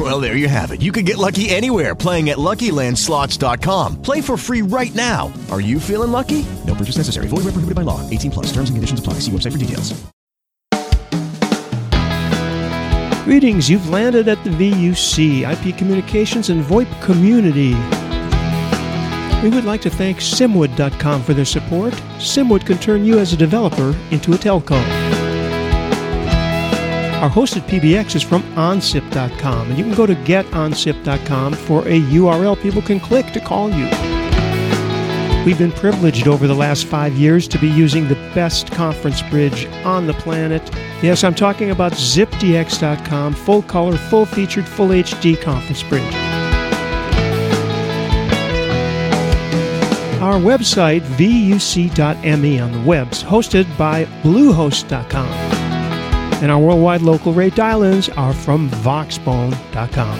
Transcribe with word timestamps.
Well, 0.00 0.18
there 0.18 0.34
you 0.34 0.48
have 0.48 0.70
it. 0.70 0.80
You 0.80 0.92
can 0.92 1.04
get 1.04 1.18
lucky 1.18 1.50
anywhere 1.50 1.94
playing 1.94 2.30
at 2.30 2.38
LuckyLandSlots.com. 2.38 4.00
Play 4.00 4.22
for 4.22 4.38
free 4.38 4.62
right 4.62 4.94
now. 4.94 5.30
Are 5.50 5.60
you 5.60 5.78
feeling 5.78 6.10
lucky? 6.10 6.46
No 6.66 6.74
purchase 6.74 6.96
necessary. 6.96 7.28
Void 7.28 7.44
where 7.44 7.52
prohibited 7.52 7.74
by 7.74 7.82
law. 7.82 8.08
18 8.08 8.30
plus. 8.30 8.46
Terms 8.46 8.70
and 8.70 8.78
conditions 8.78 8.98
apply. 8.98 9.14
See 9.20 9.30
website 9.30 9.52
for 9.52 9.58
details. 9.58 9.92
Greetings. 13.24 13.68
You've 13.68 13.90
landed 13.90 14.26
at 14.26 14.42
the 14.42 14.50
VUC, 14.50 15.42
IP 15.42 15.76
Communications 15.76 16.48
and 16.48 16.64
VoIP 16.64 16.88
Community. 17.02 17.74
We 19.42 19.54
would 19.54 19.64
like 19.64 19.82
to 19.82 19.90
thank 19.90 20.20
Simwood.com 20.20 21.24
for 21.24 21.34
their 21.34 21.44
support. 21.44 21.92
Simwood 22.18 22.64
can 22.64 22.78
turn 22.78 23.04
you 23.04 23.18
as 23.18 23.34
a 23.34 23.36
developer 23.36 23.94
into 24.10 24.32
a 24.32 24.36
telco. 24.36 25.19
Our 27.20 27.28
hosted 27.28 27.68
PBX 27.68 28.16
is 28.16 28.22
from 28.22 28.42
OnSip.com, 28.54 29.68
and 29.68 29.76
you 29.78 29.84
can 29.84 29.92
go 29.92 30.06
to 30.06 30.14
GetOnSip.com 30.14 31.52
for 31.52 31.82
a 31.82 32.00
URL 32.00 32.58
people 32.62 32.80
can 32.80 32.98
click 32.98 33.26
to 33.34 33.40
call 33.40 33.68
you. 33.68 33.84
We've 35.44 35.58
been 35.58 35.70
privileged 35.70 36.26
over 36.28 36.46
the 36.46 36.54
last 36.54 36.86
five 36.86 37.12
years 37.12 37.46
to 37.48 37.58
be 37.58 37.68
using 37.68 38.08
the 38.08 38.14
best 38.34 38.72
conference 38.72 39.20
bridge 39.20 39.66
on 39.84 40.06
the 40.06 40.14
planet. 40.14 40.62
Yes, 41.02 41.22
I'm 41.22 41.34
talking 41.34 41.72
about 41.72 41.92
ZipDX.com, 41.92 43.34
full 43.34 43.62
color, 43.64 43.98
full 43.98 44.24
featured, 44.24 44.66
full 44.66 44.88
HD 44.88 45.38
conference 45.38 45.82
bridge. 45.82 46.14
Our 50.22 50.40
website, 50.40 51.02
vuc.me 51.02 52.58
on 52.60 52.72
the 52.72 52.80
webs, 52.80 53.22
hosted 53.22 53.66
by 53.76 54.06
Bluehost.com. 54.22 55.59
And 56.40 56.50
our 56.50 56.58
worldwide 56.58 57.02
local 57.02 57.34
rate 57.34 57.54
dial 57.54 57.82
ins 57.82 58.08
are 58.08 58.32
from 58.32 58.70
Voxbone.com. 58.70 60.18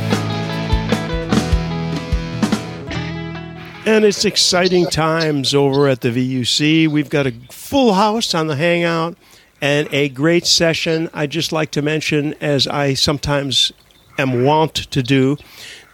And 3.87 4.05
it's 4.05 4.27
exciting 4.27 4.87
times 4.87 5.55
over 5.55 5.89
at 5.89 6.03
the 6.03 6.11
VUC. 6.11 6.87
We've 6.89 7.09
got 7.09 7.27
a 7.27 7.33
full 7.51 7.95
house 7.95 8.35
on 8.35 8.47
the 8.47 8.57
Hangout 8.57 9.17
and 9.63 9.89
a 9.93 10.11
great 10.11 10.47
session. 10.47 11.09
I'd 11.15 11.31
just 11.31 11.53
like 11.53 11.71
to 11.73 11.83
mention, 11.83 12.35
as 12.41 12.69
I 12.69 12.93
sometimes 12.93 13.73
am 14.19 14.45
wont 14.45 14.75
to 14.75 15.03
do, 15.03 15.39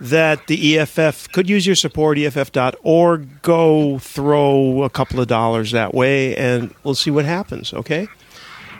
that 0.00 0.48
the 0.48 0.76
EFF 0.78 1.30
could 1.30 1.48
use 1.48 1.66
your 1.66 1.76
support, 1.76 2.18
EFF.org. 2.18 3.42
Go 3.42 3.98
throw 3.98 4.82
a 4.82 4.90
couple 4.90 5.20
of 5.20 5.28
dollars 5.28 5.70
that 5.70 5.94
way, 5.94 6.36
and 6.36 6.74
we'll 6.82 6.96
see 6.96 7.12
what 7.12 7.24
happens, 7.24 7.72
okay? 7.72 8.08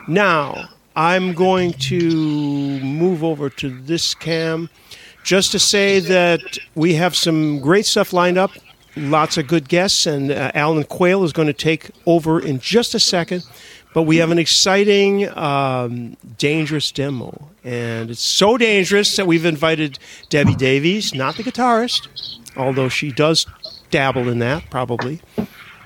Now, 0.08 0.68
I'm 0.96 1.34
going 1.34 1.74
to 1.74 2.80
move 2.80 3.22
over 3.22 3.50
to 3.50 3.68
this 3.68 4.14
cam 4.14 4.70
just 5.22 5.52
to 5.52 5.58
say 5.58 6.00
that 6.00 6.58
we 6.74 6.94
have 6.94 7.14
some 7.14 7.60
great 7.60 7.84
stuff 7.84 8.14
lined 8.14 8.38
up, 8.38 8.52
lots 8.96 9.36
of 9.36 9.46
good 9.46 9.68
guests, 9.68 10.06
and 10.06 10.30
uh, 10.30 10.52
Alan 10.54 10.84
Quayle 10.84 11.22
is 11.22 11.34
going 11.34 11.48
to 11.48 11.52
take 11.52 11.90
over 12.06 12.40
in 12.40 12.60
just 12.60 12.94
a 12.94 13.00
second. 13.00 13.44
But 13.92 14.02
we 14.02 14.16
have 14.18 14.30
an 14.30 14.38
exciting, 14.38 15.28
um, 15.36 16.16
dangerous 16.38 16.90
demo. 16.92 17.48
And 17.64 18.10
it's 18.10 18.22
so 18.22 18.56
dangerous 18.56 19.16
that 19.16 19.26
we've 19.26 19.44
invited 19.44 19.98
Debbie 20.28 20.54
Davies, 20.54 21.14
not 21.14 21.36
the 21.36 21.42
guitarist, 21.42 22.08
although 22.56 22.88
she 22.88 23.10
does 23.10 23.46
dabble 23.90 24.28
in 24.28 24.38
that, 24.40 24.70
probably. 24.70 25.20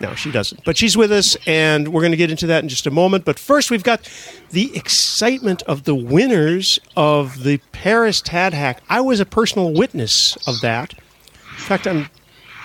No, 0.00 0.14
she 0.14 0.30
doesn't. 0.30 0.64
But 0.64 0.78
she's 0.78 0.96
with 0.96 1.12
us, 1.12 1.36
and 1.46 1.88
we're 1.88 2.00
going 2.00 2.12
to 2.12 2.16
get 2.16 2.30
into 2.30 2.46
that 2.46 2.62
in 2.62 2.70
just 2.70 2.86
a 2.86 2.90
moment. 2.90 3.26
But 3.26 3.38
first, 3.38 3.70
we've 3.70 3.84
got 3.84 4.10
the 4.50 4.74
excitement 4.74 5.62
of 5.62 5.84
the 5.84 5.94
winners 5.94 6.78
of 6.96 7.44
the 7.44 7.58
Paris 7.72 8.22
Tad 8.22 8.54
Hack. 8.54 8.82
I 8.88 9.02
was 9.02 9.20
a 9.20 9.26
personal 9.26 9.74
witness 9.74 10.36
of 10.48 10.60
that. 10.62 10.94
In 10.94 11.56
fact, 11.56 11.86
I'm 11.86 12.08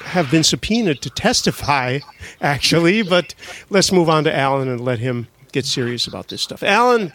have 0.05 0.29
been 0.29 0.43
subpoenaed 0.43 1.01
to 1.01 1.09
testify, 1.09 1.99
actually. 2.41 3.01
But 3.01 3.35
let's 3.69 3.91
move 3.91 4.09
on 4.09 4.23
to 4.25 4.35
Alan 4.35 4.69
and 4.69 4.79
let 4.79 4.99
him 4.99 5.27
get 5.51 5.65
serious 5.65 6.07
about 6.07 6.29
this 6.29 6.41
stuff. 6.41 6.63
Alan. 6.63 7.11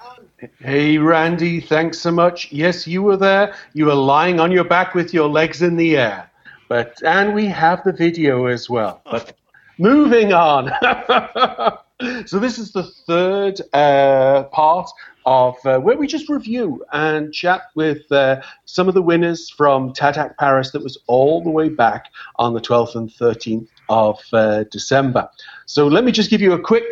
Hey, 0.58 0.96
Randy, 0.96 1.60
thanks 1.60 1.98
so 1.98 2.10
much. 2.10 2.50
Yes, 2.50 2.86
you 2.86 3.02
were 3.02 3.16
there. 3.16 3.54
You 3.74 3.86
were 3.86 3.94
lying 3.94 4.40
on 4.40 4.50
your 4.50 4.64
back 4.64 4.94
with 4.94 5.12
your 5.12 5.28
legs 5.28 5.60
in 5.60 5.76
the 5.76 5.98
air. 5.98 6.30
But 6.68 7.02
and 7.04 7.34
we 7.34 7.46
have 7.46 7.82
the 7.84 7.92
video 7.92 8.46
as 8.46 8.70
well. 8.70 9.02
But 9.10 9.36
moving 9.80 10.32
on. 10.32 10.70
so 12.26 12.38
this 12.38 12.58
is 12.58 12.72
the 12.72 12.84
third 13.06 13.60
uh, 13.72 14.44
part 14.52 14.90
of 15.26 15.56
uh, 15.64 15.78
where 15.78 15.96
we 15.96 16.06
just 16.06 16.28
review 16.28 16.84
and 16.92 17.32
chat 17.32 17.62
with 17.74 18.10
uh, 18.12 18.40
some 18.66 18.88
of 18.88 18.94
the 18.94 19.02
winners 19.02 19.50
from 19.50 19.92
TADHack 19.92 20.36
Paris 20.38 20.70
that 20.72 20.82
was 20.82 20.98
all 21.06 21.42
the 21.42 21.50
way 21.50 21.68
back 21.68 22.06
on 22.36 22.54
the 22.54 22.60
12th 22.60 22.94
and 22.94 23.10
13th 23.10 23.68
of 23.88 24.20
uh, 24.32 24.64
December. 24.64 25.28
So 25.66 25.88
let 25.88 26.04
me 26.04 26.12
just 26.12 26.30
give 26.30 26.40
you 26.40 26.52
a 26.52 26.60
quick 26.60 26.84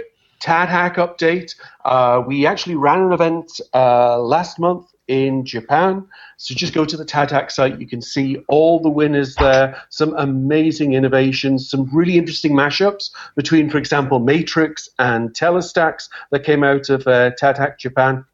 TADHack 0.42 0.96
update. 0.96 1.54
Uh, 1.84 2.22
we 2.26 2.46
actually 2.46 2.76
ran 2.76 3.00
an 3.02 3.12
event 3.12 3.60
uh, 3.74 4.18
last 4.18 4.58
month 4.58 4.86
in 5.08 5.44
Japan. 5.44 6.06
So 6.36 6.54
just 6.54 6.74
go 6.74 6.84
to 6.84 6.96
the 6.96 7.04
TADHack 7.04 7.50
site. 7.50 7.80
You 7.80 7.88
can 7.88 8.00
see 8.00 8.36
all 8.48 8.78
the 8.78 8.90
winners 8.90 9.34
there, 9.34 9.82
some 9.88 10.14
amazing 10.16 10.92
innovations, 10.92 11.68
some 11.68 11.88
really 11.92 12.16
interesting 12.16 12.52
mashups 12.52 13.10
between, 13.34 13.68
for 13.70 13.78
example, 13.78 14.20
Matrix 14.20 14.88
and 14.98 15.30
Telestax 15.30 16.08
that 16.30 16.44
came 16.44 16.62
out 16.62 16.88
of 16.90 17.06
uh, 17.06 17.32
TADHack 17.40 17.78
Japan. 17.78 18.24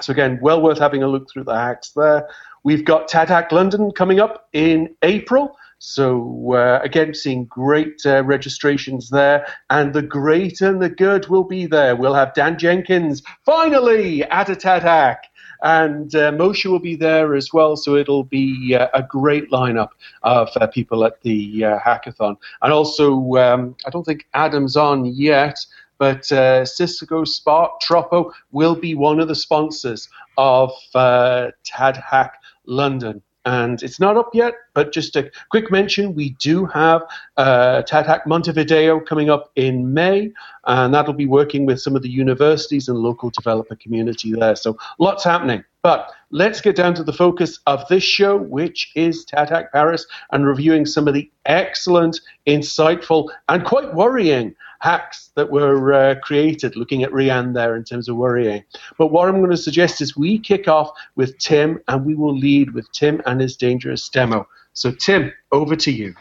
So 0.00 0.10
again, 0.12 0.38
well 0.42 0.62
worth 0.62 0.78
having 0.78 1.02
a 1.02 1.08
look 1.08 1.30
through 1.30 1.44
the 1.44 1.54
hacks 1.54 1.90
there. 1.90 2.28
We've 2.64 2.84
got 2.84 3.08
TADHack 3.08 3.52
London 3.52 3.90
coming 3.90 4.20
up 4.20 4.48
in 4.52 4.94
April. 5.02 5.56
So 5.78 6.54
uh, 6.54 6.78
again, 6.82 7.12
seeing 7.12 7.46
great 7.46 8.06
uh, 8.06 8.22
registrations 8.22 9.10
there, 9.10 9.46
and 9.68 9.92
the 9.92 10.00
great 10.00 10.60
and 10.60 10.80
the 10.80 10.88
good 10.88 11.26
will 11.26 11.42
be 11.42 11.66
there. 11.66 11.96
We'll 11.96 12.14
have 12.14 12.34
Dan 12.34 12.56
Jenkins 12.56 13.20
finally 13.44 14.22
at 14.22 14.48
a 14.48 14.54
TADHack, 14.54 15.16
and 15.62 16.14
uh, 16.14 16.32
Moshe 16.32 16.66
will 16.66 16.78
be 16.78 16.96
there 16.96 17.34
as 17.34 17.52
well. 17.52 17.76
So 17.76 17.96
it'll 17.96 18.24
be 18.24 18.74
uh, 18.74 18.88
a 18.94 19.02
great 19.02 19.50
lineup 19.50 19.90
of 20.22 20.48
uh, 20.56 20.66
people 20.66 21.04
at 21.04 21.20
the 21.22 21.64
uh, 21.64 21.78
hackathon, 21.78 22.36
and 22.62 22.72
also 22.72 23.36
um, 23.36 23.76
I 23.86 23.90
don't 23.90 24.04
think 24.04 24.26
Adam's 24.34 24.76
on 24.76 25.04
yet. 25.04 25.58
But 25.98 26.24
Cisco 26.66 27.22
Spark 27.22 27.80
Tropo 27.80 28.32
will 28.50 28.74
be 28.74 28.96
one 28.96 29.20
of 29.20 29.28
the 29.28 29.36
sponsors 29.36 30.08
of 30.36 30.72
TADHack 30.92 32.30
London 32.66 33.22
and 33.44 33.82
it's 33.82 33.98
not 33.98 34.16
up 34.16 34.30
yet, 34.34 34.54
but 34.74 34.92
just 34.92 35.16
a 35.16 35.30
quick 35.50 35.70
mention 35.70 36.14
we 36.14 36.30
do 36.30 36.66
have 36.66 37.02
uh, 37.36 37.82
Montevideo 38.26 39.00
coming 39.00 39.30
up 39.30 39.50
in 39.56 39.92
May, 39.92 40.32
and 40.66 40.94
that'll 40.94 41.12
be 41.12 41.26
working 41.26 41.66
with 41.66 41.80
some 41.80 41.96
of 41.96 42.02
the 42.02 42.08
universities 42.08 42.88
and 42.88 42.98
local 42.98 43.30
developer 43.30 43.74
community 43.74 44.32
there. 44.32 44.56
So 44.56 44.78
lots 44.98 45.24
happening. 45.24 45.64
But 45.82 46.12
let's 46.30 46.60
get 46.60 46.76
down 46.76 46.94
to 46.94 47.02
the 47.02 47.12
focus 47.12 47.58
of 47.66 47.86
this 47.88 48.04
show, 48.04 48.36
which 48.36 48.92
is 48.94 49.26
TADHack 49.26 49.72
Paris, 49.72 50.06
and 50.30 50.46
reviewing 50.46 50.86
some 50.86 51.08
of 51.08 51.14
the 51.14 51.28
excellent, 51.44 52.20
insightful, 52.46 53.30
and 53.48 53.64
quite 53.64 53.92
worrying 53.92 54.54
hacks 54.82 55.30
that 55.36 55.50
were 55.50 55.92
uh, 55.92 56.14
created, 56.16 56.74
looking 56.74 57.04
at 57.04 57.12
Rianne 57.12 57.54
there 57.54 57.76
in 57.76 57.84
terms 57.84 58.08
of 58.08 58.16
worrying. 58.16 58.64
But 58.98 59.12
what 59.12 59.28
I'm 59.28 59.38
going 59.38 59.50
to 59.50 59.56
suggest 59.56 60.00
is 60.00 60.16
we 60.16 60.40
kick 60.40 60.66
off 60.66 60.90
with 61.14 61.38
Tim, 61.38 61.80
and 61.86 62.04
we 62.04 62.16
will 62.16 62.36
lead 62.36 62.72
with 62.72 62.90
Tim 62.92 63.22
and 63.24 63.40
his 63.40 63.56
dangerous 63.56 64.08
demo. 64.08 64.48
So, 64.72 64.90
Tim, 64.90 65.32
over 65.52 65.76
to 65.76 65.92
you. 65.92 66.14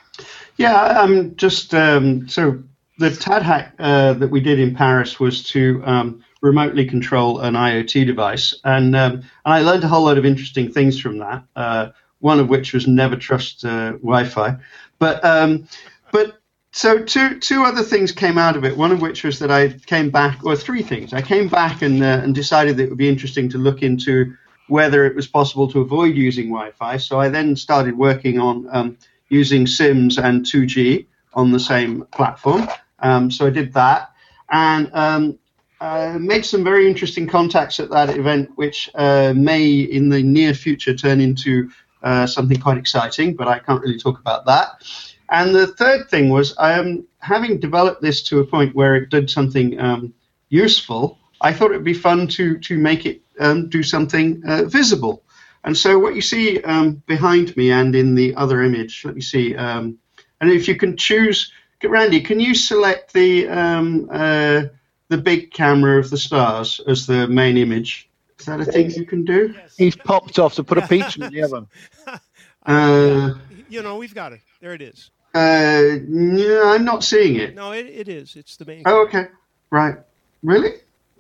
Yeah, 0.58 0.76
um, 0.76 1.36
just 1.38 1.74
um, 1.74 2.30
so 2.30 2.62
the 3.00 3.10
TAD 3.10 3.42
hack 3.42 3.74
uh, 3.80 4.14
that 4.14 4.30
we 4.30 4.42
did 4.42 4.60
in 4.60 4.76
Paris 4.76 5.20
was 5.20 5.44
to 5.46 5.82
um, 5.84 6.24
remotely 6.42 6.86
control 6.86 7.40
an 7.40 7.56
IoT 7.56 8.06
device, 8.06 8.54
and 8.64 8.96
um, 8.96 9.14
and 9.14 9.24
I 9.46 9.62
learned 9.62 9.84
a 9.84 9.88
whole 9.88 10.06
lot 10.06 10.20
of 10.20 10.26
interesting 10.26 10.72
things 10.72 11.00
from 11.00 11.18
that. 11.18 11.44
Uh, 11.56 11.90
one 12.20 12.40
of 12.40 12.50
which 12.50 12.74
was 12.74 12.86
never 12.86 13.16
trust 13.16 13.66
uh, 13.66 13.94
Wi-Fi, 13.94 14.58
but 15.00 15.26
um, 15.26 15.68
but 16.12 16.41
so 16.72 17.04
two 17.04 17.40
two 17.40 17.64
other 17.64 17.84
things 17.84 18.12
came 18.12 18.38
out 18.38 18.56
of 18.56 18.64
it. 18.64 18.76
One 18.76 18.92
of 18.92 19.02
which 19.02 19.24
was 19.24 19.40
that 19.40 19.52
I 19.52 19.70
came 19.70 20.10
back, 20.10 20.44
or 20.46 20.56
three 20.56 20.82
things. 20.82 21.14
I 21.14 21.22
came 21.22 21.48
back 21.50 21.82
and 21.82 22.02
uh, 22.02 22.22
and 22.24 22.34
decided 22.34 22.78
that 22.78 22.84
it 22.84 22.90
would 22.90 22.98
be 22.98 23.10
interesting 23.10 23.50
to 23.50 23.58
look 23.58 23.84
into 23.84 24.34
whether 24.68 25.06
it 25.06 25.16
was 25.16 25.28
possible 25.28 25.70
to 25.70 25.82
avoid 25.82 26.16
using 26.16 26.46
Wi-Fi. 26.46 26.96
So 26.96 27.20
I 27.20 27.28
then 27.28 27.58
started 27.58 27.98
working 27.98 28.40
on 28.40 28.68
um, 28.72 28.98
using 29.28 29.68
SIMS 29.68 30.18
and 30.18 30.46
2G 30.46 31.06
on 31.34 31.52
the 31.52 31.60
same 31.60 32.06
platform. 32.14 32.68
Um, 33.00 33.30
so 33.30 33.48
I 33.48 33.50
did 33.50 33.74
that, 33.74 34.12
and 34.50 34.90
um, 34.94 35.40
uh, 35.82 36.18
made 36.20 36.46
some 36.46 36.64
very 36.64 36.88
interesting 36.88 37.28
contacts 37.28 37.82
at 37.82 37.90
that 37.90 38.16
event, 38.18 38.50
which 38.56 38.90
uh, 38.96 39.34
may 39.36 39.82
in 39.82 40.08
the 40.08 40.24
near 40.24 40.54
future 40.54 40.96
turn 40.96 41.20
into 41.20 41.70
uh, 42.04 42.26
something 42.26 42.60
quite 42.60 42.78
exciting, 42.78 43.36
but 43.36 43.48
I 43.48 43.60
can't 43.60 43.82
really 43.82 44.00
talk 44.00 44.20
about 44.20 44.46
that. 44.46 44.84
And 45.32 45.56
the 45.56 45.68
third 45.68 46.10
thing 46.10 46.30
was, 46.30 46.54
um, 46.58 47.08
having 47.20 47.60
developed 47.60 48.02
this 48.02 48.22
to 48.24 48.40
a 48.40 48.46
point 48.46 48.76
where 48.76 48.96
it 48.96 49.10
did 49.10 49.30
something 49.30 49.80
um, 49.80 50.14
useful, 50.50 51.18
I 51.40 51.54
thought 51.54 51.72
it 51.72 51.78
would 51.78 51.86
be 51.86 51.94
fun 51.94 52.28
to 52.28 52.60
to 52.60 52.78
make 52.78 53.06
it 53.06 53.22
um, 53.40 53.70
do 53.70 53.82
something 53.82 54.44
uh, 54.46 54.66
visible. 54.66 55.24
And 55.64 55.78
so 55.78 55.98
what 55.98 56.16
you 56.16 56.22
see 56.22 56.62
um, 56.64 57.02
behind 57.08 57.56
me 57.56 57.72
and 57.72 57.96
in 57.96 58.16
the 58.16 58.36
other 58.36 58.62
image, 58.62 59.06
let 59.06 59.16
me 59.16 59.22
see. 59.22 59.56
Um, 59.56 59.98
and 60.42 60.52
if 60.52 60.68
you 60.68 60.76
can 60.76 60.98
choose, 60.98 61.52
Randy, 61.84 62.22
can 62.22 62.40
you 62.40 62.54
select 62.54 63.14
the 63.14 63.48
um, 63.48 64.10
uh, 64.12 64.64
the 65.08 65.18
big 65.18 65.52
camera 65.52 65.98
of 66.00 66.10
the 66.10 66.18
stars 66.18 66.82
as 66.88 67.08
the 67.08 67.28
main 67.28 67.58
image? 67.58 68.10
Is 68.40 68.46
that 68.48 68.60
a 68.60 68.66
thing 68.66 68.92
you 68.92 69.06
can 69.06 69.24
do? 69.24 69.56
He's 69.78 69.96
popped 69.96 70.40
off 70.40 70.56
to 70.56 70.64
put 70.64 70.78
a 70.78 70.88
peach 70.88 71.18
in 71.18 71.32
the 71.32 71.44
oven. 71.44 71.68
Uh, 72.64 73.34
You 73.70 73.82
know, 73.82 73.98
we've 73.98 74.14
got 74.14 74.34
it. 74.34 74.42
There 74.60 74.76
it 74.76 74.84
is. 74.84 75.10
Uh, 75.34 75.84
yeah, 76.10 76.62
I'm 76.66 76.84
not 76.84 77.04
seeing 77.04 77.38
it. 77.38 77.56
No, 77.56 77.72
it, 77.72 77.88
it 77.88 78.08
is. 78.08 78.36
It's 78.36 78.58
the 78.58 78.66
main. 78.66 78.84
Oh, 78.86 79.04
okay. 79.06 79.28
Right. 79.70 79.96
Really? 80.44 80.74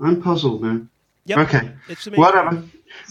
I'm 0.04 0.22
puzzled 0.22 0.64
now. 0.64 0.82
Yep. 1.26 1.38
Okay. 1.38 1.72
It's 1.88 2.06
the 2.06 2.12
main. 2.12 2.20
Whatever. 2.20 2.64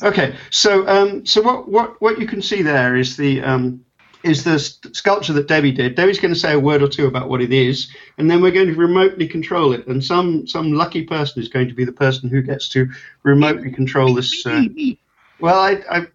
Okay. 0.02 0.36
So, 0.50 0.86
um, 0.86 1.24
so 1.24 1.40
what, 1.40 1.68
what, 1.68 2.00
what 2.02 2.18
you 2.18 2.26
can 2.26 2.42
see 2.42 2.62
there 2.62 2.96
is 2.96 3.16
the 3.16 3.40
um, 3.42 3.84
is 4.22 4.44
the 4.44 4.58
sculpture 4.58 5.32
that 5.32 5.48
Debbie 5.48 5.72
did. 5.72 5.94
Debbie's 5.94 6.20
going 6.20 6.34
to 6.34 6.38
say 6.38 6.52
a 6.52 6.60
word 6.60 6.82
or 6.82 6.88
two 6.88 7.06
about 7.06 7.30
what 7.30 7.40
it 7.40 7.52
is, 7.52 7.88
and 8.18 8.30
then 8.30 8.42
we're 8.42 8.50
going 8.50 8.66
to 8.66 8.74
remotely 8.74 9.26
control 9.26 9.72
it. 9.72 9.86
And 9.86 10.04
some 10.04 10.46
some 10.46 10.72
lucky 10.72 11.04
person 11.04 11.40
is 11.40 11.48
going 11.48 11.68
to 11.68 11.74
be 11.74 11.84
the 11.84 11.92
person 11.92 12.28
who 12.28 12.42
gets 12.42 12.68
to 12.70 12.90
remotely 13.22 13.70
control 13.70 14.14
this. 14.14 14.44
Uh, 14.44 14.64
well, 15.40 15.58
I. 15.58 15.82
I 15.90 16.06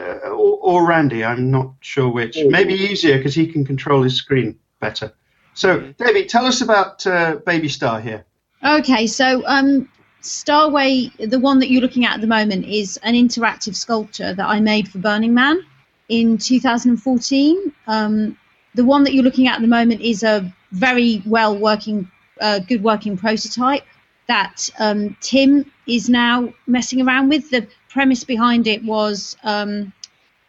uh, 0.00 0.28
or, 0.28 0.58
or 0.62 0.86
Randy, 0.86 1.24
I'm 1.24 1.50
not 1.50 1.74
sure 1.80 2.08
which. 2.08 2.38
Maybe 2.46 2.74
easier 2.74 3.16
because 3.18 3.34
he 3.34 3.46
can 3.46 3.64
control 3.64 4.02
his 4.02 4.16
screen 4.16 4.58
better. 4.80 5.12
So, 5.54 5.92
David, 5.98 6.28
tell 6.28 6.46
us 6.46 6.60
about 6.60 7.06
uh, 7.06 7.36
Baby 7.44 7.68
Star 7.68 8.00
here. 8.00 8.24
Okay, 8.64 9.06
so 9.06 9.42
um, 9.46 9.88
Starway, 10.22 11.10
the 11.30 11.38
one 11.38 11.58
that 11.60 11.70
you're 11.70 11.82
looking 11.82 12.04
at 12.04 12.14
at 12.14 12.20
the 12.20 12.26
moment, 12.26 12.66
is 12.66 12.98
an 13.02 13.14
interactive 13.14 13.74
sculpture 13.74 14.34
that 14.34 14.46
I 14.46 14.60
made 14.60 14.88
for 14.88 14.98
Burning 14.98 15.34
Man 15.34 15.60
in 16.08 16.38
2014. 16.38 17.72
Um, 17.86 18.38
the 18.74 18.84
one 18.84 19.04
that 19.04 19.14
you're 19.14 19.24
looking 19.24 19.48
at 19.48 19.56
at 19.56 19.60
the 19.62 19.68
moment 19.68 20.00
is 20.00 20.22
a 20.22 20.52
very 20.72 21.22
well 21.26 21.56
working, 21.56 22.10
uh, 22.40 22.60
good 22.60 22.82
working 22.82 23.16
prototype 23.16 23.84
that 24.28 24.70
um, 24.78 25.16
Tim 25.20 25.70
is 25.88 26.08
now 26.08 26.52
messing 26.66 27.00
around 27.04 27.28
with. 27.28 27.50
The 27.50 27.66
premise 27.90 28.24
behind 28.24 28.66
it 28.66 28.82
was 28.84 29.36
um, 29.42 29.92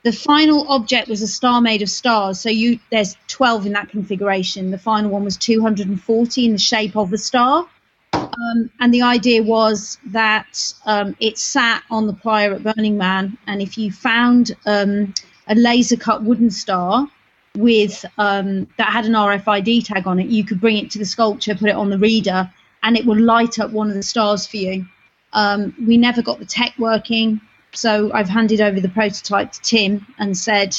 the 0.03 0.11
final 0.11 0.67
object 0.71 1.09
was 1.09 1.21
a 1.21 1.27
star 1.27 1.61
made 1.61 1.81
of 1.81 1.89
stars. 1.89 2.39
So 2.39 2.49
you 2.49 2.79
there's 2.91 3.17
12 3.27 3.67
in 3.67 3.73
that 3.73 3.89
configuration. 3.89 4.71
The 4.71 4.77
final 4.77 5.11
one 5.11 5.23
was 5.23 5.38
240 5.38 6.45
in 6.45 6.53
the 6.53 6.57
shape 6.57 6.95
of 6.95 7.09
the 7.09 7.17
star. 7.17 7.67
Um, 8.13 8.69
and 8.79 8.93
the 8.93 9.01
idea 9.01 9.43
was 9.43 9.97
that 10.07 10.73
um, 10.85 11.15
it 11.19 11.38
sat 11.38 11.83
on 11.89 12.07
the 12.07 12.13
pyre 12.13 12.53
at 12.53 12.63
Burning 12.63 12.97
Man, 12.97 13.38
and 13.47 13.61
if 13.61 13.77
you 13.77 13.91
found 13.91 14.55
um, 14.65 15.13
a 15.47 15.55
laser 15.55 15.97
cut 15.97 16.23
wooden 16.23 16.49
star 16.49 17.07
with 17.55 18.05
um, 18.17 18.67
that 18.77 18.88
had 18.89 19.05
an 19.05 19.13
RFID 19.13 19.85
tag 19.85 20.07
on 20.07 20.19
it, 20.19 20.27
you 20.27 20.43
could 20.43 20.59
bring 20.59 20.77
it 20.77 20.91
to 20.91 20.99
the 20.99 21.05
sculpture, 21.05 21.55
put 21.55 21.69
it 21.69 21.75
on 21.75 21.89
the 21.89 21.97
reader, 21.97 22.51
and 22.83 22.97
it 22.97 23.05
would 23.05 23.19
light 23.19 23.59
up 23.59 23.71
one 23.71 23.89
of 23.89 23.95
the 23.95 24.03
stars 24.03 24.47
for 24.47 24.57
you. 24.57 24.85
Um, 25.33 25.74
we 25.86 25.98
never 25.98 26.22
got 26.22 26.39
the 26.39 26.45
tech 26.45 26.74
working, 26.78 27.42
so 27.74 28.12
I've 28.13 28.30
handed 28.30 28.62
over 28.62 28.80
the 28.80 28.89
prototype 28.89 29.51
to 29.54 29.62
Tim 29.62 30.06
and 30.18 30.38
said, 30.38 30.75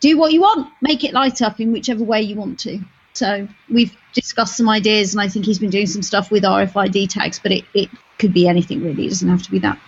"Do 0.00 0.16
what 0.16 0.32
you 0.32 0.40
want, 0.40 0.68
make 0.80 1.04
it 1.04 1.12
light 1.12 1.42
up 1.42 1.60
in 1.60 1.72
whichever 1.72 2.04
way 2.04 2.22
you 2.22 2.36
want 2.36 2.58
to." 2.60 2.80
So 3.12 3.48
we've 3.68 3.94
discussed 4.14 4.56
some 4.56 4.68
ideas, 4.68 5.14
and 5.14 5.20
I 5.20 5.28
think 5.28 5.44
he's 5.44 5.58
been 5.58 5.70
doing 5.70 5.86
some 5.86 6.02
stuff 6.02 6.30
with 6.30 6.44
RFID 6.44 7.08
tags, 7.08 7.38
but 7.38 7.52
it, 7.52 7.64
it 7.74 7.90
could 8.18 8.32
be 8.32 8.48
anything 8.48 8.82
really. 8.82 9.06
It 9.06 9.10
doesn't 9.10 9.28
have 9.28 9.42
to 9.42 9.50
be 9.50 9.58
that. 9.60 9.78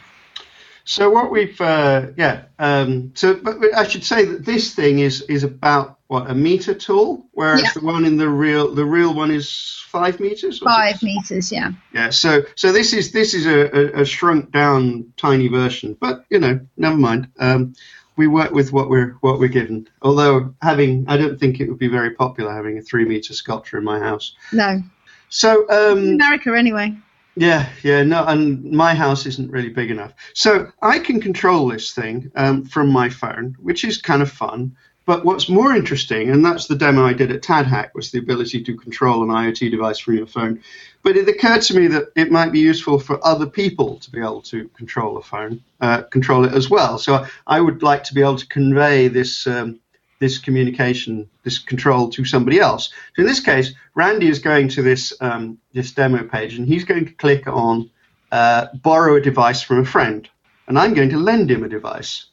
So 0.85 1.11
what 1.11 1.31
we've, 1.31 1.61
uh, 1.61 2.08
yeah. 2.17 2.44
Um, 2.58 3.12
so, 3.15 3.35
but 3.35 3.58
I 3.75 3.87
should 3.87 4.05
say 4.05 4.25
that 4.25 4.44
this 4.44 4.75
thing 4.75 4.99
is 4.99 5.23
is 5.23 5.44
about 5.44 5.99
what 6.12 6.31
a 6.31 6.35
meter 6.35 6.75
tall, 6.75 7.26
whereas 7.32 7.62
Yeah. 7.62 7.70
the 7.75 7.81
one 7.94 8.05
in 8.05 8.17
the 8.19 8.29
real 8.29 8.75
the 8.75 8.85
real 8.85 9.14
one 9.14 9.31
is 9.31 9.47
five 9.88 10.20
meters. 10.20 10.61
or 10.61 10.67
Five 10.67 10.99
six? 10.99 11.03
meters, 11.03 11.50
yeah. 11.53 11.70
Yeah. 11.94 12.11
So 12.11 12.43
so 12.55 12.70
this 12.73 12.93
is 12.93 13.12
this 13.12 13.32
is 13.35 13.47
a, 13.47 13.61
a, 13.99 14.03
a 14.03 14.05
shrunk 14.05 14.50
down 14.53 15.12
tiny 15.17 15.49
version, 15.49 15.97
but 16.00 16.25
you 16.31 16.38
know, 16.38 16.61
never 16.76 16.97
mind. 16.97 17.29
Um, 17.38 17.75
we 18.17 18.26
work 18.26 18.50
with 18.53 18.73
what 18.75 18.91
we're 18.91 19.12
what 19.23 19.38
we're 19.38 19.49
given. 19.61 19.88
Although 20.03 20.55
having, 20.61 21.06
I 21.09 21.17
don't 21.17 21.41
think 21.41 21.61
it 21.61 21.69
would 21.69 21.79
be 21.79 21.88
very 21.88 22.11
popular 22.11 22.53
having 22.55 22.76
a 22.79 22.82
three 22.82 23.06
meter 23.06 23.32
sculpture 23.32 23.79
in 23.79 23.85
my 23.85 23.99
house. 23.99 24.35
No, 24.53 24.82
So 25.31 25.49
um, 25.70 25.99
America 26.20 26.55
anyway. 26.55 26.94
yeah, 27.37 27.70
yeah, 27.82 28.03
no, 28.03 28.23
and 28.26 28.70
my 28.70 28.94
house 28.94 29.25
isn't 29.25 29.50
really 29.50 29.70
big 29.70 29.91
enough. 29.91 30.12
So 30.35 30.70
I 30.82 30.99
can 30.99 31.23
control 31.23 31.69
this 31.69 31.93
thing 31.93 32.31
um, 32.37 32.65
from 32.65 32.91
my 32.91 33.08
phone, 33.08 33.56
which 33.58 33.82
is 33.85 33.97
kind 34.11 34.20
of 34.20 34.31
fun. 34.31 34.76
But 35.04 35.25
what's 35.25 35.49
more 35.49 35.75
interesting, 35.75 36.31
and 36.31 36.44
that's 36.44 36.66
the 36.66 36.76
demo 36.76 37.04
I 37.04 37.12
did 37.12 37.32
at 37.32 37.43
TADHack, 37.43 37.90
was 37.94 38.10
the 38.10 38.20
ability 38.20 38.62
to 38.62 38.76
control 38.76 39.22
an 39.22 39.31
IoT 39.31 39.70
device 39.70 39.99
from 39.99 40.16
your 40.16 40.26
phone. 40.26 40.62
But 41.02 41.16
it 41.16 41.28
occurred 41.28 41.62
to 41.62 41.78
me 41.78 41.88
that 41.88 42.12
it 42.14 42.31
might 42.31 42.52
be 42.52 42.60
useful 42.60 43.00
for 43.00 43.25
other 43.26 43.46
people 43.46 43.99
to 43.99 44.10
be 44.10 44.20
able 44.20 44.43
to 44.43 44.69
control 44.69 45.19
a 45.19 45.22
phone, 45.22 45.62
uh, 45.81 46.02
control 46.02 46.44
it 46.44 46.52
as 46.54 46.70
well. 46.70 46.99
So 46.99 47.26
I 47.46 47.60
would 47.60 47.82
like 47.82 48.04
to 48.04 48.14
be 48.14 48.20
able 48.20 48.37
to 48.37 48.46
convey 48.46 49.08
this 49.08 49.46
um, 49.46 49.81
this 50.20 50.38
communication, 50.38 51.28
this 51.43 51.58
control 51.58 52.08
to 52.08 52.25
somebody 52.25 52.60
else. 52.60 52.93
So 53.16 53.22
in 53.22 53.26
this 53.26 53.40
case, 53.40 53.75
Randy 53.96 54.28
is 54.28 54.38
going 54.38 54.69
to 54.69 54.82
this 54.82 55.12
um, 55.20 55.58
this 55.72 55.90
demo 55.90 56.22
page 56.22 56.55
and 56.56 56.66
he's 56.66 56.84
going 56.84 57.06
to 57.06 57.12
click 57.12 57.48
on 57.48 57.90
uh, 58.31 58.69
borrow 58.75 59.16
a 59.16 59.20
device 59.20 59.62
from 59.62 59.81
a 59.81 59.84
friend, 59.84 60.28
and 60.66 60.78
I'm 60.78 60.94
going 60.94 61.10
to 61.10 61.19
lend 61.19 61.50
him 61.50 61.64
a 61.64 61.69
device. 61.69 62.26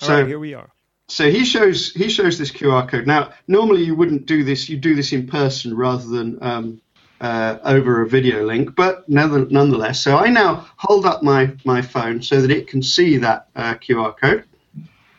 All 0.00 0.08
so 0.08 0.14
right, 0.16 0.26
here 0.26 0.38
we 0.38 0.54
are. 0.54 0.70
So 1.08 1.30
he 1.30 1.44
shows 1.44 1.92
he 1.92 2.08
shows 2.08 2.38
this 2.38 2.50
QR 2.50 2.88
code. 2.88 3.06
Now, 3.06 3.32
normally 3.46 3.84
you 3.84 3.94
wouldn't 3.94 4.26
do 4.26 4.42
this. 4.42 4.68
You 4.68 4.76
do 4.78 4.94
this 4.94 5.12
in 5.12 5.26
person 5.26 5.76
rather 5.76 6.06
than 6.06 6.38
um, 6.42 6.80
uh, 7.20 7.58
over 7.64 8.00
a 8.00 8.08
video 8.08 8.44
link. 8.44 8.74
But 8.74 9.08
nonetheless, 9.08 10.00
so 10.00 10.16
I 10.16 10.28
now 10.28 10.66
hold 10.76 11.04
up 11.04 11.22
my 11.22 11.54
my 11.64 11.82
phone 11.82 12.22
so 12.22 12.40
that 12.40 12.50
it 12.50 12.68
can 12.68 12.82
see 12.82 13.18
that 13.18 13.48
uh, 13.54 13.74
QR 13.74 14.16
code, 14.16 14.44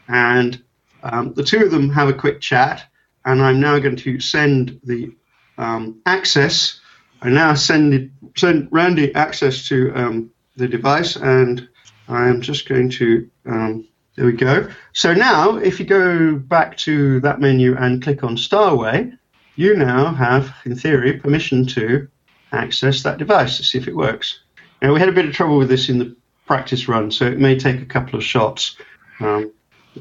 and 0.08 0.62
um, 1.04 1.34
the 1.34 1.44
two 1.44 1.64
of 1.64 1.72
them 1.72 1.90
have 1.90 2.10
a 2.10 2.14
quick 2.14 2.42
chat. 2.42 2.86
And 3.24 3.42
I'm 3.42 3.60
now 3.60 3.80
going 3.80 3.96
to 3.96 4.20
send 4.20 4.80
the 4.84 5.12
um, 5.58 6.00
access. 6.06 6.80
I 7.24 7.30
now 7.30 7.56
send 7.56 7.94
it, 7.94 8.12
send 8.36 8.68
Randy 8.72 9.14
access 9.16 9.68
to 9.70 9.92
um, 9.96 10.32
the 10.56 10.68
device, 10.68 11.16
and 11.16 11.68
I'm 12.08 12.42
just 12.42 12.68
going 12.68 12.90
to. 12.92 13.30
There 14.16 14.26
we 14.26 14.34
go. 14.34 14.70
So 14.94 15.14
now, 15.14 15.58
if 15.58 15.80
you 15.80 15.86
go 15.86 16.36
back 16.36 16.78
to 16.78 17.20
that 17.22 17.42
menu 17.42 17.76
and 17.76 18.02
click 18.02 18.24
on 18.24 18.38
Starway, 18.38 19.18
you 19.56 19.76
now 19.76 20.14
have, 20.14 20.54
in 20.66 20.76
theory, 20.76 21.14
permission 21.20 21.66
to 21.68 22.08
access 22.52 23.04
that 23.04 23.18
device 23.18 23.58
to 23.58 23.64
see 23.64 23.78
if 23.78 23.88
it 23.88 23.96
works. 23.96 24.40
Now, 24.82 24.94
we 24.94 25.00
had 25.00 25.10
a 25.10 25.14
bit 25.14 25.26
of 25.26 25.34
trouble 25.34 25.58
with 25.58 25.68
this 25.68 25.90
in 25.90 26.00
the 26.00 26.16
practice 26.46 26.88
run, 26.88 27.12
so 27.12 27.26
it 27.26 27.40
may 27.40 27.58
take 27.58 27.82
a 27.82 27.86
couple 27.86 28.18
of 28.18 28.24
shots. 28.24 28.78
Um, 29.20 29.52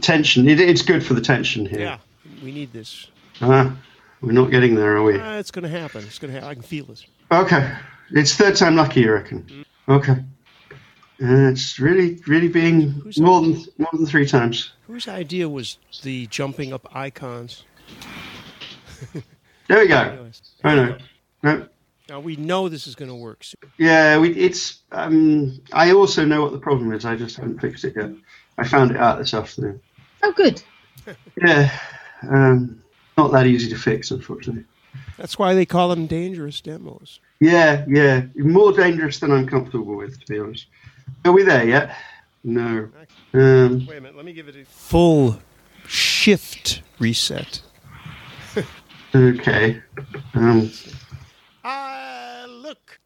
tension, 0.00 0.49
it, 0.49 0.61
it's 0.61 0.83
good 0.83 1.04
for 1.04 1.14
the 1.14 1.21
tension 1.21 1.66
here. 1.66 1.80
Yeah, 1.80 1.99
we 2.42 2.52
need 2.52 2.73
this. 2.73 3.09
Ah, 3.40 3.76
we're 4.21 4.33
not 4.33 4.50
getting 4.50 4.75
there, 4.75 4.97
are 4.97 5.02
we? 5.02 5.18
Uh, 5.18 5.38
it's 5.38 5.50
going 5.50 5.64
to 5.64 5.68
happen. 5.68 6.04
It's 6.04 6.18
going 6.18 6.33
to 6.33 6.40
happen. 6.40 6.50
I 6.50 6.54
can 6.54 6.62
feel 6.62 6.90
it. 6.90 7.04
Okay. 7.30 7.73
It's 8.11 8.35
third 8.35 8.56
time 8.56 8.76
lucky, 8.76 9.00
you 9.00 9.12
reckon? 9.12 9.64
Okay. 9.88 10.16
Uh, 11.23 11.49
it's 11.50 11.78
really, 11.78 12.21
really 12.26 12.49
being 12.49 12.90
Who's 12.90 13.18
more 13.21 13.40
that? 13.40 13.47
than 13.47 13.64
more 13.78 13.90
than 13.92 14.06
three 14.06 14.26
times. 14.26 14.73
Whose 14.87 15.06
idea 15.09 15.49
was 15.49 15.78
the 16.02 16.26
jumping 16.26 16.73
up 16.73 16.88
icons? 16.94 17.64
There 19.68 19.80
we 19.80 19.87
go. 19.88 19.99
Anyways, 20.00 20.42
Oh 20.64 20.75
no, 20.75 20.97
no. 21.42 21.68
Now 22.09 22.21
we 22.21 22.37
know 22.37 22.68
this 22.68 22.87
is 22.87 22.94
going 22.94 23.09
to 23.11 23.14
work. 23.14 23.44
soon. 23.44 23.71
Yeah, 23.78 24.18
we, 24.18 24.30
it's. 24.35 24.80
Um, 24.92 25.61
I 25.73 25.92
also 25.92 26.25
know 26.25 26.42
what 26.42 26.52
the 26.52 26.59
problem 26.59 26.92
is. 26.92 27.04
I 27.06 27.16
just 27.16 27.37
haven't 27.37 27.61
fixed 27.61 27.85
it 27.85 27.94
yet. 27.97 28.11
I 28.59 28.66
found 28.68 28.90
it 28.90 28.99
out 28.99 29.18
this 29.18 29.33
afternoon. 29.35 29.80
Oh, 30.23 30.33
good. 30.33 30.62
Yeah, 31.44 31.71
um, 32.30 32.83
not 33.18 33.30
that 33.33 33.47
easy 33.47 33.68
to 33.68 33.76
fix, 33.76 34.11
unfortunately. 34.11 34.64
That's 35.18 35.38
why 35.38 35.52
they 35.52 35.66
call 35.66 35.90
them 35.90 36.06
dangerous 36.06 36.62
demos. 36.62 37.21
Yeah, 37.40 37.85
yeah, 37.87 38.23
more 38.37 38.73
dangerous 38.73 39.18
than 39.18 39.30
I'm 39.33 39.47
comfortable 39.47 39.97
with, 39.97 40.18
to 40.21 40.33
be 40.33 40.38
honest. 40.38 40.66
Are 41.25 41.33
we 41.33 41.43
there 41.43 41.66
yet? 41.66 41.97
No. 42.43 42.90
Um, 43.33 43.87
Wait 43.87 43.97
a 43.97 44.00
minute. 44.00 44.16
Let 44.16 44.26
me 44.26 44.35
give 44.35 44.49
it 44.49 44.57
a 44.57 44.64
full 44.66 45.38
shift 45.87 46.83
reset. 46.99 47.62
okay. 49.14 49.83
Um, 50.35 50.71
Ah, 51.64 52.45
look, 52.47 53.00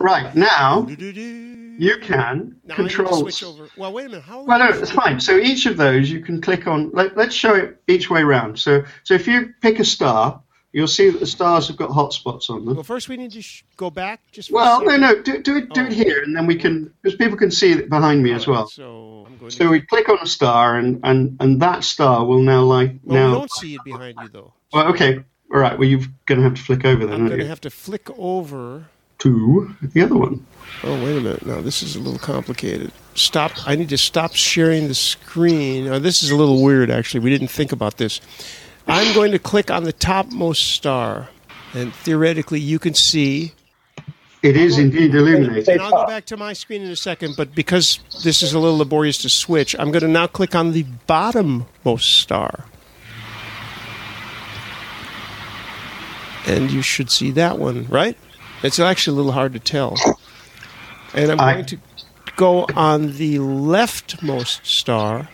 Right 0.00 0.34
now, 0.34 0.86
you 0.88 1.98
can 2.00 2.56
Now 2.64 2.76
I 2.76 2.82
need 2.82 2.90
to 2.90 2.96
control. 2.96 3.30
Well, 3.76 3.92
wait 3.92 4.06
a 4.06 4.08
minute. 4.08 4.24
How? 4.24 4.42
Well, 4.44 4.58
no, 4.58 4.68
it's 4.68 4.90
fine. 4.90 5.20
So 5.20 5.36
each 5.36 5.66
of 5.66 5.76
those 5.76 6.10
you 6.10 6.20
can 6.20 6.40
click 6.40 6.66
on. 6.66 6.90
Let, 6.92 7.14
let's 7.18 7.34
show 7.34 7.54
it 7.54 7.82
each 7.88 8.08
way 8.08 8.22
round. 8.22 8.58
So, 8.58 8.84
so 9.02 9.12
if 9.12 9.26
you 9.26 9.52
pick 9.60 9.80
a 9.80 9.84
star, 9.84 10.40
you'll 10.74 10.88
see 10.88 11.08
that 11.08 11.20
the 11.20 11.26
stars 11.26 11.68
have 11.68 11.76
got 11.76 11.90
hot 11.90 12.12
spots 12.12 12.50
on 12.50 12.66
them. 12.66 12.74
Well, 12.74 12.84
first 12.84 13.08
we 13.08 13.16
need 13.16 13.30
to 13.32 13.40
sh- 13.40 13.64
go 13.76 13.88
back. 13.90 14.20
Just 14.32 14.50
Well, 14.50 14.84
no, 14.84 14.96
no, 14.96 15.22
do, 15.22 15.40
do 15.40 15.56
it, 15.56 15.72
do 15.72 15.82
it 15.82 15.92
oh. 15.92 15.94
here, 15.94 16.22
and 16.22 16.36
then 16.36 16.46
we 16.46 16.56
can, 16.56 16.92
because 17.00 17.16
people 17.16 17.38
can 17.38 17.50
see 17.50 17.72
it 17.72 17.88
behind 17.88 18.22
me 18.22 18.32
as 18.32 18.46
well. 18.46 18.66
So 18.66 19.24
I'm 19.26 19.38
going. 19.38 19.50
So 19.50 19.64
to, 19.64 19.70
we 19.70 19.80
click 19.80 20.08
on 20.10 20.18
a 20.20 20.26
star, 20.26 20.76
and 20.76 21.00
and 21.04 21.36
and 21.40 21.62
that 21.62 21.84
star 21.84 22.26
will 22.26 22.42
now 22.42 22.62
like 22.62 22.96
well, 23.04 23.18
now. 23.18 23.28
we 23.28 23.38
don't 23.38 23.52
see 23.52 23.74
it 23.76 23.80
behind 23.84 24.16
you 24.20 24.28
though. 24.28 24.52
Well, 24.72 24.88
okay, 24.88 25.24
all 25.52 25.60
right. 25.60 25.78
Well, 25.78 25.88
you're 25.88 26.00
going 26.26 26.40
to 26.40 26.44
have 26.44 26.54
to 26.54 26.62
flick 26.62 26.84
over 26.84 27.06
then, 27.06 27.22
I'm 27.22 27.28
going 27.28 27.38
to 27.38 27.46
have 27.46 27.60
to 27.62 27.70
flick 27.70 28.10
over. 28.18 28.86
to 29.18 29.74
the 29.80 30.02
other 30.02 30.16
one. 30.16 30.44
Oh, 30.82 31.02
wait 31.04 31.16
a 31.16 31.20
minute. 31.20 31.46
Now 31.46 31.60
this 31.60 31.82
is 31.82 31.94
a 31.94 32.00
little 32.00 32.18
complicated. 32.18 32.90
Stop. 33.14 33.52
I 33.66 33.76
need 33.76 33.90
to 33.90 33.98
stop 33.98 34.34
sharing 34.34 34.88
the 34.88 34.94
screen. 34.94 35.86
Oh, 35.86 36.00
this 36.00 36.22
is 36.24 36.30
a 36.30 36.36
little 36.36 36.62
weird, 36.62 36.90
actually. 36.90 37.20
We 37.20 37.30
didn't 37.30 37.48
think 37.48 37.70
about 37.70 37.96
this. 37.96 38.20
I'm 38.86 39.14
going 39.14 39.32
to 39.32 39.38
click 39.38 39.70
on 39.70 39.84
the 39.84 39.92
topmost 39.92 40.72
star, 40.72 41.28
and 41.72 41.92
theoretically, 41.92 42.60
you 42.60 42.78
can 42.78 42.94
see. 42.94 43.52
It 44.42 44.56
is 44.56 44.78
indeed 44.78 45.14
illuminated. 45.14 45.68
And 45.68 45.80
I'll 45.80 45.90
go 45.90 46.06
back 46.06 46.26
to 46.26 46.36
my 46.36 46.52
screen 46.52 46.82
in 46.82 46.90
a 46.90 46.96
second, 46.96 47.34
but 47.36 47.54
because 47.54 47.98
this 48.22 48.42
is 48.42 48.52
a 48.52 48.58
little 48.58 48.76
laborious 48.76 49.18
to 49.18 49.30
switch, 49.30 49.74
I'm 49.78 49.90
going 49.90 50.02
to 50.02 50.08
now 50.08 50.26
click 50.26 50.54
on 50.54 50.72
the 50.72 50.84
bottommost 51.08 52.02
star. 52.02 52.66
And 56.46 56.70
you 56.70 56.82
should 56.82 57.10
see 57.10 57.30
that 57.32 57.58
one, 57.58 57.86
right? 57.86 58.18
It's 58.62 58.78
actually 58.78 59.14
a 59.14 59.16
little 59.16 59.32
hard 59.32 59.54
to 59.54 59.58
tell. 59.58 59.96
And 61.14 61.32
I'm 61.32 61.40
I- 61.40 61.54
going 61.54 61.66
to 61.66 61.78
go 62.36 62.66
on 62.76 63.16
the 63.16 63.36
leftmost 63.38 64.66
star. 64.66 65.28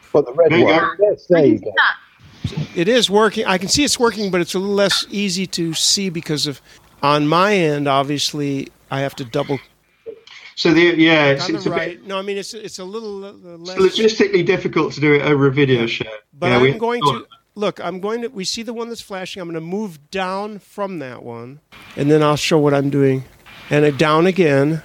For 0.00 0.22
the 0.22 0.32
red 0.32 0.50
There 0.52 0.64
one. 0.64 0.90
Yes, 1.00 1.26
there 1.30 1.46
you 1.46 1.58
go. 1.58 1.72
It 2.74 2.88
is 2.88 3.10
working. 3.10 3.44
I 3.46 3.58
can 3.58 3.68
see 3.68 3.84
it's 3.84 3.98
working, 3.98 4.30
but 4.30 4.40
it's 4.40 4.54
a 4.54 4.58
little 4.58 4.74
less 4.74 5.06
easy 5.10 5.46
to 5.48 5.74
see 5.74 6.10
because 6.10 6.46
of 6.46 6.60
on 7.02 7.28
my 7.28 7.54
end. 7.54 7.88
Obviously, 7.88 8.68
I 8.90 9.00
have 9.00 9.14
to 9.16 9.24
double 9.24 9.58
So 10.56 10.72
the 10.72 10.94
yeah, 10.96 11.26
it's, 11.26 11.48
it's 11.48 11.64
the 11.64 11.70
a 11.70 11.72
right. 11.72 11.98
bit 12.00 12.06
No, 12.06 12.18
I 12.18 12.22
mean 12.22 12.36
it's 12.38 12.54
it's 12.54 12.78
a 12.78 12.84
little 12.84 13.24
uh, 13.24 13.32
less. 13.58 13.78
logistically 13.78 14.44
difficult 14.44 14.92
to 14.94 15.00
do 15.00 15.14
it 15.14 15.22
over 15.22 15.46
a 15.46 15.52
video 15.52 15.86
share. 15.86 16.10
But 16.32 16.48
Yeah, 16.48 16.58
I'm 16.58 16.78
going 16.78 17.00
to 17.02 17.26
look. 17.54 17.80
I'm 17.80 18.00
going 18.00 18.22
to. 18.22 18.28
We 18.28 18.44
see 18.44 18.62
the 18.62 18.72
one 18.74 18.88
that's 18.88 19.00
flashing. 19.00 19.40
I'm 19.40 19.48
going 19.48 19.54
to 19.54 19.60
move 19.60 20.10
down 20.10 20.58
from 20.58 20.98
that 21.00 21.22
one, 21.22 21.60
and 21.96 22.10
then 22.10 22.22
I'll 22.22 22.36
show 22.36 22.58
what 22.58 22.74
I'm 22.74 22.90
doing, 22.90 23.24
and 23.70 23.84
uh, 23.84 23.90
down 23.92 24.26
again, 24.26 24.82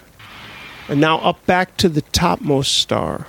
and 0.89 0.99
now 1.01 1.17
up 1.19 1.45
back 1.45 1.77
to 1.77 1.89
the 1.89 2.01
topmost 2.01 2.77
star. 2.77 3.27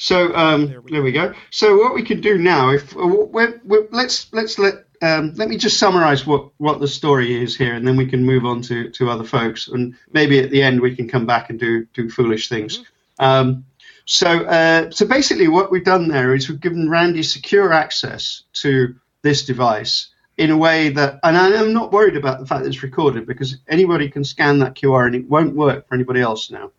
So 0.00 0.34
um, 0.34 0.82
there 0.90 1.02
we 1.02 1.12
go. 1.12 1.34
So 1.50 1.76
what 1.76 1.94
we 1.94 2.02
can 2.02 2.22
do 2.22 2.38
now, 2.38 2.70
if 2.70 2.96
uh, 2.96 3.06
we're, 3.06 3.60
we're, 3.64 3.86
let's 3.90 4.32
let's 4.32 4.58
let 4.58 4.86
um, 5.02 5.34
let 5.34 5.50
me 5.50 5.58
just 5.58 5.78
summarize 5.78 6.26
what, 6.26 6.48
what 6.56 6.80
the 6.80 6.88
story 6.88 7.42
is 7.42 7.54
here, 7.54 7.74
and 7.74 7.86
then 7.86 7.98
we 7.98 8.06
can 8.06 8.24
move 8.24 8.46
on 8.46 8.62
to, 8.62 8.88
to 8.92 9.10
other 9.10 9.24
folks, 9.24 9.68
and 9.68 9.94
maybe 10.10 10.40
at 10.40 10.50
the 10.50 10.62
end 10.62 10.80
we 10.80 10.96
can 10.96 11.06
come 11.06 11.26
back 11.26 11.50
and 11.50 11.60
do 11.60 11.84
do 11.92 12.08
foolish 12.08 12.48
things. 12.48 12.82
Um, 13.18 13.66
so 14.06 14.46
uh, 14.46 14.90
so 14.90 15.04
basically, 15.04 15.48
what 15.48 15.70
we've 15.70 15.84
done 15.84 16.08
there 16.08 16.34
is 16.34 16.48
we've 16.48 16.58
given 16.58 16.88
Randy 16.88 17.22
secure 17.22 17.70
access 17.70 18.44
to 18.54 18.94
this 19.20 19.44
device 19.44 20.08
in 20.38 20.50
a 20.50 20.56
way 20.56 20.88
that, 20.88 21.20
and 21.22 21.36
I 21.36 21.48
am 21.50 21.74
not 21.74 21.92
worried 21.92 22.16
about 22.16 22.40
the 22.40 22.46
fact 22.46 22.62
that 22.62 22.70
it's 22.70 22.82
recorded 22.82 23.26
because 23.26 23.58
anybody 23.68 24.08
can 24.08 24.24
scan 24.24 24.60
that 24.60 24.76
QR 24.76 25.04
and 25.04 25.14
it 25.14 25.28
won't 25.28 25.54
work 25.54 25.86
for 25.86 25.94
anybody 25.94 26.22
else 26.22 26.50
now 26.50 26.70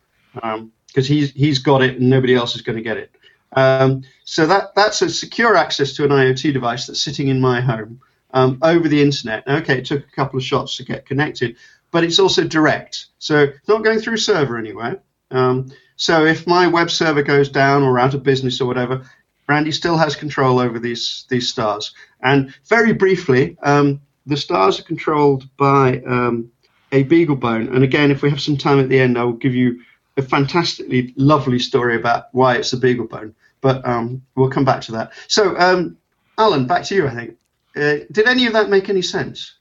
because 0.92 1.08
he's 1.08 1.32
he's 1.32 1.60
got 1.60 1.82
it 1.82 1.98
and 1.98 2.10
nobody 2.10 2.36
else 2.36 2.56
is 2.56 2.62
going 2.62 2.78
to 2.78 2.84
get 2.84 2.98
it. 2.98 3.12
Um, 3.54 4.04
so 4.24 4.46
that 4.48 4.76
that's 4.76 5.02
a 5.02 5.10
secure 5.10 5.56
access 5.56 5.94
to 5.94 6.04
an 6.04 6.12
IoT 6.12 6.54
device 6.54 6.88
that's 6.88 7.02
sitting 7.02 7.28
in 7.28 7.40
my 7.40 7.62
home 7.62 8.00
um, 8.34 8.60
over 8.62 8.88
the 8.88 9.02
internet. 9.02 9.48
Okay, 9.48 9.80
it 9.80 9.86
took 9.86 10.06
a 10.06 10.16
couple 10.16 10.38
of 10.38 10.46
shots 10.46 10.78
to 10.78 10.84
get 10.84 11.06
connected, 11.06 11.58
but 11.92 12.04
it's 12.04 12.20
also 12.20 12.44
direct, 12.44 13.08
so 13.20 13.44
it's 13.44 13.68
not 13.68 13.84
going 13.84 14.00
through 14.00 14.18
server 14.18 14.58
anywhere. 14.58 15.02
Um, 15.32 15.72
so 15.96 16.26
if 16.26 16.48
my 16.48 16.68
web 16.68 16.90
server 16.90 17.24
goes 17.24 17.50
down 17.50 17.84
or 17.84 18.00
out 18.00 18.14
of 18.14 18.24
business 18.24 18.60
or 18.60 18.66
whatever, 18.66 19.06
Randy 19.48 19.72
still 19.72 19.98
has 19.98 20.16
control 20.16 20.60
over 20.60 20.80
these 20.80 21.26
these 21.30 21.50
stars. 21.50 21.94
And 22.22 22.54
very 22.68 22.94
briefly, 22.94 23.58
um, 23.64 24.02
the 24.26 24.38
stars 24.38 24.80
are 24.80 24.84
controlled 24.84 25.50
by 25.58 26.02
um, 26.08 26.52
a 26.92 27.04
BeagleBone. 27.04 27.74
And 27.74 27.84
again, 27.84 28.12
if 28.12 28.22
we 28.22 28.30
have 28.30 28.42
some 28.42 28.58
time 28.58 28.80
at 28.80 28.90
the 28.90 29.00
end, 29.00 29.18
I 29.18 29.24
will 29.24 29.34
give 29.34 29.56
you 29.56 29.82
a 30.24 30.28
fantastically 30.28 31.14
lovely 31.18 31.60
story 31.60 31.96
about 31.96 32.26
why 32.32 32.56
it's 32.56 32.74
a 32.74 32.78
BeagleBone. 32.78 33.34
But 33.62 33.86
um, 33.88 34.22
we'll 34.36 34.50
come 34.50 34.66
back 34.66 34.82
to 34.82 34.92
that. 34.94 35.12
So, 35.28 35.56
um, 35.58 35.98
Alan, 36.38 36.66
back 36.66 36.84
to 36.86 36.96
you. 36.96 37.08
I 37.08 37.14
think. 37.16 37.38
Uh, 37.76 38.06
did 38.12 38.28
any 38.28 38.48
of 38.48 38.54
that 38.54 38.70
make 38.70 38.90
any 38.90 39.02
sense? 39.02 39.56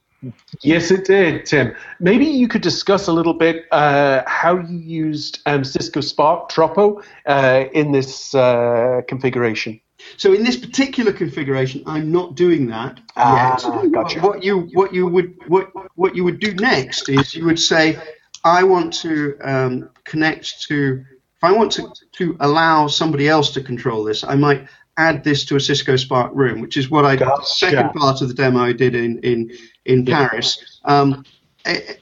Yes, 0.62 0.90
it 0.90 1.06
did, 1.06 1.46
Tim. 1.46 1.74
Maybe 1.98 2.26
you 2.26 2.46
could 2.48 2.60
discuss 2.60 3.06
a 3.08 3.12
little 3.12 3.32
bit 3.32 3.64
uh, 3.70 4.22
how 4.26 4.58
you 4.58 4.76
used 4.78 5.40
um, 5.46 5.64
Cisco 5.64 6.00
Spark 6.02 6.50
Tropo 6.50 7.02
uh, 7.26 7.64
in 7.72 7.92
this 7.92 8.34
uh, 8.34 9.00
configuration. 9.08 9.80
So 10.16 10.32
in 10.32 10.42
this 10.44 10.56
particular 10.56 11.12
configuration, 11.12 11.82
I'm 11.86 12.10
not 12.10 12.34
doing 12.34 12.66
that 12.68 13.00
Ah, 13.16 13.58
yet. 13.82 13.92
gotcha. 13.92 14.20
What 14.20 14.42
you 14.42 14.68
what 14.72 14.92
you 14.94 15.06
would 15.06 15.36
what 15.46 15.70
what 15.96 16.16
you 16.16 16.24
would 16.24 16.40
do 16.40 16.54
next 16.54 17.08
is 17.08 17.34
you 17.34 17.44
would 17.46 17.58
say, 17.60 17.98
I 18.44 18.62
want 18.64 18.92
to 18.94 19.36
um, 19.42 19.90
connect 20.04 20.62
to. 20.68 21.04
If 21.36 21.44
I 21.44 21.52
want 21.52 21.72
to 21.72 21.90
to 22.12 22.36
allow 22.40 22.86
somebody 22.86 23.28
else 23.28 23.50
to 23.52 23.62
control 23.62 24.04
this, 24.04 24.24
I 24.24 24.34
might 24.34 24.66
add 24.96 25.24
this 25.24 25.44
to 25.46 25.56
a 25.56 25.60
Cisco 25.60 25.96
Spark 25.96 26.32
room, 26.34 26.60
which 26.60 26.76
is 26.76 26.90
what 26.90 27.04
I 27.04 27.16
Gotcha. 27.16 27.44
second 27.46 27.92
part 27.92 28.20
of 28.20 28.28
the 28.28 28.34
demo 28.34 28.60
I 28.60 28.72
did 28.72 28.94
in 28.94 29.18
in 29.20 29.50
in 29.84 30.04
Paris. 30.04 30.80
Um, 30.84 31.24
eh, 31.64 31.94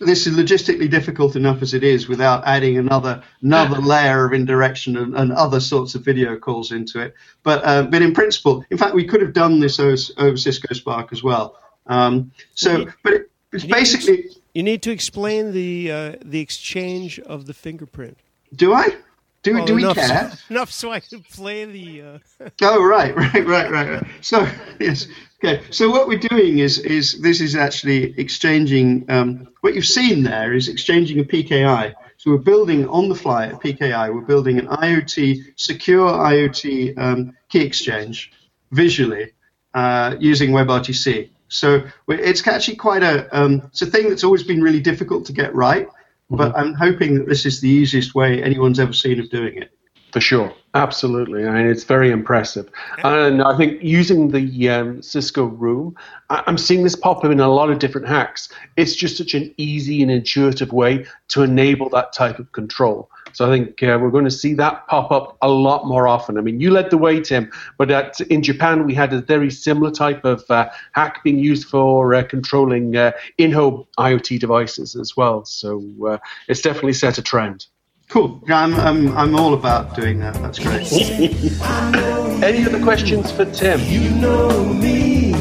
this 0.00 0.26
is 0.26 0.34
logistically 0.34 0.90
difficult 0.90 1.36
enough 1.36 1.62
as 1.62 1.74
it 1.74 1.84
is 1.84 2.08
without 2.08 2.42
adding 2.46 2.78
another 2.78 3.22
another 3.42 3.80
layer 3.92 4.24
of 4.24 4.32
indirection 4.32 4.96
and, 4.96 5.14
and 5.14 5.32
other 5.32 5.60
sorts 5.60 5.94
of 5.94 6.04
video 6.04 6.36
calls 6.36 6.72
into 6.72 7.00
it. 7.00 7.14
But 7.42 7.64
uh, 7.64 7.82
but 7.84 8.02
in 8.02 8.12
principle, 8.12 8.64
in 8.70 8.78
fact, 8.78 8.94
we 8.94 9.04
could 9.04 9.20
have 9.20 9.32
done 9.32 9.60
this 9.60 9.78
over, 9.78 9.96
over 10.18 10.36
Cisco 10.36 10.74
Spark 10.74 11.12
as 11.12 11.22
well. 11.22 11.58
Um, 11.86 12.32
so, 12.54 12.86
but 13.04 13.12
it, 13.12 13.30
it's 13.52 13.64
basically. 13.64 14.30
You 14.54 14.62
need 14.62 14.82
to 14.82 14.90
explain 14.90 15.52
the 15.52 15.92
uh, 15.92 16.12
the 16.24 16.40
exchange 16.40 17.20
of 17.20 17.46
the 17.46 17.54
fingerprint. 17.54 18.18
Do 18.54 18.74
I? 18.74 18.96
Do, 19.42 19.54
Well, 19.54 19.64
do 19.64 19.74
we 19.74 19.84
enough 19.84 19.96
care? 19.96 20.30
So, 20.30 20.38
enough 20.50 20.70
so 20.70 20.92
I 20.92 21.00
can 21.00 21.22
play 21.22 21.64
the. 21.64 22.02
Uh, 22.02 22.48
Oh 22.62 22.84
right, 22.84 23.14
right, 23.16 23.46
right, 23.46 23.70
right, 23.70 23.90
right. 23.90 24.06
So 24.20 24.46
yes, 24.80 25.06
okay. 25.42 25.62
So 25.70 25.88
what 25.88 26.08
we're 26.08 26.18
doing 26.18 26.58
is 26.58 26.78
is 26.78 27.20
this 27.20 27.40
is 27.40 27.56
actually 27.56 28.18
exchanging. 28.18 29.06
Um, 29.08 29.48
what 29.60 29.74
you've 29.74 29.86
seen 29.86 30.24
there 30.24 30.52
is 30.52 30.68
exchanging 30.68 31.20
a 31.20 31.24
PKI. 31.24 31.94
So 32.18 32.32
we're 32.32 32.38
building 32.38 32.86
on 32.88 33.08
the 33.08 33.14
fly 33.14 33.46
a 33.46 33.56
PKI. 33.56 34.12
We're 34.12 34.20
building 34.26 34.58
an 34.58 34.66
IoT 34.66 35.54
secure 35.56 36.10
IoT 36.10 36.98
um, 36.98 37.34
key 37.48 37.60
exchange 37.60 38.32
visually 38.72 39.32
uh, 39.72 40.16
using 40.20 40.50
WebRTC. 40.50 41.30
So 41.50 41.82
it's 42.08 42.46
actually 42.46 42.76
quite 42.76 43.02
a 43.02 43.28
um, 43.38 43.62
it's 43.66 43.82
a 43.82 43.86
thing 43.86 44.08
that's 44.08 44.24
always 44.24 44.42
been 44.42 44.62
really 44.62 44.80
difficult 44.80 45.26
to 45.26 45.32
get 45.32 45.54
right. 45.54 45.88
But 46.32 46.56
I'm 46.56 46.74
hoping 46.74 47.16
that 47.16 47.26
this 47.28 47.44
is 47.44 47.60
the 47.60 47.68
easiest 47.68 48.14
way 48.14 48.40
anyone's 48.40 48.78
ever 48.78 48.92
seen 48.92 49.18
of 49.18 49.28
doing 49.30 49.56
it. 49.60 49.72
For 50.12 50.20
sure, 50.20 50.52
absolutely. 50.74 51.46
I 51.46 51.52
mean, 51.52 51.66
it's 51.66 51.84
very 51.84 52.10
impressive, 52.10 52.68
and 53.04 53.42
I 53.42 53.56
think 53.56 53.80
using 53.82 54.30
the 54.30 54.68
um, 54.68 55.02
Cisco 55.02 55.44
Room, 55.44 55.96
I- 56.30 56.42
I'm 56.48 56.58
seeing 56.58 56.82
this 56.82 56.96
pop 56.96 57.24
up 57.24 57.30
in 57.30 57.38
a 57.38 57.48
lot 57.48 57.70
of 57.70 57.78
different 57.78 58.08
hacks. 58.08 58.48
It's 58.76 58.96
just 58.96 59.16
such 59.16 59.34
an 59.34 59.54
easy 59.56 60.02
and 60.02 60.10
intuitive 60.10 60.72
way 60.72 61.06
to 61.28 61.42
enable 61.42 61.88
that 61.90 62.12
type 62.12 62.40
of 62.40 62.50
control. 62.50 63.08
So 63.32 63.50
I 63.50 63.56
think 63.56 63.82
uh, 63.82 63.98
we're 64.00 64.10
going 64.10 64.24
to 64.24 64.30
see 64.30 64.54
that 64.54 64.86
pop 64.88 65.10
up 65.10 65.36
a 65.42 65.48
lot 65.48 65.86
more 65.86 66.08
often. 66.08 66.38
I 66.38 66.40
mean, 66.40 66.60
you 66.60 66.70
led 66.70 66.90
the 66.90 66.98
way, 66.98 67.20
Tim, 67.20 67.50
but 67.78 67.90
at, 67.90 68.20
in 68.22 68.42
Japan 68.42 68.84
we 68.84 68.94
had 68.94 69.12
a 69.12 69.20
very 69.20 69.50
similar 69.50 69.90
type 69.90 70.24
of 70.24 70.44
uh, 70.50 70.68
hack 70.92 71.22
being 71.22 71.38
used 71.38 71.68
for 71.68 72.14
uh, 72.14 72.22
controlling 72.22 72.96
uh, 72.96 73.12
in-home 73.38 73.86
IoT 73.98 74.38
devices 74.40 74.96
as 74.96 75.16
well. 75.16 75.44
So 75.44 75.82
uh, 76.06 76.18
it's 76.48 76.60
definitely 76.60 76.94
set 76.94 77.18
a 77.18 77.22
trend. 77.22 77.66
Cool. 78.08 78.42
Yeah, 78.48 78.64
I'm, 78.64 78.74
I'm, 78.74 79.16
I'm 79.16 79.36
all 79.36 79.54
about 79.54 79.94
doing 79.94 80.18
that. 80.18 80.34
That's 80.34 80.58
great. 80.58 80.90
Any 82.42 82.64
other 82.64 82.82
questions 82.82 83.30
for 83.30 83.44
Tim? 83.44 83.78
You 83.80 84.10
know 84.10 84.64
me. 84.74 85.32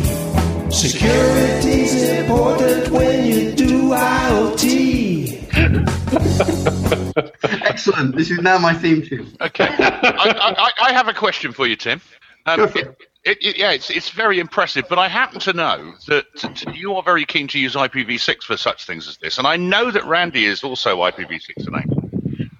Security's 0.69 2.03
important 2.03 2.89
when 2.89 3.25
you 3.25 3.53
do 3.53 3.89
IoT. 3.89 5.09
Excellent. 7.43 8.15
This 8.15 8.31
is 8.31 8.39
now 8.39 8.57
my 8.57 8.73
theme 8.73 9.01
tune. 9.01 9.35
Okay. 9.41 9.67
I, 9.67 10.55
I, 10.57 10.71
I 10.89 10.93
have 10.93 11.07
a 11.07 11.13
question 11.13 11.51
for 11.51 11.67
you, 11.67 11.75
Tim. 11.75 12.01
Um, 12.45 12.61
it, 12.61 12.75
it. 12.75 12.97
It, 13.25 13.57
yeah, 13.57 13.71
it's, 13.71 13.89
it's 13.89 14.09
very 14.09 14.39
impressive, 14.39 14.85
but 14.87 14.97
I 14.97 15.09
happen 15.09 15.41
to 15.41 15.51
know 15.51 15.93
that 16.07 16.65
you 16.73 16.95
are 16.95 17.03
very 17.03 17.25
keen 17.25 17.49
to 17.49 17.59
use 17.59 17.75
IPv6 17.75 18.43
for 18.43 18.55
such 18.55 18.85
things 18.85 19.09
as 19.09 19.17
this, 19.17 19.37
and 19.37 19.45
I 19.45 19.57
know 19.57 19.91
that 19.91 20.05
Randy 20.05 20.45
is 20.45 20.63
also 20.63 21.01
IPv6 21.01 21.67
enabled. 21.67 22.09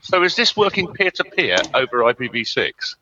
So 0.01 0.21
is 0.23 0.35
this 0.35 0.57
working 0.57 0.87
peer 0.93 1.11
to 1.11 1.23
peer 1.23 1.57
over 1.73 1.99
IPv6? 1.99 2.95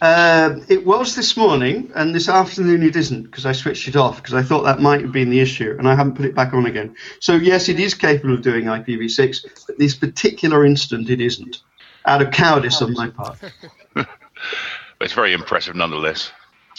Uh, 0.00 0.60
it 0.68 0.84
was 0.84 1.16
this 1.16 1.36
morning, 1.36 1.90
and 1.94 2.14
this 2.14 2.28
afternoon 2.28 2.82
it 2.82 2.96
isn't 2.96 3.22
because 3.22 3.46
I 3.46 3.52
switched 3.52 3.88
it 3.88 3.96
off 3.96 4.16
because 4.16 4.34
I 4.34 4.42
thought 4.42 4.64
that 4.64 4.80
might 4.80 5.00
have 5.00 5.12
been 5.12 5.30
the 5.30 5.40
issue, 5.40 5.74
and 5.78 5.88
I 5.88 5.94
haven't 5.94 6.16
put 6.16 6.26
it 6.26 6.34
back 6.34 6.52
on 6.52 6.66
again. 6.66 6.94
So 7.20 7.34
yes, 7.34 7.68
it 7.68 7.80
is 7.80 7.94
capable 7.94 8.34
of 8.34 8.42
doing 8.42 8.64
IPv6, 8.64 9.66
but 9.66 9.78
this 9.78 9.94
particular 9.94 10.66
instant 10.66 11.08
it 11.08 11.20
isn't, 11.20 11.62
out 12.04 12.20
of 12.20 12.30
cowardice 12.30 12.82
on 12.82 12.92
my 12.92 13.08
part. 13.08 13.38
But 14.98 15.04
it's 15.04 15.14
very 15.14 15.32
impressive 15.32 15.76
nonetheless. 15.76 16.32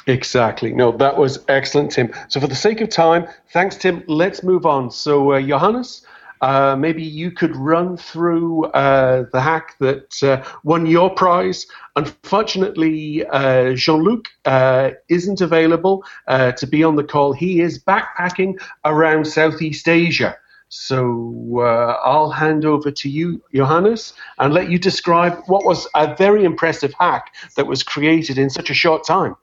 Exactly. 0.08 0.72
No, 0.72 0.92
that 0.94 1.18
was 1.18 1.44
excellent, 1.50 1.92
Tim. 1.92 2.14
So, 2.30 2.40
for 2.40 2.48
the 2.48 2.56
sake 2.56 2.82
of 2.82 2.90
time, 2.90 3.28
thanks, 3.52 3.76
Tim. 3.76 4.04
Let's 4.08 4.42
move 4.42 4.66
on. 4.66 4.90
So, 4.90 5.34
uh, 5.34 5.42
Johannes, 5.42 6.06
uh, 6.42 6.76
maybe 6.78 7.04
you 7.04 7.32
could 7.32 7.56
run 7.56 7.98
through 7.98 8.66
uh, 8.66 9.26
the 9.32 9.42
hack 9.42 9.76
that 9.80 10.24
uh, 10.24 10.44
won 10.64 10.86
your 10.86 11.10
prize. 11.10 11.68
Unfortunately, 11.96 13.26
uh, 13.28 13.74
Jean 13.74 14.02
Luc 14.04 14.26
uh, 14.46 14.92
isn't 15.10 15.42
available 15.42 16.04
to 16.28 16.68
be 16.70 16.84
on 16.84 16.96
the 16.96 17.04
call. 17.04 17.34
He 17.34 17.62
is 17.62 17.84
backpacking 17.84 18.60
around 18.86 19.26
Southeast 19.26 19.88
Asia. 19.88 20.38
So 20.70 21.60
I'll 22.04 22.30
hand 22.30 22.66
over 22.66 22.92
to 22.92 23.10
you, 23.10 23.42
Johannes, 23.56 24.14
and 24.38 24.54
let 24.54 24.70
you 24.70 24.78
describe 24.78 25.42
what 25.48 25.66
was 25.66 25.88
a 25.96 26.14
very 26.16 26.44
impressive 26.44 26.94
hack 27.00 27.34
that 27.56 27.68
was 27.68 27.84
created 27.84 28.38
in 28.38 28.50
such 28.50 28.70
a 28.70 28.74
short 28.74 29.06
time. 29.06 29.36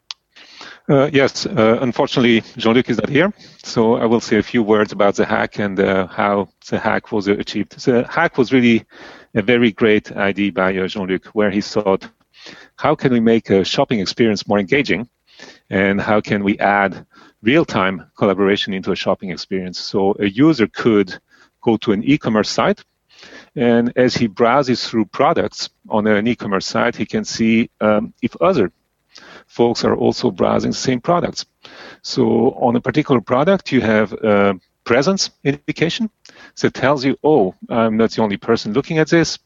Uh, 0.86 1.08
yes, 1.14 1.46
uh, 1.46 1.78
unfortunately, 1.80 2.42
Jean-Luc 2.58 2.90
is 2.90 2.98
not 2.98 3.08
here, 3.08 3.32
so 3.62 3.94
I 3.94 4.04
will 4.04 4.20
say 4.20 4.36
a 4.36 4.42
few 4.42 4.62
words 4.62 4.92
about 4.92 5.14
the 5.14 5.24
hack 5.24 5.58
and 5.58 5.80
uh, 5.80 6.06
how 6.08 6.48
the 6.68 6.78
hack 6.78 7.10
was 7.10 7.26
achieved. 7.26 7.82
The 7.82 8.06
hack 8.06 8.36
was 8.36 8.52
really 8.52 8.84
a 9.34 9.40
very 9.40 9.72
great 9.72 10.12
idea 10.12 10.52
by 10.52 10.76
uh, 10.76 10.86
Jean-Luc, 10.86 11.24
where 11.28 11.50
he 11.50 11.62
thought, 11.62 12.06
how 12.76 12.94
can 12.94 13.14
we 13.14 13.20
make 13.20 13.48
a 13.48 13.64
shopping 13.64 14.00
experience 14.00 14.46
more 14.46 14.58
engaging, 14.58 15.08
and 15.70 15.98
how 15.98 16.20
can 16.20 16.44
we 16.44 16.58
add 16.58 17.06
real-time 17.40 18.10
collaboration 18.18 18.74
into 18.74 18.92
a 18.92 18.96
shopping 18.96 19.30
experience? 19.30 19.78
So 19.78 20.14
a 20.18 20.26
user 20.26 20.66
could 20.66 21.18
go 21.62 21.78
to 21.78 21.92
an 21.92 22.04
e-commerce 22.04 22.50
site, 22.50 22.84
and 23.56 23.90
as 23.96 24.14
he 24.14 24.26
browses 24.26 24.86
through 24.86 25.06
products 25.06 25.70
on 25.88 26.06
an 26.06 26.26
e-commerce 26.26 26.66
site, 26.66 26.94
he 26.94 27.06
can 27.06 27.24
see 27.24 27.70
um, 27.80 28.12
if 28.20 28.36
other 28.42 28.70
folks 29.54 29.84
are 29.84 29.94
also 29.94 30.30
browsing 30.30 30.72
the 30.72 30.76
same 30.88 31.00
products. 31.00 31.46
So 32.02 32.24
on 32.66 32.76
a 32.76 32.80
particular 32.80 33.20
product, 33.20 33.70
you 33.70 33.80
have 33.80 34.12
a 34.12 34.58
presence 34.82 35.30
indication 35.44 36.10
that 36.60 36.74
tells 36.74 37.04
you, 37.04 37.16
oh, 37.22 37.54
I'm 37.68 37.96
not 37.96 38.10
the 38.10 38.22
only 38.22 38.36
person 38.36 38.72
looking 38.72 38.98
at 38.98 39.08
this. 39.08 39.38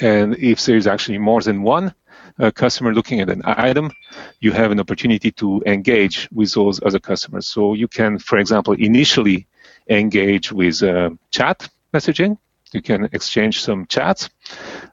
And 0.00 0.36
if 0.38 0.64
there's 0.64 0.86
actually 0.86 1.18
more 1.18 1.42
than 1.42 1.62
one 1.62 1.94
uh, 2.38 2.50
customer 2.50 2.94
looking 2.94 3.20
at 3.20 3.28
an 3.28 3.42
item, 3.44 3.92
you 4.40 4.52
have 4.52 4.70
an 4.72 4.80
opportunity 4.80 5.30
to 5.32 5.62
engage 5.66 6.28
with 6.32 6.54
those 6.54 6.80
other 6.82 6.98
customers. 6.98 7.46
So 7.46 7.74
you 7.74 7.88
can, 7.88 8.18
for 8.18 8.38
example, 8.38 8.74
initially 8.74 9.46
engage 9.88 10.52
with 10.52 10.82
uh, 10.82 11.10
chat 11.30 11.68
messaging. 11.92 12.38
You 12.72 12.80
can 12.80 13.08
exchange 13.12 13.62
some 13.62 13.86
chats. 13.86 14.30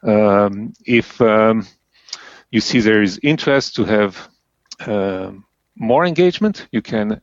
Um, 0.04 0.74
if 0.86 1.22
um, 1.22 1.66
you 2.52 2.60
see 2.60 2.82
there 2.82 3.02
is 3.02 3.20
interest 3.24 3.76
to 3.76 3.86
have 3.86 4.30
more 4.86 6.06
engagement, 6.06 6.68
you 6.72 6.82
can 6.82 7.22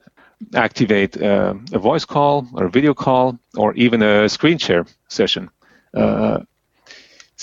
activate 0.55 1.21
uh, 1.21 1.55
a 1.73 1.79
voice 1.79 2.05
call 2.05 2.47
or 2.55 2.67
a 2.67 2.71
video 2.71 2.95
call 2.95 3.39
or 3.57 3.75
even 3.75 4.03
a 4.03 4.29
screen 4.29 4.59
share 4.59 4.87
session. 5.09 5.51
Uh, 5.95 6.41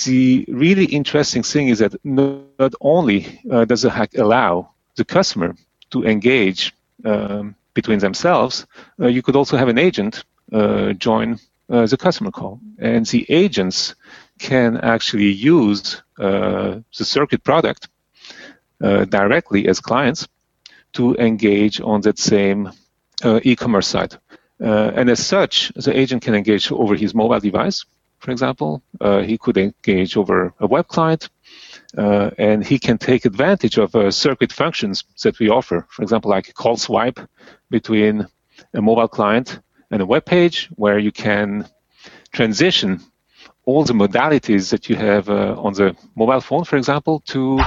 the 0.05 0.45
really 0.47 0.85
interesting 0.85 1.43
thing 1.43 1.69
is 1.69 1.79
that 1.79 1.93
not 2.03 2.73
only 2.81 3.41
uh, 3.51 3.65
does 3.65 3.81
the 3.81 3.89
hack 3.89 4.11
allow 4.17 4.69
the 4.95 5.05
customer 5.05 5.55
to 5.89 6.03
engage 6.05 6.73
um, 7.05 7.55
between 7.73 7.99
themselves, 7.99 8.65
uh, 8.99 9.07
you 9.07 9.21
could 9.21 9.35
also 9.35 9.57
have 9.57 9.67
an 9.67 9.77
agent 9.77 10.23
uh, 10.51 10.93
join 10.93 11.39
the 11.67 11.97
customer 11.97 12.31
call. 12.31 12.59
And 12.79 13.05
the 13.05 13.25
agents 13.29 13.95
can 14.39 14.75
actually 14.75 15.31
use 15.31 16.01
the 16.17 16.83
circuit 16.91 17.45
product 17.45 17.87
uh, 17.87 17.90
directly 18.81 19.67
as 19.67 19.79
clients 19.79 20.27
to 20.93 21.15
engage 21.15 21.79
on 21.81 22.01
that 22.01 22.19
same 22.19 22.71
uh, 23.23 23.39
e-commerce 23.43 23.87
site. 23.87 24.17
Uh, 24.61 24.91
and 24.95 25.09
as 25.09 25.25
such, 25.25 25.71
the 25.75 25.97
agent 25.97 26.21
can 26.21 26.35
engage 26.35 26.71
over 26.71 26.95
his 26.95 27.13
mobile 27.13 27.39
device, 27.39 27.85
for 28.19 28.31
example. 28.31 28.81
he 29.23 29.37
could 29.37 29.57
engage 29.57 30.17
over 30.17 30.53
a 30.59 30.67
web 30.67 30.87
client, 30.87 31.29
uh, 31.97 32.29
and 32.37 32.65
he 32.65 32.79
can 32.79 32.97
take 32.97 33.25
advantage 33.25 33.77
of 33.77 33.95
uh, 33.95 34.11
circuit 34.11 34.51
functions 34.51 35.03
that 35.23 35.37
we 35.39 35.49
offer. 35.49 35.85
For 35.89 36.03
example, 36.03 36.31
like 36.31 36.49
a 36.49 36.53
call 36.53 36.77
swipe 36.77 37.19
between 37.69 38.27
a 38.73 38.81
mobile 38.81 39.07
client 39.07 39.59
and 39.89 40.01
a 40.01 40.05
web 40.05 40.25
page, 40.25 40.69
where 40.75 40.99
you 40.99 41.11
can 41.11 41.67
transition 42.31 43.01
all 43.65 43.83
the 43.83 43.93
modalities 43.93 44.69
that 44.71 44.89
you 44.89 44.95
have 44.95 45.29
uh, 45.29 45.55
on 45.57 45.73
the 45.73 45.95
mobile 46.15 46.41
phone, 46.41 46.63
for 46.63 46.77
example, 46.77 47.21
to 47.27 47.59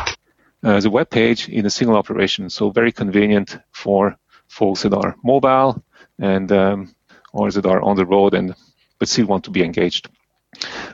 uh, 0.65 0.81
the 0.81 0.91
web 0.91 1.11
page 1.11 1.49
in 1.49 1.67
a 1.67 1.71
single 1.71 1.97
operation. 1.97 2.51
So 2.51 2.71
very 2.71 2.93
convenient 2.93 3.59
for 3.73 4.17
folks 4.49 4.83
that 4.83 4.95
are 4.95 5.17
mobile 5.23 5.83
and 6.19 6.51
um, 6.53 6.95
or 7.33 7.51
that 7.51 7.67
are 7.67 7.83
on 7.83 7.97
the 7.97 8.07
road 8.07 8.35
and 8.35 8.55
but 8.99 9.09
still 9.09 9.27
want 9.27 9.45
to 9.45 9.51
be 9.51 9.63
engaged. 9.63 10.09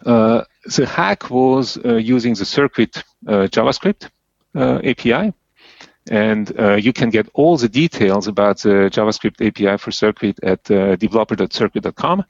Uh, 0.06 0.42
the 0.76 0.86
hack 0.86 1.30
was 1.30 1.78
uh, 1.84 1.96
using 1.96 2.34
the 2.34 2.44
Circuit 2.44 2.96
uh, 3.26 3.46
JavaScript 3.46 4.08
uh, 4.54 4.80
API, 4.82 5.34
and 6.10 6.58
uh, 6.58 6.74
you 6.74 6.92
can 6.92 7.10
get 7.10 7.28
all 7.34 7.58
the 7.58 7.68
details 7.68 8.26
about 8.26 8.58
the 8.60 8.90
JavaScript 8.90 9.46
API 9.46 9.76
for 9.76 9.90
Circuit 9.90 10.42
at 10.42 10.64
developer.circuit.com. 10.64 12.24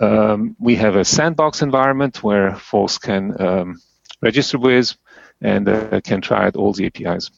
Um, 0.00 0.56
we 0.58 0.76
have 0.76 0.96
a 0.96 1.04
sandbox 1.04 1.62
environment 1.62 2.22
where 2.22 2.56
folks 2.56 2.98
can 2.98 3.40
um, 3.40 3.80
register 4.22 4.58
with, 4.58 4.96
and 5.44 5.68
uh, 5.68 6.00
can 6.00 6.20
try 6.20 6.46
out 6.46 6.56
all 6.56 6.72
the 6.72 6.86
APIs. 6.86 7.30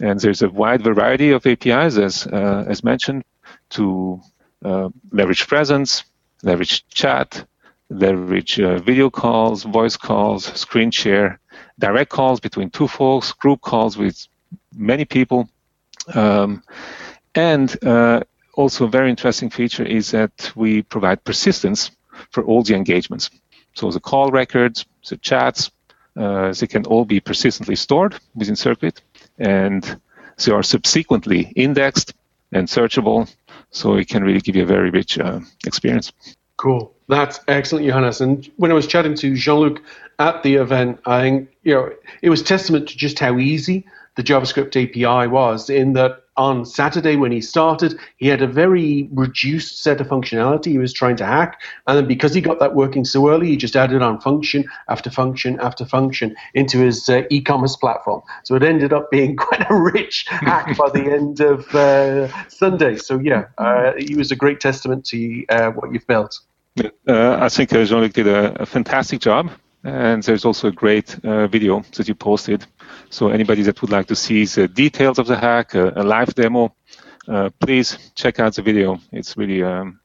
And 0.00 0.18
there's 0.18 0.42
a 0.42 0.48
wide 0.48 0.82
variety 0.82 1.30
of 1.30 1.46
APIs, 1.46 1.98
as 1.98 2.26
uh, 2.26 2.64
as 2.66 2.82
mentioned, 2.82 3.22
to 3.70 4.20
uh, 4.64 4.88
leverage 5.12 5.46
presence, 5.46 6.04
leverage 6.42 6.86
chat, 6.88 7.44
leverage 7.90 8.56
video 8.56 9.10
calls, 9.10 9.62
voice 9.64 9.96
calls, 9.96 10.44
screen 10.58 10.90
share, 10.90 11.38
direct 11.78 12.10
calls 12.10 12.40
between 12.40 12.70
two 12.70 12.88
folks, 12.88 13.32
group 13.32 13.60
calls 13.60 13.98
with 13.98 14.26
many 14.74 15.04
people, 15.04 15.48
um, 16.14 16.62
and 17.34 17.84
uh, 17.84 18.20
also 18.54 18.86
a 18.86 18.88
very 18.88 19.10
interesting 19.10 19.50
feature 19.50 19.84
is 19.84 20.10
that 20.10 20.52
we 20.56 20.82
provide 20.82 21.22
persistence 21.24 21.90
for 22.30 22.44
all 22.44 22.62
the 22.62 22.74
engagements. 22.74 23.30
So 23.74 23.90
the 23.90 24.00
call 24.00 24.30
records, 24.30 24.86
the 25.08 25.16
chats, 25.18 25.68
uh, 25.68 25.70
they 26.14 26.66
can 26.66 26.86
all 26.86 27.04
be 27.04 27.20
persistently 27.20 27.76
stored 27.76 28.16
within 28.34 28.56
Circuit, 28.56 29.00
and 29.38 30.00
they 30.44 30.52
are 30.52 30.62
subsequently 30.62 31.52
indexed 31.56 32.14
and 32.52 32.68
searchable, 32.68 33.32
so 33.70 33.94
it 33.94 34.08
can 34.08 34.24
really 34.24 34.40
give 34.40 34.56
you 34.56 34.62
a 34.62 34.66
very 34.66 34.90
rich 34.90 35.18
uh, 35.18 35.40
experience. 35.66 36.12
Cool. 36.56 36.92
That's 37.08 37.40
excellent, 37.48 37.86
Johannes. 37.86 38.20
And 38.20 38.50
when 38.56 38.70
I 38.70 38.74
was 38.74 38.86
chatting 38.86 39.14
to 39.16 39.34
Jean-Luc 39.34 39.82
at 40.18 40.42
the 40.42 40.56
event, 40.56 41.00
I 41.06 41.46
you 41.62 41.74
know 41.74 41.90
it 42.22 42.30
was 42.30 42.42
testament 42.42 42.88
to 42.88 42.96
just 42.96 43.18
how 43.18 43.38
easy 43.38 43.86
the 44.16 44.22
JavaScript 44.22 44.76
API 44.76 45.28
was 45.28 45.70
in 45.70 45.94
that 45.94 46.24
on 46.40 46.64
Saturday 46.64 47.16
when 47.16 47.30
he 47.30 47.42
started, 47.42 48.00
he 48.16 48.26
had 48.26 48.40
a 48.40 48.46
very 48.46 49.10
reduced 49.12 49.82
set 49.82 50.00
of 50.00 50.08
functionality 50.08 50.68
he 50.68 50.78
was 50.78 50.90
trying 50.90 51.16
to 51.16 51.26
hack. 51.26 51.60
And 51.86 51.98
then 51.98 52.08
because 52.08 52.32
he 52.32 52.40
got 52.40 52.58
that 52.60 52.74
working 52.74 53.04
so 53.04 53.28
early, 53.28 53.48
he 53.48 53.58
just 53.58 53.76
added 53.76 54.00
on 54.00 54.18
function 54.22 54.64
after 54.88 55.10
function 55.10 55.60
after 55.60 55.84
function 55.84 56.34
into 56.54 56.78
his 56.78 57.10
uh, 57.10 57.24
e 57.28 57.42
commerce 57.42 57.76
platform. 57.76 58.22
So 58.44 58.54
it 58.54 58.62
ended 58.62 58.90
up 58.90 59.10
being 59.10 59.36
quite 59.46 59.70
a 59.70 59.74
rich 59.74 60.24
hack 60.28 60.78
by 60.78 60.88
the 60.88 61.12
end 61.18 61.40
of 61.40 61.74
uh, 61.74 62.28
Sunday. 62.48 62.96
So, 62.96 63.18
yeah, 63.18 63.48
uh, 63.58 63.92
he 63.98 64.14
was 64.14 64.32
a 64.32 64.36
great 64.36 64.60
testament 64.60 65.04
to 65.06 65.44
uh, 65.50 65.70
what 65.72 65.92
you've 65.92 66.06
built. 66.06 66.40
Uh, 67.06 67.36
I 67.38 67.50
think 67.50 67.70
uh, 67.74 67.84
Jean-Luc 67.84 68.14
did 68.14 68.28
a, 68.28 68.62
a 68.62 68.64
fantastic 68.64 69.20
job 69.20 69.50
and 69.84 70.22
there's 70.22 70.44
also 70.44 70.68
a 70.68 70.72
great 70.72 71.22
uh, 71.24 71.46
video 71.46 71.82
that 71.96 72.08
you 72.08 72.14
posted. 72.14 72.66
So 73.10 73.28
anybody 73.28 73.62
that 73.62 73.82
would 73.82 73.90
like 73.90 74.06
to 74.06 74.16
see 74.16 74.44
the 74.44 74.68
details 74.68 75.18
of 75.18 75.26
the 75.26 75.36
hack, 75.36 75.74
uh, 75.74 75.90
a 75.96 76.04
live 76.04 76.34
demo, 76.34 76.74
uh, 77.28 77.50
please 77.58 77.98
check 78.14 78.38
out 78.38 78.54
the 78.54 78.62
video. 78.62 79.00
It's 79.12 79.36
really 79.36 79.62
um, 79.62 80.00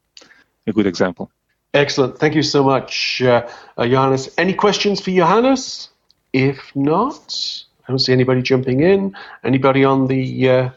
a 0.68 0.74
good 0.74 0.88
example. 0.88 1.32
Excellent. 1.74 2.18
Thank 2.18 2.36
you 2.36 2.41
so 2.41 2.63
much, 2.63 3.22
uh, 3.22 3.48
uh, 3.78 3.86
Johannes. 3.86 4.34
Any 4.38 4.54
questions 4.54 5.02
for 5.02 5.12
Johannes? 5.12 5.89
If 6.34 6.76
not, 6.76 7.63
I 7.88 7.91
don't 7.91 8.00
see 8.00 8.13
anybody 8.13 8.41
jumping 8.41 8.80
in. 8.82 9.15
Anybody 9.44 9.84
on 9.84 10.08
the 10.08 10.50
uh, 10.50 10.70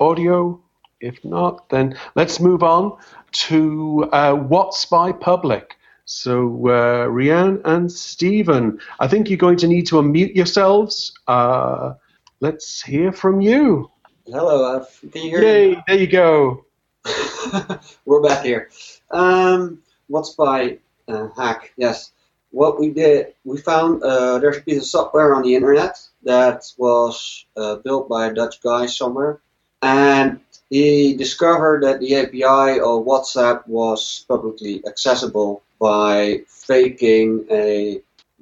audio? 0.00 0.60
If 1.00 1.24
not, 1.24 1.68
then 1.68 1.96
let's 2.14 2.40
move 2.40 2.62
on 2.62 2.96
to 3.32 4.08
uh, 4.12 4.34
What's 4.34 4.86
by 4.86 5.12
Public. 5.12 5.75
So, 6.06 6.68
uh, 6.68 7.08
Rianne 7.08 7.60
and 7.64 7.90
Stephen, 7.90 8.78
I 9.00 9.08
think 9.08 9.28
you're 9.28 9.38
going 9.38 9.56
to 9.58 9.66
need 9.66 9.88
to 9.88 9.96
unmute 9.96 10.36
yourselves. 10.36 11.12
Uh, 11.26 11.94
let's 12.38 12.80
hear 12.80 13.10
from 13.10 13.40
you. 13.40 13.90
Hello, 14.24 14.86
can 15.12 15.22
you 15.22 15.30
hear 15.30 15.42
Yay, 15.42 15.70
me? 15.70 15.82
there 15.88 15.98
you 15.98 16.06
go. 16.06 16.64
We're 18.04 18.22
back 18.22 18.44
here. 18.44 18.70
Um, 19.10 19.82
what's 20.06 20.30
by 20.34 20.78
uh, 21.08 21.28
hack? 21.36 21.72
Yes. 21.76 22.12
What 22.52 22.78
we 22.78 22.90
did, 22.90 23.34
we 23.44 23.58
found 23.58 24.00
uh, 24.04 24.38
there's 24.38 24.58
a 24.58 24.60
piece 24.60 24.78
of 24.78 24.86
software 24.86 25.34
on 25.34 25.42
the 25.42 25.56
internet 25.56 25.98
that 26.22 26.70
was 26.78 27.46
uh, 27.56 27.76
built 27.76 28.08
by 28.08 28.28
a 28.28 28.34
Dutch 28.34 28.62
guy 28.62 28.86
somewhere, 28.86 29.40
and 29.82 30.38
he 30.70 31.16
discovered 31.16 31.82
that 31.82 31.98
the 31.98 32.14
API 32.14 32.78
of 32.78 33.04
WhatsApp 33.04 33.66
was 33.66 34.24
publicly 34.28 34.84
accessible 34.86 35.62
by 35.78 36.40
faking 36.48 37.46
a 37.50 38.00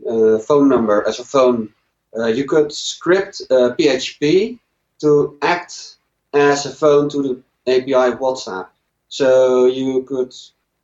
uh, 0.09 0.39
phone 0.39 0.69
number 0.69 1.07
as 1.07 1.19
a 1.19 1.25
phone. 1.25 1.71
Uh, 2.17 2.27
you 2.27 2.45
could 2.45 2.73
script 2.73 3.43
uh, 3.51 3.75
PHP 3.79 4.59
to 5.01 5.39
act 5.43 5.97
as 6.33 6.67
a 6.67 6.71
phone 6.71 7.09
to 7.11 7.43
the 7.65 7.73
API 7.73 8.17
WhatsApp. 8.17 8.69
So 9.09 9.67
you 9.67 10.03
could 10.03 10.35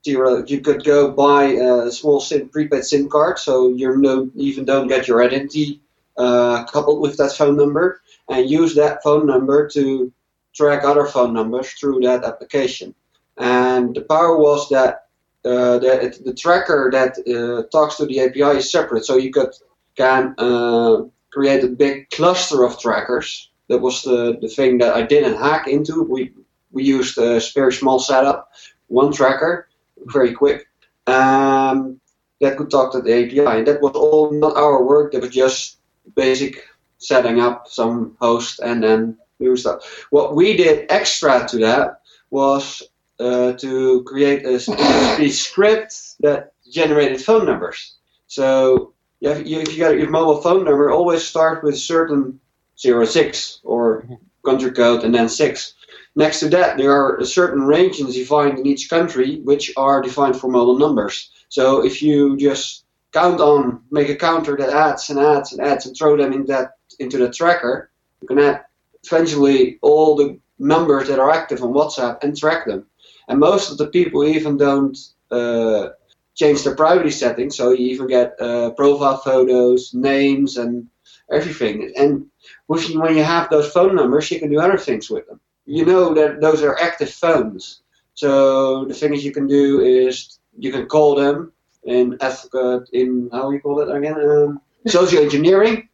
you 0.05 0.61
could 0.61 0.85
go 0.85 1.11
buy 1.11 1.45
a 1.45 1.91
small 1.91 2.21
SIM, 2.21 2.49
prepaid 2.49 2.85
SIM 2.85 3.09
card, 3.11 3.39
so 3.39 3.69
you 3.69 3.97
no, 3.97 4.31
even 4.35 4.65
don't 4.65 4.89
get 4.89 5.07
your 5.07 5.23
identity 5.23 5.81
uh, 6.17 6.65
coupled 6.65 7.01
with 7.01 7.17
that 7.19 7.33
phone 7.33 7.57
number, 7.57 8.01
and 8.29 8.49
use 8.49 8.75
that 8.77 9.03
phone 9.03 9.27
number 9.27 9.69
to 9.69 10.11
track 10.55 10.85
other 10.85 11.07
phone 11.07 11.35
numbers 11.35 11.73
through 11.73 12.01
that 12.01 12.25
application. 12.25 12.95
And 13.37 13.95
the 13.95 14.03
power 14.03 14.39
was 14.39 14.69
that 14.71 15.09
uh, 15.45 15.79
the, 15.79 16.21
the 16.25 16.35
tracker 16.35 16.91
that 16.93 17.17
uh, 17.27 17.63
talks 17.71 17.97
to 17.97 18.07
the 18.07 18.21
API 18.21 18.59
is 18.59 18.71
separate, 18.71 19.05
so 19.05 19.17
you 19.17 19.33
could 19.33 19.51
can 19.97 20.35
uh, 20.39 21.03
create 21.31 21.65
a 21.65 21.69
big 21.69 22.11
cluster 22.11 22.65
of 22.65 22.79
trackers. 22.79 23.51
That 23.69 23.79
was 23.79 24.03
the, 24.03 24.39
the 24.41 24.49
thing 24.49 24.79
that 24.79 24.95
I 24.95 25.03
didn't 25.03 25.39
hack 25.39 25.69
into. 25.69 26.03
We 26.03 26.33
we 26.73 26.85
used 26.85 27.19
a 27.19 27.41
very 27.55 27.73
small 27.73 27.99
setup, 27.99 28.53
one 28.89 29.13
tracker, 29.13 29.69
very 30.07 30.33
quick, 30.33 30.67
um, 31.07 32.01
that 32.41 32.57
could 32.57 32.71
talk 32.71 32.93
to 32.93 33.01
the 33.01 33.25
API. 33.25 33.59
And 33.59 33.67
that 33.67 33.83
was 33.83 33.93
all 33.95 34.33
not 34.33 34.57
our 34.57 34.83
work. 34.83 35.13
That 35.13 35.23
was 35.23 35.31
just 35.31 35.79
basic 36.15 36.67
setting 36.99 37.41
up 37.41 37.67
some 37.67 38.17
host 38.21 38.61
and 38.61 38.83
then 38.83 39.17
do 39.41 39.57
stuff. 39.57 40.07
What 40.11 40.35
we 40.35 40.57
did 40.57 40.87
extra 40.91 41.47
to 41.49 41.59
that 41.59 42.01
was 42.31 42.83
uh, 43.21 43.53
to 43.53 44.03
create 44.05 44.45
a 44.47 44.59
script 45.31 46.21
that 46.21 46.53
generated 46.71 47.21
phone 47.21 47.45
numbers. 47.45 47.97
So 48.27 48.95
you 49.21 49.29
have, 49.29 49.47
you, 49.47 49.61
if 49.61 49.73
you 49.73 49.79
got 49.79 49.99
your 49.99 50.09
mobile 50.11 50.41
phone 50.41 50.65
number, 50.65 50.91
always 50.91 51.23
start 51.23 51.63
with 51.63 51.79
certain 51.79 52.41
06 52.77 53.61
or 53.63 54.07
country 54.45 54.73
code 54.73 55.05
and 55.05 55.15
then 55.15 55.29
6. 55.29 55.75
Next 56.17 56.41
to 56.41 56.49
that, 56.49 56.77
there 56.77 56.93
are 56.93 57.25
certain 57.25 57.63
ranges 57.63 58.15
defined 58.15 58.59
in 58.59 58.67
each 58.67 58.89
country 58.89 59.41
which 59.43 59.73
are 59.77 60.03
defined 60.03 60.41
for 60.41 60.49
mobile 60.49 60.79
numbers. 60.79 61.31
So 61.49 61.85
if 61.85 62.03
you 62.03 62.37
just 62.37 62.85
count 63.13 63.41
on, 63.41 63.83
make 63.91 64.09
a 64.09 64.17
counter 64.17 64.57
that 64.57 64.71
adds 64.71 65.11
and 65.11 65.19
adds 65.19 65.53
and 65.53 65.61
adds 65.61 65.87
and 65.87 65.97
throw 65.97 66.17
them 66.17 66.33
in 66.33 66.47
that 66.47 66.73
into 66.99 67.19
the 67.19 67.31
tracker, 67.31 67.91
you 68.23 68.29
can 68.29 68.39
add 68.39 68.65
eventually 69.05 69.79
all 69.83 70.17
the 70.17 70.39
numbers 70.59 71.09
that 71.09 71.19
are 71.19 71.31
active 71.31 71.63
on 71.63 71.73
WhatsApp 71.73 72.23
and 72.23 72.37
track 72.37 72.67
them. 72.67 72.87
And 73.31 73.39
most 73.41 73.71
of 73.71 73.79
the 73.79 73.87
people 73.89 74.25
even 74.25 74.59
don't 74.59 74.97
uh, 75.31 75.91
change 76.35 76.65
their 76.65 76.75
privacy 76.77 77.11
settings, 77.19 77.57
so 77.57 77.71
you 77.71 77.87
even 77.95 78.09
get 78.09 78.41
uh, 78.41 78.71
profile 78.73 79.19
photos, 79.19 79.95
names, 79.95 80.57
and 80.57 80.89
everything. 81.31 81.93
And 81.97 82.27
when 82.67 83.17
you 83.17 83.23
have 83.25 83.51
those 83.51 83.71
phone 83.73 83.95
numbers, 83.97 84.31
you 84.31 84.41
can 84.41 84.51
do 84.51 84.61
other 84.61 84.79
things 84.79 85.11
with 85.11 85.27
them. 85.29 85.41
You 85.67 85.85
know 85.87 86.15
that 86.15 86.41
those 86.41 86.63
are 86.63 86.79
active 86.79 87.11
phones. 87.11 87.83
So 88.15 88.85
the 88.87 88.95
things 88.95 89.25
you 89.25 89.33
can 89.33 89.47
do 89.47 89.81
is 89.81 90.39
you 90.59 90.73
can 90.73 90.87
call 90.87 91.15
them 91.15 91.53
in 91.85 92.19
eth- 92.21 92.55
in 92.93 93.31
how 93.33 93.49
do 93.49 93.55
you 93.57 93.61
call 93.61 93.81
it 93.81 93.97
again? 93.97 94.17
Um, 94.21 94.61
social 94.87 95.23
engineering. 95.23 95.89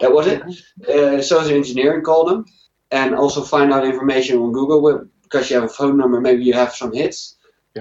That 0.00 0.12
was 0.12 0.26
it. 0.26 0.42
Uh, 0.94 1.22
social 1.22 1.56
engineering 1.56 2.02
call 2.02 2.24
them, 2.24 2.44
and 2.90 3.14
also 3.14 3.42
find 3.42 3.72
out 3.72 3.84
information 3.84 4.38
on 4.38 4.52
Google 4.52 4.80
with- 4.82 5.08
because 5.30 5.50
you 5.50 5.56
have 5.56 5.64
a 5.64 5.72
phone 5.72 5.96
number. 5.96 6.20
Maybe 6.20 6.44
you 6.44 6.52
have 6.52 6.74
some 6.74 6.92
hits. 6.92 7.36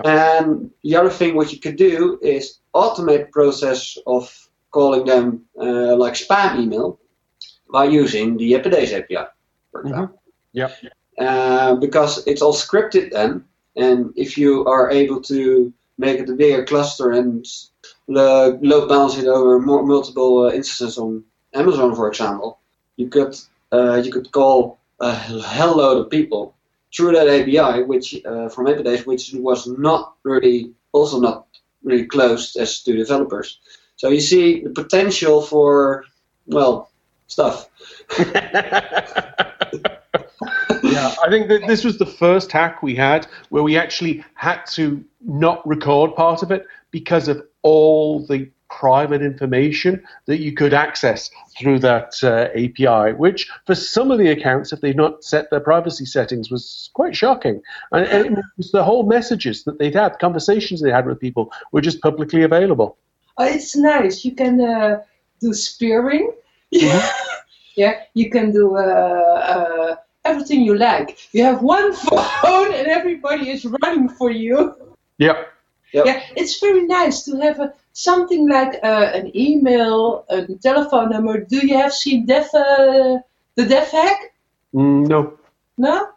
And 0.06 0.72
the 0.84 0.96
other 0.96 1.10
thing 1.10 1.36
what 1.36 1.52
you 1.52 1.60
could 1.60 1.76
do 1.76 2.20
is 2.22 2.60
automate 2.76 3.26
the 3.26 3.32
process 3.32 3.98
of 4.06 4.50
calling 4.72 5.06
them 5.06 5.46
uh, 5.60 5.96
like 5.96 6.14
spam 6.14 6.60
email 6.60 7.00
by 7.72 7.86
using 7.86 8.38
the 8.38 8.54
Apidaze 8.54 8.94
API, 8.94 9.28
for 9.72 9.82
example. 9.82 10.22
Yep. 10.54 10.78
Uh, 11.18 11.76
because 11.76 12.26
it's 12.28 12.42
all 12.42 12.54
scripted 12.54 13.12
then, 13.12 13.44
and 13.76 14.14
if 14.16 14.38
you 14.38 14.66
are 14.66 14.90
able 14.92 15.22
to 15.22 15.74
make 15.98 16.20
it 16.20 16.30
a 16.30 16.34
bigger 16.34 16.64
cluster 16.64 17.12
and 17.12 17.46
uh, 18.16 18.52
load 18.62 18.88
balance 18.88 19.18
it 19.18 19.28
over 19.28 19.60
more, 19.60 19.86
multiple 19.86 20.46
uh, 20.46 20.52
instances 20.52 20.98
on 20.98 21.24
Amazon, 21.54 21.96
for 21.96 22.08
example, 22.08 22.60
you 22.96 23.10
could 23.10 23.36
uh, 23.72 23.96
you 23.96 24.12
could 24.12 24.32
call 24.32 24.80
a 25.00 25.14
hell 25.14 25.78
load 25.78 25.98
of 25.98 26.10
people 26.10 26.56
through 26.96 27.14
that 27.14 27.28
API, 27.28 27.84
which 27.84 28.16
uh, 28.26 28.50
from 28.50 28.66
Apidaze, 28.66 29.06
which 29.06 29.34
was 29.34 29.68
not 29.68 30.16
really 30.24 30.72
also 30.92 31.20
not 31.20 31.48
really 31.84 32.06
closed 32.06 32.58
as 32.58 32.82
to 32.84 32.96
developers. 32.96 33.60
So 33.96 34.10
you 34.10 34.22
see 34.22 34.64
the 34.64 34.72
potential 34.72 35.42
for 35.42 36.06
well 36.48 36.90
stuff. 37.28 37.70
yeah, 38.20 39.34
I 41.24 41.30
think 41.30 41.48
that 41.50 41.64
this 41.68 41.84
was 41.84 41.98
the 41.98 42.06
first 42.06 42.52
hack 42.52 42.82
we 42.82 42.96
had 42.96 43.28
where 43.50 43.64
we 43.64 43.78
actually 43.78 44.24
had 44.34 44.64
to 44.74 45.04
not 45.22 45.66
record 45.68 46.16
part 46.16 46.44
of 46.44 46.52
it 46.52 46.66
because 46.92 47.28
of 47.28 47.44
all 47.62 48.26
the 48.26 48.50
private 48.70 49.22
information 49.22 50.04
that 50.26 50.40
you 50.40 50.54
could 50.54 50.74
access 50.74 51.30
through 51.58 51.80
that 51.80 52.14
uh, 52.24 52.50
API, 52.56 53.14
which 53.14 53.50
for 53.66 53.76
some 53.76 54.12
of 54.12 54.20
the 54.20 54.30
accounts, 54.30 54.72
if 54.72 54.82
they've 54.82 54.96
not 54.96 55.24
set 55.24 55.50
their 55.50 55.60
privacy 55.60 56.06
settings, 56.06 56.50
was 56.50 56.90
quite 56.94 57.16
shocking. 57.16 57.62
And, 57.92 58.08
and 58.08 58.38
it 58.38 58.46
was 58.58 58.72
the 58.72 58.84
whole 58.84 59.04
messages 59.04 59.64
that 59.64 59.80
they'd 59.80 59.96
had, 59.96 60.20
conversations 60.20 60.82
they 60.82 60.92
had 60.92 61.06
with 61.06 61.20
people, 61.20 61.52
were 61.72 61.82
just 61.82 62.02
publicly 62.02 62.44
available. 62.44 62.98
Oh, 63.38 63.46
it's 63.46 63.76
nice. 63.76 64.24
You 64.24 64.34
can 64.34 64.62
uh, 64.62 65.02
do 65.40 65.54
spearing. 65.54 66.32
yeah, 66.72 67.10
yeah, 67.76 68.04
you 68.14 68.30
can 68.30 68.52
do 68.52 68.78
uh, 68.78 68.82
uh, 68.82 69.96
everything 70.26 70.62
you 70.62 70.78
like. 70.78 71.18
You 71.34 71.44
have 71.44 71.62
one 71.62 71.94
phone 72.42 72.74
and 72.74 72.88
everybody 72.88 73.50
is 73.50 73.66
running 73.82 74.10
for 74.10 74.32
you. 74.32 74.76
Yep. 75.18 75.48
Yeah, 75.92 76.22
it's 76.36 76.60
very 76.60 76.86
nice 76.86 77.24
to 77.24 77.36
have 77.38 77.60
a, 77.60 77.74
something 77.94 78.48
like 78.48 78.80
uh, 78.84 79.12
an 79.14 79.36
email, 79.36 80.26
a 80.30 80.46
telephone 80.56 81.10
number. 81.10 81.40
Do 81.40 81.66
you 81.66 81.78
have 81.78 81.94
seen 81.94 82.26
Def, 82.26 82.54
uh, 82.54 83.18
the 83.56 83.66
Def 83.66 83.92
hack? 83.92 84.34
Mm, 84.74 85.08
no. 85.08 85.38
No? 85.78 86.10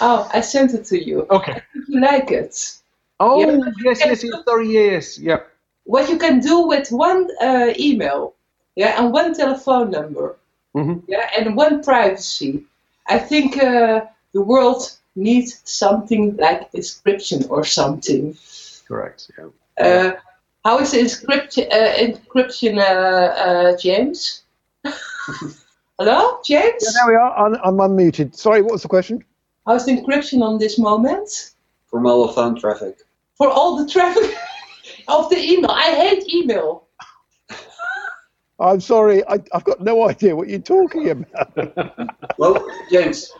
Oh, 0.00 0.30
I 0.32 0.40
sent 0.40 0.74
it 0.74 0.84
to 0.86 1.02
you. 1.02 1.26
Okay. 1.30 1.52
I 1.52 1.62
think 1.72 1.88
you 1.88 2.00
like 2.00 2.30
it. 2.30 2.78
Oh, 3.20 3.38
Yeah, 3.40 3.70
yes, 3.84 4.00
yes, 4.04 4.24
yes, 4.24 4.44
sorry, 4.44 4.68
yes, 4.68 5.18
yep. 5.18 5.48
What 5.84 6.08
you 6.08 6.18
can 6.18 6.40
do 6.40 6.66
with 6.66 6.90
one 6.90 7.28
uh, 7.40 7.72
email, 7.78 8.34
yeah, 8.74 9.00
and 9.00 9.12
one 9.12 9.34
telephone 9.34 9.90
number, 9.90 10.36
hmm 10.74 10.98
yeah, 11.06 11.28
and 11.36 11.54
one 11.56 11.82
privacy. 11.82 12.64
I 13.06 13.18
think 13.18 13.62
uh, 13.62 14.06
the 14.32 14.42
world 14.42 14.82
needs 15.14 15.60
something 15.64 16.36
like 16.36 16.72
encryption 16.72 17.48
or 17.50 17.64
something. 17.64 18.36
Correct, 18.88 19.30
yeah. 19.38 20.14
How 20.64 20.78
is 20.78 20.92
encryption, 20.92 21.66
uh, 21.72 21.96
encryption 21.98 22.78
uh, 22.78 22.82
uh, 22.82 23.76
James? 23.78 24.44
Hello, 25.98 26.38
James? 26.44 26.82
Yeah, 26.84 26.90
there 26.94 27.08
we 27.08 27.16
are. 27.16 27.36
I'm, 27.36 27.56
I'm 27.64 27.76
unmuted. 27.78 28.36
Sorry, 28.36 28.62
what 28.62 28.70
was 28.70 28.82
the 28.82 28.88
question? 28.88 29.24
How's 29.66 29.86
the 29.86 29.92
encryption 29.92 30.40
on 30.42 30.58
this 30.58 30.78
moment? 30.78 31.50
For 31.88 32.00
mobile 32.00 32.32
phone 32.32 32.54
traffic. 32.54 32.98
For 33.36 33.48
all 33.48 33.76
the 33.76 33.90
traffic 33.90 34.36
of 35.08 35.28
the 35.30 35.38
email. 35.38 35.70
I 35.70 35.94
hate 35.96 36.32
email. 36.32 36.86
I'm 38.60 38.80
sorry, 38.80 39.26
I, 39.26 39.40
I've 39.52 39.64
got 39.64 39.80
no 39.80 40.08
idea 40.08 40.36
what 40.36 40.48
you're 40.48 40.60
talking 40.60 41.10
about. 41.10 42.38
Well, 42.38 42.64
James, 42.88 43.32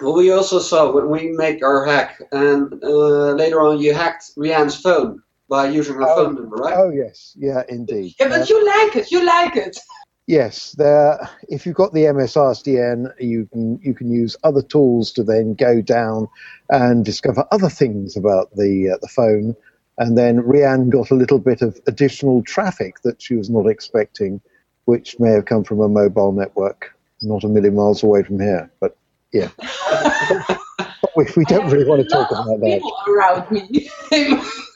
well, 0.00 0.14
we 0.14 0.32
also 0.32 0.58
saw 0.58 0.90
when 0.90 1.10
we 1.10 1.30
make 1.30 1.62
our 1.62 1.86
hack, 1.86 2.20
and 2.32 2.72
uh, 2.82 3.32
later 3.32 3.60
on 3.60 3.78
you 3.78 3.94
hacked 3.94 4.32
Rianne's 4.36 4.80
phone 4.80 5.22
by 5.48 5.68
using 5.68 5.96
her 5.96 6.06
phone 6.06 6.34
number, 6.34 6.56
right? 6.56 6.74
Oh 6.76 6.90
yes, 6.90 7.34
yeah, 7.38 7.62
indeed. 7.68 8.14
Yeah, 8.18 8.28
but 8.28 8.42
Uh, 8.42 8.46
you 8.48 8.66
like 8.66 8.96
it. 8.96 9.10
You 9.10 9.24
like 9.24 9.56
it. 9.56 9.78
Yes, 10.26 10.72
there. 10.72 11.30
If 11.48 11.66
you've 11.66 11.76
got 11.76 11.92
the 11.92 12.04
MSISDN, 12.04 13.12
you 13.20 13.46
can 13.46 13.78
you 13.82 13.94
can 13.94 14.10
use 14.10 14.36
other 14.42 14.62
tools 14.62 15.12
to 15.12 15.22
then 15.22 15.54
go 15.54 15.80
down 15.80 16.28
and 16.70 17.04
discover 17.04 17.46
other 17.52 17.68
things 17.68 18.16
about 18.16 18.54
the 18.56 18.90
uh, 18.90 18.98
the 19.00 19.08
phone. 19.08 19.54
And 19.98 20.18
then 20.18 20.42
Rianne 20.42 20.90
got 20.90 21.10
a 21.10 21.14
little 21.14 21.38
bit 21.38 21.62
of 21.62 21.80
additional 21.86 22.42
traffic 22.42 23.00
that 23.02 23.22
she 23.22 23.34
was 23.34 23.48
not 23.48 23.66
expecting, 23.66 24.42
which 24.84 25.18
may 25.18 25.30
have 25.30 25.46
come 25.46 25.64
from 25.64 25.80
a 25.80 25.88
mobile 25.88 26.32
network 26.32 26.96
not 27.22 27.44
a 27.44 27.48
million 27.48 27.74
miles 27.74 28.02
away 28.02 28.22
from 28.22 28.40
here. 28.40 28.70
But 28.80 28.96
yeah, 29.32 29.50
but 29.58 31.10
we, 31.16 31.26
we 31.36 31.44
don't 31.44 31.70
really 31.70 31.84
want 31.84 32.02
to 32.02 32.08
talk 32.08 32.30
about 32.30 32.60
that. 32.60 32.80
People 32.80 32.96
around 33.08 33.50
me. 33.50 33.90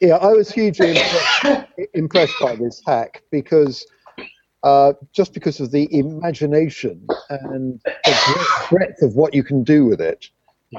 Yeah, 0.00 0.16
I 0.16 0.32
was 0.32 0.50
hugely 0.50 0.90
impressed, 0.90 1.68
impressed 1.94 2.34
by 2.40 2.56
this 2.56 2.82
hack 2.86 3.22
because 3.30 3.86
uh, 4.62 4.94
just 5.12 5.34
because 5.34 5.60
of 5.60 5.70
the 5.70 5.88
imagination 5.96 7.06
and 7.30 7.80
the 7.84 8.66
breadth 8.70 9.02
of 9.02 9.14
what 9.14 9.34
you 9.34 9.44
can 9.44 9.62
do 9.62 9.84
with 9.84 10.00
it. 10.00 10.28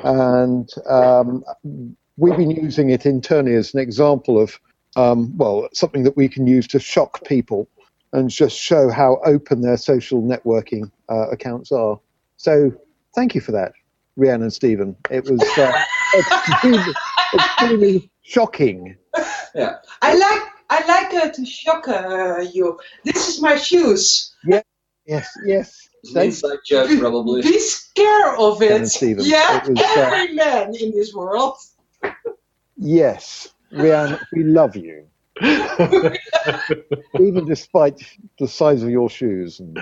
And 0.03 0.69
um, 0.89 1.43
we've 2.17 2.35
been 2.35 2.51
using 2.51 2.89
it 2.89 3.05
internally 3.05 3.55
as 3.55 3.73
an 3.73 3.79
example 3.79 4.41
of, 4.41 4.59
um, 4.95 5.37
well, 5.37 5.69
something 5.73 6.03
that 6.03 6.17
we 6.17 6.27
can 6.27 6.47
use 6.47 6.67
to 6.69 6.79
shock 6.79 7.23
people 7.25 7.69
and 8.11 8.29
just 8.29 8.57
show 8.57 8.89
how 8.89 9.21
open 9.25 9.61
their 9.61 9.77
social 9.77 10.21
networking 10.21 10.91
uh, 11.09 11.29
accounts 11.29 11.71
are. 11.71 11.99
So 12.37 12.71
thank 13.13 13.35
you 13.35 13.41
for 13.41 13.51
that, 13.53 13.73
Rhiannon 14.15 14.43
and 14.43 14.53
Stephen. 14.53 14.95
It 15.11 15.25
was 15.29 15.41
uh, 15.57 16.93
extremely, 17.33 17.95
extremely 17.95 18.11
shocking. 18.21 18.95
Yeah. 19.53 19.77
I 20.01 20.15
like 20.15 20.41
I 20.69 20.85
like 20.85 21.13
uh, 21.13 21.31
to 21.31 21.45
shock 21.45 21.87
uh, 21.87 22.39
you. 22.51 22.77
This 23.03 23.29
is 23.29 23.41
my 23.41 23.55
shoes. 23.55 24.35
Yeah. 24.43 24.61
Yes. 25.05 25.27
Yes. 25.45 25.89
Inside 26.13 26.59
joke, 26.65 26.99
probably. 26.99 27.41
Be 27.41 27.59
scared 27.59 28.37
of 28.37 28.61
it. 28.61 29.01
Yeah, 29.01 29.61
It 29.63 29.69
was, 29.69 29.79
uh, 29.79 30.01
every 30.01 30.33
man 30.35 30.75
in 30.75 30.91
this 30.91 31.13
world. 31.13 31.57
Yes, 32.77 33.49
Rhiannon, 33.71 34.19
we 34.33 34.43
love 34.43 34.75
you. 34.75 35.07
Even 37.19 37.45
despite 37.45 37.99
the 38.37 38.47
size 38.47 38.83
of 38.83 38.89
your 38.89 39.09
shoes. 39.09 39.59
And 39.59 39.79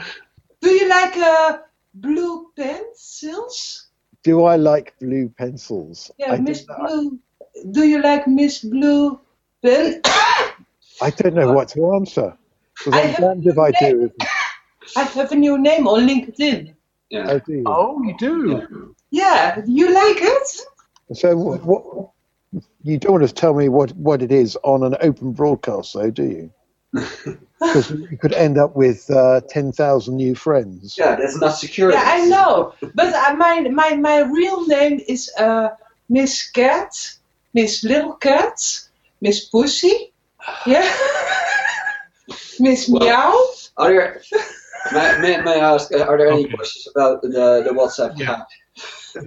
Do 0.61 0.69
you 0.69 0.87
like 0.87 1.17
uh, 1.17 1.57
blue 1.95 2.51
pencils? 2.55 3.87
do 4.23 4.43
I 4.43 4.55
like 4.55 4.95
blue 4.99 5.29
pencils? 5.29 6.09
Yeah, 6.17 6.33
I, 6.33 6.39
Miss 6.39 6.61
Blue. 6.61 7.19
Do 7.71 7.83
you 7.87 8.01
like 8.01 8.27
Miss 8.27 8.59
Blue 8.59 9.19
pen? 9.61 10.01
I 11.01 11.09
don't 11.09 11.35
know 11.35 11.53
what 11.53 11.69
to 11.69 11.95
answer. 11.95 12.37
I 12.91 12.99
I'm 12.99 13.07
have 13.09 13.17
damned 13.17 13.47
if 13.47 13.57
I 13.57 13.71
do. 13.71 14.11
I 14.95 15.03
have 15.03 15.31
a 15.31 15.35
new 15.35 15.57
name 15.57 15.87
on 15.87 16.07
LinkedIn. 16.07 16.75
Oh, 17.15 17.39
do 17.39 17.53
you? 17.53 17.63
Oh, 17.67 18.03
you 18.03 18.17
do. 18.17 18.95
Yeah, 19.11 19.61
you 19.65 19.93
like 19.93 20.17
it? 20.19 20.61
So 21.13 21.35
what, 21.37 21.63
what? 21.63 22.09
You 22.83 22.97
don't 22.99 23.13
want 23.13 23.27
to 23.27 23.33
tell 23.33 23.53
me 23.53 23.69
what, 23.69 23.91
what 23.95 24.21
it 24.21 24.31
is 24.31 24.57
on 24.63 24.83
an 24.83 24.95
open 25.01 25.31
broadcast, 25.31 25.93
though, 25.93 26.11
do 26.11 26.23
you? 26.23 26.53
Because 27.59 27.91
you 27.91 28.17
could 28.17 28.33
end 28.33 28.57
up 28.57 28.75
with 28.75 29.09
uh, 29.09 29.39
ten 29.47 29.71
thousand 29.71 30.17
new 30.17 30.35
friends. 30.35 30.97
Yeah, 30.97 31.15
that's 31.15 31.39
not 31.39 31.51
secure. 31.51 31.93
Yeah, 31.93 32.03
I 32.05 32.25
know. 32.25 32.73
But 32.93 33.13
uh, 33.13 33.35
my 33.35 33.61
my 33.69 33.95
my 33.95 34.19
real 34.19 34.67
name 34.67 34.99
is 35.07 35.31
uh, 35.39 35.69
Miss 36.09 36.51
Cat, 36.51 36.91
Miss 37.53 37.83
Little 37.83 38.13
Cat, 38.13 38.59
Miss 39.21 39.45
Pussy. 39.45 40.11
Yeah. 40.65 40.91
Miss 42.59 42.89
Meow. 42.89 43.33
Are 43.77 43.89
there, 43.89 44.21
may, 44.93 45.17
may, 45.19 45.41
may 45.41 45.59
I 45.61 45.73
ask, 45.73 45.91
uh, 45.91 46.03
are 46.03 46.17
there 46.17 46.31
any 46.31 46.47
questions 46.47 46.87
about 46.95 47.21
the, 47.21 47.63
the 47.63 47.71
WhatsApp 47.71 48.19
hack? 48.21 48.47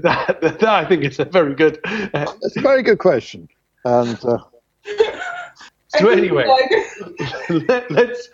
That, 0.03 0.41
that, 0.41 0.63
I 0.65 0.85
think 0.85 1.05
it's 1.05 1.19
a 1.19 1.25
very 1.25 1.55
good. 1.55 1.79
Uh, 1.85 2.07
That's 2.13 2.57
a 2.57 2.61
very 2.61 2.83
good 2.83 2.99
question. 2.99 3.49
And 3.85 4.19
uh, 4.25 4.39
so 5.89 6.09
anyway, 6.09 6.47
let, 7.49 7.91
us 7.93 8.29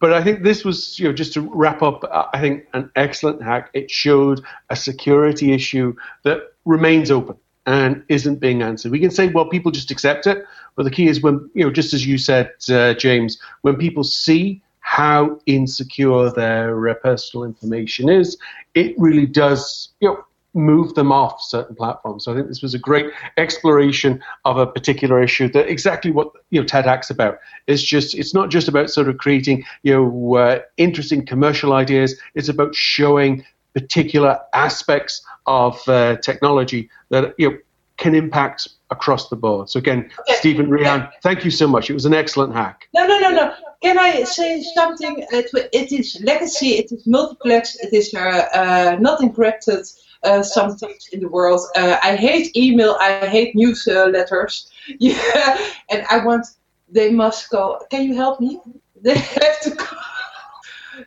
but 0.00 0.12
I 0.12 0.22
think 0.22 0.42
this 0.42 0.64
was, 0.64 0.98
you 0.98 1.08
know, 1.08 1.12
just 1.12 1.34
to 1.34 1.42
wrap 1.42 1.82
up. 1.82 2.04
uh, 2.04 2.26
I 2.32 2.40
think 2.40 2.66
an 2.72 2.90
excellent 2.96 3.42
hack. 3.42 3.70
It 3.74 3.90
showed 3.90 4.42
a 4.70 4.76
security 4.76 5.52
issue 5.52 5.94
that 6.24 6.52
remains 6.64 7.10
open 7.10 7.36
and 7.68 8.02
isn't 8.08 8.36
being 8.36 8.62
answered. 8.62 8.90
We 8.90 8.98
can 8.98 9.10
say, 9.10 9.28
well, 9.28 9.44
people 9.44 9.70
just 9.70 9.90
accept 9.90 10.26
it, 10.26 10.42
but 10.74 10.84
the 10.84 10.90
key 10.90 11.06
is 11.06 11.20
when, 11.20 11.50
you 11.52 11.64
know, 11.66 11.70
just 11.70 11.92
as 11.92 12.06
you 12.06 12.16
said, 12.16 12.50
uh, 12.70 12.94
James, 12.94 13.38
when 13.60 13.76
people 13.76 14.04
see 14.04 14.62
how 14.80 15.38
insecure 15.44 16.30
their 16.30 16.88
uh, 16.88 16.94
personal 16.94 17.44
information 17.44 18.08
is, 18.08 18.38
it 18.74 18.94
really 18.98 19.26
does, 19.26 19.90
you 20.00 20.08
know, 20.08 20.24
move 20.54 20.94
them 20.94 21.12
off 21.12 21.42
certain 21.42 21.76
platforms. 21.76 22.24
So 22.24 22.32
I 22.32 22.36
think 22.36 22.48
this 22.48 22.62
was 22.62 22.72
a 22.72 22.78
great 22.78 23.12
exploration 23.36 24.22
of 24.46 24.56
a 24.56 24.66
particular 24.66 25.22
issue. 25.22 25.46
That 25.50 25.68
exactly 25.68 26.10
what 26.10 26.32
you 26.48 26.58
know 26.58 26.66
TADHack's 26.66 27.10
about. 27.10 27.38
It's 27.66 27.82
just 27.82 28.14
it's 28.14 28.32
not 28.32 28.48
just 28.48 28.66
about 28.66 28.88
sort 28.88 29.10
of 29.10 29.18
creating 29.18 29.64
you 29.82 29.94
know 29.94 30.36
uh, 30.36 30.60
interesting 30.78 31.26
commercial 31.26 31.74
ideas. 31.74 32.18
It's 32.34 32.48
about 32.48 32.74
showing 32.74 33.44
particular 33.74 34.38
aspects 34.54 35.24
of 35.46 35.80
uh, 35.88 36.16
technology 36.16 36.90
that 37.10 37.34
you 37.38 37.50
know 37.50 37.58
can 37.96 38.14
impact 38.14 38.68
across 38.90 39.28
the 39.28 39.36
board. 39.36 39.68
So 39.68 39.78
again, 39.78 40.10
Stephen 40.26 40.68
Rian, 40.70 41.10
thank 41.22 41.44
you 41.44 41.50
so 41.50 41.66
much. 41.66 41.90
It 41.90 41.94
was 41.94 42.06
an 42.06 42.14
excellent 42.14 42.54
hack. 42.54 42.88
No, 42.94 43.06
no, 43.06 43.18
no, 43.18 43.30
no. 43.30 43.54
Can 43.82 43.98
I 43.98 44.22
say 44.24 44.62
something? 44.74 45.26
It, 45.30 45.50
it 45.72 45.92
is 45.92 46.20
legacy. 46.24 46.70
It 46.78 46.90
is 46.90 47.06
multiplex. 47.06 47.76
It 47.76 47.92
is 47.92 48.14
uh, 48.14 48.18
uh, 48.54 48.96
not 49.00 49.20
encrypted. 49.20 49.84
Uh, 50.24 50.42
some 50.42 50.76
things 50.76 51.08
in 51.12 51.20
the 51.20 51.28
world. 51.28 51.60
Uh, 51.76 51.96
I 52.02 52.16
hate 52.16 52.56
email. 52.56 52.96
I 53.00 53.26
hate 53.26 53.54
newsletters. 53.54 54.68
Yeah, 54.98 55.58
and 55.90 56.04
I 56.10 56.24
want. 56.24 56.46
They 56.88 57.10
must 57.12 57.50
go. 57.50 57.78
Can 57.90 58.04
you 58.04 58.14
help 58.14 58.40
me? 58.40 58.58
They 59.02 59.16
have 59.16 59.60
to 59.60 59.70
go. 59.70 59.84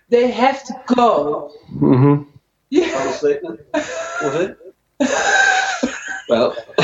They 0.08 0.32
have 0.32 0.64
to 0.64 0.74
go. 0.96 1.52
Mm-hmm. 1.74 2.31
Yeah. 2.72 3.12
statement? 3.12 3.60
Was 3.74 4.36
it? 4.36 4.58
well, 6.30 6.56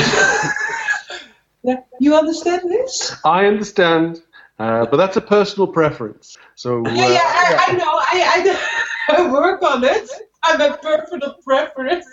yeah. 1.64 1.80
You 1.98 2.14
understand 2.14 2.62
this? 2.64 3.16
I 3.24 3.46
understand, 3.46 4.22
uh, 4.58 4.86
but 4.86 4.98
that's 4.98 5.16
a 5.16 5.20
personal 5.22 5.66
preference. 5.66 6.36
So 6.54 6.82
uh, 6.86 6.90
Yeah, 6.90 7.08
yeah. 7.08 7.20
I, 7.24 7.64
I 7.68 7.72
know. 7.72 7.84
I, 7.86 8.58
I, 9.08 9.16
I 9.16 9.32
work 9.32 9.62
on 9.62 9.82
it. 9.82 10.10
I'm 10.42 10.60
a 10.60 10.76
personal 10.76 11.34
preference. 11.42 12.06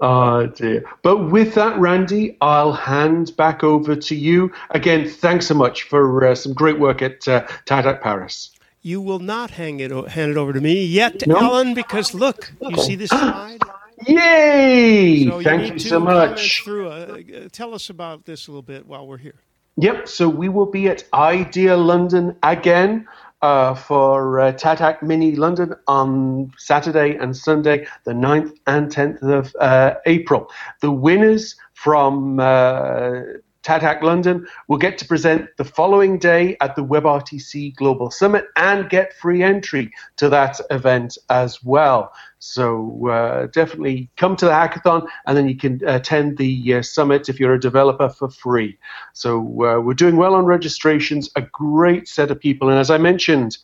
Oh 0.00 0.46
dear. 0.46 0.84
But 1.02 1.30
with 1.30 1.54
that, 1.56 1.78
Randy, 1.78 2.38
I'll 2.40 2.72
hand 2.72 3.36
back 3.36 3.62
over 3.62 3.94
to 3.94 4.14
you. 4.14 4.50
Again, 4.70 5.06
thanks 5.06 5.46
so 5.46 5.54
much 5.54 5.82
for 5.82 6.26
uh, 6.26 6.34
some 6.34 6.54
great 6.54 6.80
work 6.80 7.02
at 7.02 7.28
uh, 7.28 7.46
TADHack 7.66 8.00
Paris. 8.00 8.50
You 8.82 9.02
will 9.02 9.18
not 9.18 9.50
hang 9.50 9.80
it 9.80 9.90
hand 9.90 10.30
it 10.30 10.36
over 10.38 10.54
to 10.54 10.60
me 10.60 10.84
yet, 10.84 11.26
No? 11.26 11.36
Ellen, 11.36 11.74
because 11.74 12.14
look, 12.14 12.52
you 12.62 12.76
see 12.78 12.94
this 12.94 13.10
slide. 13.10 13.60
Yay! 14.06 15.26
So 15.26 15.42
Thank 15.42 15.62
need 15.62 15.72
you 15.74 15.78
so 15.78 16.00
much. 16.00 16.64
Through 16.64 16.88
uh, 16.88 16.90
uh, 16.90 17.48
tell 17.52 17.74
us 17.74 17.90
about 17.90 18.24
this 18.24 18.48
a 18.48 18.50
little 18.50 18.62
bit 18.62 18.86
while 18.86 19.06
we're 19.06 19.18
here. 19.18 19.34
Yep, 19.76 20.08
so 20.08 20.28
we 20.28 20.48
will 20.48 20.66
be 20.66 20.88
at 20.88 21.04
Idea 21.12 21.76
London 21.76 22.36
again 22.42 23.06
uh, 23.42 23.74
for 23.74 24.40
uh, 24.40 24.52
TADHack 24.52 25.02
Mini 25.02 25.36
London 25.36 25.74
on 25.86 26.50
Saturday 26.56 27.16
and 27.16 27.36
Sunday, 27.36 27.86
the 28.04 28.12
9th 28.12 28.56
and 28.66 28.90
10th 28.90 29.22
of 29.22 29.54
uh, 29.60 29.94
April. 30.06 30.50
The 30.80 30.90
winners 30.90 31.56
from 31.74 32.40
uh, 32.40 33.20
TADHack 33.62 34.02
London 34.02 34.46
will 34.68 34.78
get 34.78 34.96
to 34.98 35.04
present 35.04 35.48
the 35.56 35.64
following 35.64 36.18
day 36.18 36.56
at 36.60 36.76
the 36.76 36.84
WebRTC 36.84 37.74
Global 37.76 38.10
Summit 38.10 38.46
and 38.56 38.88
get 38.88 39.12
free 39.14 39.42
entry 39.42 39.92
to 40.16 40.28
that 40.30 40.60
event 40.70 41.18
as 41.28 41.62
well. 41.62 42.12
So 42.38 43.08
uh, 43.08 43.46
definitely 43.48 44.08
come 44.16 44.34
to 44.36 44.46
the 44.46 44.52
hackathon 44.52 45.06
and 45.26 45.36
then 45.36 45.46
you 45.46 45.56
can 45.56 45.80
attend 45.86 46.38
the 46.38 46.74
uh, 46.74 46.82
summit 46.82 47.28
if 47.28 47.38
you're 47.38 47.54
a 47.54 47.60
developer 47.60 48.08
for 48.08 48.30
free. 48.30 48.78
So 49.12 49.40
uh, 49.40 49.80
we're 49.80 49.94
doing 49.94 50.16
well 50.16 50.34
on 50.34 50.46
registrations, 50.46 51.30
a 51.36 51.42
great 51.42 52.08
set 52.08 52.30
of 52.30 52.40
people. 52.40 52.70
And 52.70 52.78
as 52.78 52.90
I 52.90 52.96
mentioned, 52.96 53.58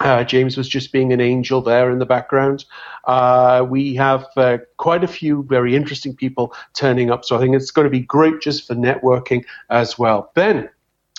uh, 0.00 0.24
James 0.24 0.56
was 0.56 0.68
just 0.68 0.92
being 0.92 1.12
an 1.12 1.20
angel 1.20 1.60
there 1.60 1.90
in 1.90 1.98
the 1.98 2.06
background. 2.06 2.64
Uh, 3.04 3.66
we 3.68 3.94
have 3.94 4.26
uh, 4.36 4.58
quite 4.76 5.02
a 5.02 5.08
few 5.08 5.42
very 5.44 5.74
interesting 5.74 6.14
people 6.14 6.54
turning 6.74 7.10
up, 7.10 7.24
so 7.24 7.36
I 7.36 7.40
think 7.40 7.56
it's 7.56 7.70
going 7.70 7.86
to 7.86 7.90
be 7.90 8.00
great 8.00 8.40
just 8.40 8.66
for 8.66 8.74
networking 8.74 9.44
as 9.70 9.98
well. 9.98 10.30
Then 10.34 10.68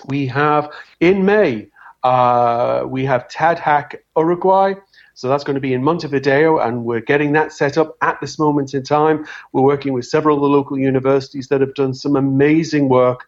we 0.08 0.28
have 0.28 0.72
in 1.00 1.26
May, 1.26 1.68
uh, 2.04 2.86
we 2.88 3.06
have 3.06 3.28
TADHack 3.28 3.96
Uruguay. 4.16 4.76
So 5.16 5.28
that's 5.28 5.44
going 5.44 5.56
to 5.56 5.60
be 5.60 5.74
in 5.74 5.84
Montevideo, 5.84 6.60
and 6.60 6.86
we're 6.86 7.02
getting 7.02 7.34
that 7.34 7.52
set 7.52 7.78
up 7.78 7.98
at 8.02 8.22
this 8.22 8.40
moment 8.40 8.74
in 8.74 8.84
time. 8.84 9.26
We're 9.52 9.64
working 9.64 9.92
with 9.92 10.06
several 10.06 10.38
of 10.38 10.42
the 10.42 10.48
local 10.48 10.80
universities 10.80 11.50
that 11.50 11.60
have 11.60 11.74
done 11.74 11.94
some 11.94 12.16
amazing 12.16 12.88
work 12.88 13.28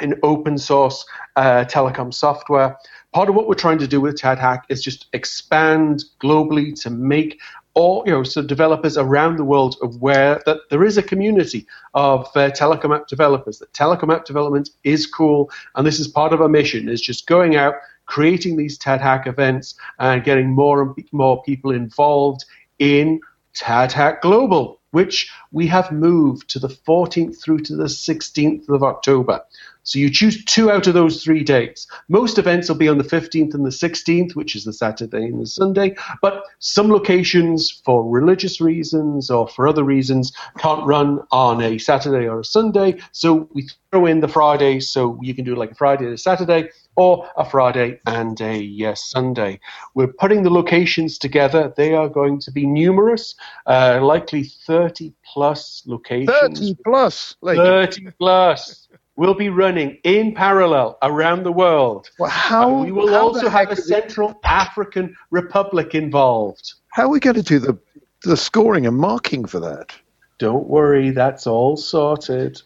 in 0.00 0.18
open 0.22 0.56
source 0.56 1.04
uh, 1.36 1.66
telecom 1.68 2.12
software. 2.12 2.78
Part 3.12 3.28
of 3.28 3.34
what 3.34 3.48
we're 3.48 3.54
trying 3.54 3.78
to 3.78 3.86
do 3.86 4.00
with 4.00 4.20
TADHack 4.20 4.62
is 4.68 4.82
just 4.82 5.06
expand 5.12 6.04
globally 6.20 6.78
to 6.82 6.90
make 6.90 7.40
all 7.76 8.02
you 8.06 8.12
know, 8.12 8.22
so 8.22 8.42
developers 8.42 8.96
around 8.96 9.36
the 9.36 9.44
world 9.44 9.76
aware 9.82 10.42
that 10.46 10.60
there 10.70 10.82
is 10.82 10.96
a 10.96 11.02
community 11.02 11.66
of 11.92 12.26
uh, 12.34 12.50
telecom 12.50 12.96
app 12.96 13.06
developers. 13.06 13.58
That 13.58 13.72
telecom 13.74 14.12
app 14.12 14.24
development 14.24 14.70
is 14.82 15.06
cool, 15.06 15.50
and 15.74 15.86
this 15.86 16.00
is 16.00 16.08
part 16.08 16.32
of 16.32 16.40
our 16.40 16.48
mission: 16.48 16.88
is 16.88 17.02
just 17.02 17.26
going 17.26 17.54
out, 17.54 17.74
creating 18.06 18.56
these 18.56 18.78
TADHack 18.78 19.26
events, 19.26 19.74
and 19.98 20.24
getting 20.24 20.48
more 20.48 20.82
and 20.82 21.08
more 21.12 21.42
people 21.42 21.70
involved 21.70 22.46
in 22.78 23.20
TADHack 23.56 24.20
Global, 24.20 24.80
which 24.90 25.30
we 25.52 25.66
have 25.66 25.92
moved 25.92 26.48
to 26.50 26.58
the 26.58 26.68
14th 26.68 27.40
through 27.40 27.60
to 27.60 27.76
the 27.76 27.84
16th 27.84 28.68
of 28.68 28.82
October. 28.82 29.42
So 29.82 29.98
you 30.00 30.10
choose 30.10 30.44
two 30.44 30.70
out 30.70 30.86
of 30.88 30.94
those 30.94 31.22
three 31.22 31.44
dates. 31.44 31.86
Most 32.08 32.38
events 32.38 32.68
will 32.68 32.76
be 32.76 32.88
on 32.88 32.98
the 32.98 33.04
15th 33.04 33.54
and 33.54 33.64
the 33.64 33.70
16th, 33.70 34.34
which 34.34 34.56
is 34.56 34.64
the 34.64 34.72
Saturday 34.72 35.26
and 35.26 35.40
the 35.40 35.46
Sunday, 35.46 35.96
but 36.20 36.42
some 36.58 36.90
locations, 36.90 37.70
for 37.70 38.08
religious 38.08 38.60
reasons 38.60 39.30
or 39.30 39.46
for 39.46 39.68
other 39.68 39.84
reasons, 39.84 40.32
can't 40.58 40.84
run 40.84 41.20
on 41.30 41.62
a 41.62 41.78
Saturday 41.78 42.26
or 42.26 42.40
a 42.40 42.44
Sunday. 42.44 42.98
So 43.12 43.48
we 43.52 43.68
throw 43.90 44.06
in 44.06 44.20
the 44.20 44.28
Friday, 44.28 44.80
so 44.80 45.18
you 45.22 45.34
can 45.34 45.44
do 45.44 45.54
like 45.54 45.70
a 45.70 45.76
Friday 45.76 46.06
and 46.06 46.14
a 46.14 46.18
Saturday, 46.18 46.70
or 46.96 47.28
a 47.36 47.44
Friday 47.44 48.00
and 48.06 48.40
a 48.40 48.86
uh, 48.86 48.94
Sunday. 48.94 49.60
We're 49.94 50.12
putting 50.12 50.42
the 50.42 50.50
locations 50.50 51.18
together. 51.18 51.72
They 51.76 51.94
are 51.94 52.08
going 52.08 52.40
to 52.40 52.50
be 52.50 52.66
numerous, 52.66 53.34
uh, 53.66 54.00
likely 54.02 54.44
30 54.44 55.12
plus 55.24 55.82
locations. 55.86 56.58
30 56.58 56.76
plus. 56.84 57.36
Like, 57.40 57.56
30 57.56 58.08
plus 58.18 58.86
We'll 59.16 59.34
be 59.34 59.48
running 59.48 59.98
in 60.04 60.34
parallel 60.34 60.98
around 61.02 61.44
the 61.44 61.52
world. 61.52 62.10
Well, 62.18 62.28
how, 62.28 62.82
we 62.82 62.92
will 62.92 63.08
how 63.08 63.28
also 63.28 63.48
have 63.48 63.52
heck 63.52 63.68
a 63.70 63.72
is 63.72 63.78
it- 63.78 63.84
Central 63.84 64.38
African 64.44 65.16
Republic 65.30 65.94
involved. 65.94 66.74
How 66.92 67.04
are 67.04 67.08
we 67.08 67.20
going 67.20 67.36
to 67.36 67.42
do 67.42 67.58
the 67.58 67.78
the 68.24 68.36
scoring 68.36 68.86
and 68.86 68.96
marking 68.96 69.44
for 69.44 69.60
that? 69.60 69.92
Don't 70.38 70.66
worry, 70.66 71.10
that's 71.10 71.46
all 71.46 71.76
sorted. 71.76 72.60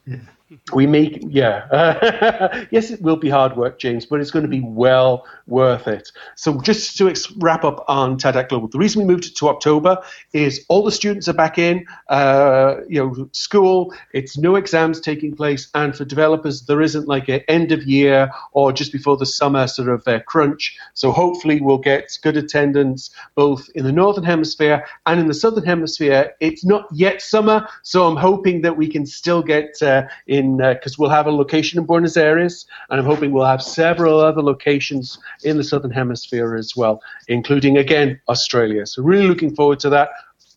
We 0.72 0.86
make, 0.86 1.22
yeah. 1.28 2.66
yes, 2.70 2.90
it 2.90 3.00
will 3.02 3.16
be 3.16 3.28
hard 3.28 3.56
work, 3.56 3.78
James, 3.78 4.04
but 4.04 4.20
it's 4.20 4.32
going 4.32 4.44
to 4.44 4.48
be 4.48 4.60
well 4.60 5.24
worth 5.46 5.86
it. 5.86 6.10
So, 6.34 6.60
just 6.60 6.96
to 6.98 7.08
ex- 7.08 7.30
wrap 7.38 7.64
up 7.64 7.84
on 7.86 8.18
TADHack 8.18 8.48
Global, 8.48 8.66
the 8.68 8.78
reason 8.78 9.02
we 9.02 9.06
moved 9.06 9.36
to 9.36 9.48
October 9.48 9.98
is 10.32 10.64
all 10.68 10.82
the 10.82 10.90
students 10.90 11.28
are 11.28 11.34
back 11.34 11.58
in, 11.58 11.86
uh, 12.08 12.76
you 12.88 13.04
know, 13.04 13.28
school. 13.32 13.94
It's 14.12 14.36
no 14.38 14.56
exams 14.56 15.00
taking 15.00 15.36
place, 15.36 15.68
and 15.74 15.94
for 15.94 16.04
developers, 16.04 16.62
there 16.62 16.80
isn't 16.80 17.06
like 17.06 17.28
an 17.28 17.40
end 17.46 17.70
of 17.70 17.84
year 17.84 18.30
or 18.52 18.72
just 18.72 18.92
before 18.92 19.16
the 19.16 19.26
summer 19.26 19.68
sort 19.68 19.88
of 19.88 20.06
uh, 20.08 20.20
crunch. 20.20 20.76
So, 20.94 21.12
hopefully, 21.12 21.60
we'll 21.60 21.78
get 21.78 22.18
good 22.22 22.36
attendance 22.36 23.10
both 23.36 23.68
in 23.76 23.84
the 23.84 23.92
northern 23.92 24.24
hemisphere 24.24 24.84
and 25.06 25.20
in 25.20 25.28
the 25.28 25.34
southern 25.34 25.64
hemisphere. 25.64 26.34
It's 26.40 26.64
not 26.64 26.86
yet 26.92 27.22
summer, 27.22 27.68
so 27.82 28.08
I'm 28.08 28.16
hoping 28.16 28.62
that 28.62 28.76
we 28.76 28.88
can 28.88 29.06
still 29.06 29.42
get 29.42 29.80
uh, 29.80 30.06
in 30.40 30.56
because 30.56 30.98
we'll 30.98 31.10
have 31.18 31.26
a 31.26 31.34
location 31.42 31.78
in 31.78 31.84
Buenos 31.86 32.16
Aires, 32.16 32.66
and 32.88 32.98
I'm 32.98 33.06
hoping 33.06 33.30
we'll 33.32 33.46
have 33.54 33.62
several 33.62 34.20
other 34.20 34.42
locations 34.42 35.18
in 35.44 35.56
the 35.56 35.64
southern 35.64 35.92
hemisphere 35.92 36.56
as 36.56 36.76
well, 36.76 37.02
including 37.28 37.78
again 37.78 38.20
Australia. 38.28 38.86
So 38.86 39.02
really 39.02 39.28
looking 39.28 39.54
forward 39.54 39.80
to 39.80 39.90
that. 39.90 40.10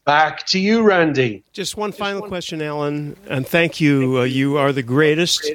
Back 0.06 0.46
to 0.48 0.60
you, 0.60 0.84
Randy. 0.84 1.46
Just 1.54 1.78
one 1.78 1.94
final 1.94 2.28
question, 2.28 2.62
Alan, 2.62 3.16
and 3.30 3.48
thank 3.48 3.80
you. 3.80 4.18
Uh, 4.20 4.24
you 4.24 4.58
are 4.58 4.74
the 4.74 4.84
greatest. 4.84 5.50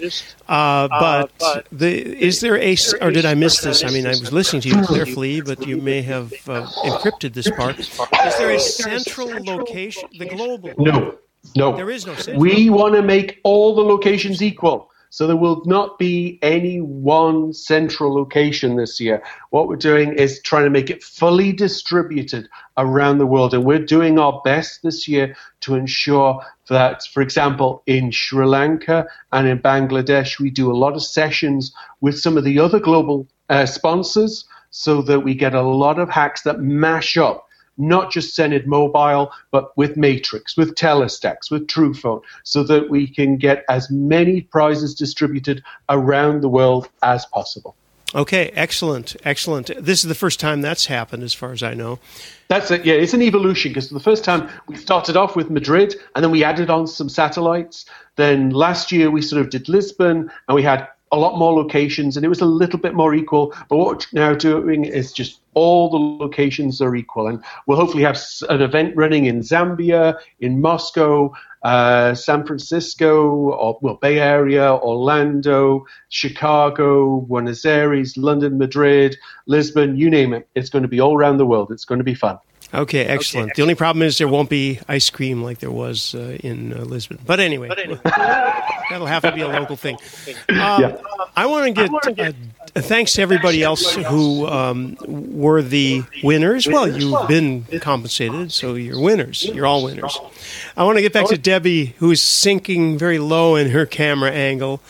Uh, 0.48 0.88
but 0.88 1.30
the, 1.70 1.92
is 2.28 2.40
there 2.40 2.56
a, 2.56 2.74
or 3.02 3.10
did 3.10 3.26
I 3.26 3.34
miss 3.34 3.60
this? 3.60 3.84
I 3.84 3.90
mean, 3.90 4.06
I 4.06 4.16
was 4.16 4.32
listening 4.32 4.62
to 4.62 4.68
you 4.70 4.86
carefully, 4.86 5.42
but 5.42 5.66
you 5.66 5.76
may 5.76 6.00
have 6.00 6.32
uh, 6.48 6.64
encrypted 6.86 7.34
this 7.34 7.50
part. 7.50 7.78
Is 7.78 8.38
there 8.38 8.52
a 8.52 8.58
central 8.58 9.28
location, 9.44 10.08
the 10.18 10.24
global? 10.24 10.72
No, 10.78 11.18
no. 11.56 11.76
There 11.76 11.90
is 11.90 12.06
no. 12.06 12.14
We 12.36 12.70
want 12.70 12.94
to 12.94 13.02
make 13.02 13.40
all 13.44 13.74
the 13.74 13.82
locations 13.82 14.42
equal. 14.42 14.90
So 15.10 15.26
there 15.26 15.36
will 15.36 15.62
not 15.64 15.98
be 15.98 16.38
any 16.42 16.80
one 16.80 17.54
central 17.54 18.14
location 18.14 18.76
this 18.76 19.00
year. 19.00 19.22
What 19.50 19.66
we're 19.66 19.76
doing 19.76 20.12
is 20.12 20.40
trying 20.42 20.64
to 20.64 20.70
make 20.70 20.90
it 20.90 21.02
fully 21.02 21.52
distributed 21.52 22.48
around 22.76 23.18
the 23.18 23.26
world. 23.26 23.54
And 23.54 23.64
we're 23.64 23.84
doing 23.84 24.18
our 24.18 24.40
best 24.44 24.82
this 24.82 25.08
year 25.08 25.34
to 25.60 25.74
ensure 25.76 26.44
that, 26.68 27.04
for 27.04 27.22
example, 27.22 27.82
in 27.86 28.10
Sri 28.10 28.44
Lanka 28.44 29.06
and 29.32 29.48
in 29.48 29.60
Bangladesh, 29.60 30.38
we 30.38 30.50
do 30.50 30.70
a 30.70 30.76
lot 30.76 30.94
of 30.94 31.02
sessions 31.02 31.72
with 32.02 32.18
some 32.18 32.36
of 32.36 32.44
the 32.44 32.58
other 32.58 32.78
global 32.78 33.26
uh, 33.48 33.64
sponsors 33.64 34.44
so 34.70 35.00
that 35.00 35.20
we 35.20 35.34
get 35.34 35.54
a 35.54 35.62
lot 35.62 35.98
of 35.98 36.10
hacks 36.10 36.42
that 36.42 36.60
mash 36.60 37.16
up 37.16 37.47
not 37.78 38.10
just 38.10 38.36
Zenid 38.36 38.66
Mobile, 38.66 39.32
but 39.50 39.76
with 39.76 39.96
Matrix, 39.96 40.56
with 40.56 40.74
Telestax, 40.74 41.50
with 41.50 41.66
Truphone, 41.66 42.22
so 42.42 42.62
that 42.64 42.90
we 42.90 43.06
can 43.06 43.36
get 43.36 43.64
as 43.68 43.90
many 43.90 44.42
prizes 44.42 44.94
distributed 44.94 45.62
around 45.88 46.42
the 46.42 46.48
world 46.48 46.88
as 47.02 47.24
possible. 47.26 47.74
Okay, 48.14 48.50
excellent, 48.54 49.16
excellent. 49.24 49.70
This 49.78 50.02
is 50.02 50.08
the 50.08 50.14
first 50.14 50.40
time 50.40 50.62
that's 50.62 50.86
happened, 50.86 51.22
as 51.22 51.34
far 51.34 51.52
as 51.52 51.62
I 51.62 51.74
know. 51.74 51.98
That's 52.48 52.70
it. 52.70 52.86
Yeah, 52.86 52.94
it's 52.94 53.12
an 53.12 53.20
evolution 53.20 53.70
because 53.70 53.90
the 53.90 54.00
first 54.00 54.24
time 54.24 54.48
we 54.66 54.76
started 54.76 55.14
off 55.14 55.36
with 55.36 55.50
Madrid 55.50 55.94
and 56.14 56.24
then 56.24 56.30
we 56.30 56.42
added 56.42 56.70
on 56.70 56.86
some 56.86 57.10
satellites. 57.10 57.84
Then 58.16 58.48
last 58.50 58.90
year 58.90 59.10
we 59.10 59.20
sort 59.20 59.42
of 59.42 59.50
did 59.50 59.68
Lisbon 59.68 60.30
and 60.48 60.54
we 60.54 60.62
had 60.62 60.88
a 61.12 61.18
lot 61.18 61.38
more 61.38 61.52
locations 61.52 62.16
and 62.16 62.24
it 62.24 62.30
was 62.30 62.40
a 62.40 62.46
little 62.46 62.78
bit 62.78 62.94
more 62.94 63.14
equal. 63.14 63.54
But 63.68 63.76
what 63.76 64.06
we're 64.12 64.20
now 64.20 64.34
doing 64.34 64.86
is 64.86 65.12
just 65.12 65.40
all 65.58 65.90
the 65.90 66.24
locations 66.24 66.80
are 66.80 66.94
equal. 66.94 67.26
And 67.26 67.42
we'll 67.66 67.78
hopefully 67.78 68.04
have 68.04 68.18
an 68.48 68.62
event 68.62 68.96
running 68.96 69.26
in 69.26 69.40
Zambia, 69.40 70.16
in 70.40 70.60
Moscow, 70.60 71.32
uh, 71.62 72.14
San 72.14 72.46
Francisco, 72.46 73.28
or 73.62 73.78
well, 73.82 73.96
Bay 73.96 74.20
Area, 74.20 74.74
Orlando, 74.74 75.84
Chicago, 76.10 77.20
Buenos 77.22 77.64
Aires, 77.64 78.16
London, 78.16 78.56
Madrid, 78.56 79.16
Lisbon, 79.46 79.96
you 79.96 80.08
name 80.08 80.32
it. 80.32 80.48
It's 80.54 80.70
going 80.70 80.82
to 80.82 80.88
be 80.88 81.00
all 81.00 81.16
around 81.16 81.38
the 81.38 81.46
world. 81.46 81.72
It's 81.72 81.84
going 81.84 81.98
to 81.98 82.04
be 82.04 82.14
fun. 82.14 82.38
Okay, 82.72 83.04
excellent. 83.04 83.54
The 83.54 83.62
only 83.62 83.74
problem 83.74 84.02
is 84.02 84.18
there 84.18 84.28
won't 84.28 84.50
be 84.50 84.78
ice 84.88 85.08
cream 85.08 85.42
like 85.42 85.58
there 85.58 85.70
was 85.70 86.14
uh, 86.14 86.36
in 86.40 86.74
uh, 86.74 86.80
Lisbon. 86.84 87.18
But 87.24 87.40
anyway, 87.40 87.68
that'll 88.04 89.06
have 89.06 89.22
to 89.22 89.32
be 89.32 89.40
a 89.40 89.48
local 89.48 89.76
thing. 89.76 89.96
Uh, 90.50 90.92
I 91.34 91.46
want 91.46 91.74
to 91.74 92.12
get 92.12 92.34
uh, 92.76 92.80
thanks 92.80 93.12
to 93.14 93.22
everybody 93.22 93.62
else 93.62 93.94
who 93.94 94.46
um, 94.46 94.96
were 95.06 95.62
the 95.62 96.02
winners. 96.22 96.66
Well, 96.66 96.88
you've 96.88 97.26
been 97.26 97.64
compensated, 97.80 98.52
so 98.52 98.74
you're 98.74 99.00
winners. 99.00 99.44
You're 99.44 99.66
all 99.66 99.84
winners. 99.84 100.18
I 100.76 100.84
want 100.84 100.96
to 100.96 101.02
get 101.02 101.12
back 101.12 101.28
to 101.28 101.38
Debbie, 101.38 101.94
who's 101.98 102.20
sinking 102.20 102.98
very 102.98 103.18
low 103.18 103.56
in 103.56 103.70
her 103.70 103.86
camera 103.86 104.30
angle. 104.30 104.80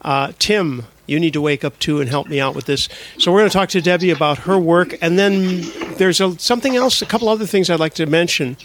Uh, 0.00 0.32
Tim, 0.38 0.84
you 1.06 1.20
need 1.20 1.32
to 1.32 1.40
wake 1.40 1.64
up 1.64 1.78
too 1.78 2.00
and 2.00 2.08
help 2.08 2.28
me 2.28 2.40
out 2.40 2.54
with 2.54 2.66
this. 2.66 2.88
So 3.18 3.32
we're 3.32 3.40
going 3.40 3.50
to 3.50 3.56
talk 3.56 3.68
to 3.70 3.80
Debbie 3.80 4.10
about 4.10 4.38
her 4.38 4.58
work, 4.58 4.96
and 5.00 5.18
then 5.18 5.62
there's 5.96 6.20
a, 6.20 6.38
something 6.38 6.76
else, 6.76 7.02
a 7.02 7.06
couple 7.06 7.28
other 7.28 7.46
things 7.46 7.70
I'd 7.70 7.80
like 7.80 7.94
to 7.94 8.06
mention 8.06 8.56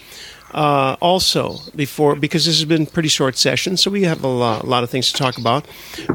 uh, 0.54 0.96
also 1.00 1.58
before 1.74 2.14
because 2.14 2.44
this 2.44 2.58
has 2.58 2.64
been 2.64 2.82
a 2.82 2.86
pretty 2.86 3.08
short 3.08 3.36
session, 3.36 3.76
so 3.76 3.90
we 3.90 4.04
have 4.04 4.22
a 4.22 4.28
lot, 4.28 4.64
a 4.64 4.66
lot 4.66 4.84
of 4.84 4.90
things 4.90 5.12
to 5.12 5.18
talk 5.18 5.38
about. 5.38 5.66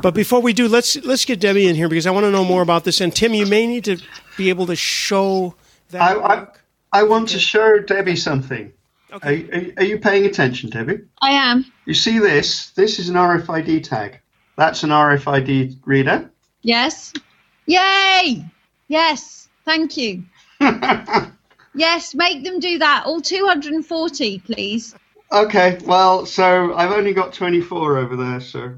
But 0.02 0.14
before 0.14 0.42
we 0.42 0.54
do, 0.54 0.68
let's 0.68 0.96
let's 1.04 1.26
get 1.26 1.40
Debbie 1.40 1.68
in 1.68 1.76
here 1.76 1.90
because 1.90 2.06
I 2.06 2.12
want 2.12 2.26
to 2.26 2.32
know 2.32 2.46
more 2.46 2.62
about 2.62 2.84
this. 2.84 3.02
And 3.02 3.16
Tim, 3.16 3.34
you 3.34 3.46
may 3.46 3.66
need 3.66 3.86
to 3.86 3.98
be 4.38 4.50
able 4.50 4.68
to 4.68 4.76
show 4.76 5.56
that. 5.90 6.02
I, 6.02 6.36
I, 6.36 6.48
I 6.94 7.04
want 7.04 7.30
to 7.30 7.40
show 7.40 7.80
Debbie 7.80 8.16
something. 8.16 8.72
Okay. 9.12 9.50
Are, 9.50 9.58
are, 9.58 9.74
are 9.78 9.84
you 9.84 10.00
paying 10.00 10.26
attention, 10.26 10.70
Debbie? 10.70 11.00
I 11.22 11.32
am. 11.32 11.66
You 11.86 11.94
see 11.94 12.20
this? 12.20 12.72
This 12.72 13.00
is 13.00 13.10
an 13.10 13.16
RFID 13.16 13.84
tag. 13.84 14.20
That's 14.58 14.84
an 14.84 14.90
RFID 14.90 15.78
reader. 15.86 16.30
Yes. 16.64 17.14
Yay! 17.68 18.44
Yes. 18.88 19.48
Thank 19.64 19.98
you. 19.98 20.24
yes, 21.76 22.16
make 22.16 22.44
them 22.44 22.60
do 22.60 22.80
that. 22.80 23.04
All 23.06 23.22
240, 23.22 24.40
please. 24.40 24.96
Okay, 25.32 25.78
well, 25.86 26.26
so 26.26 26.74
I've 26.74 26.92
only 26.92 27.14
got 27.14 27.34
24 27.34 27.98
over 27.98 28.16
there, 28.16 28.40
so. 28.40 28.76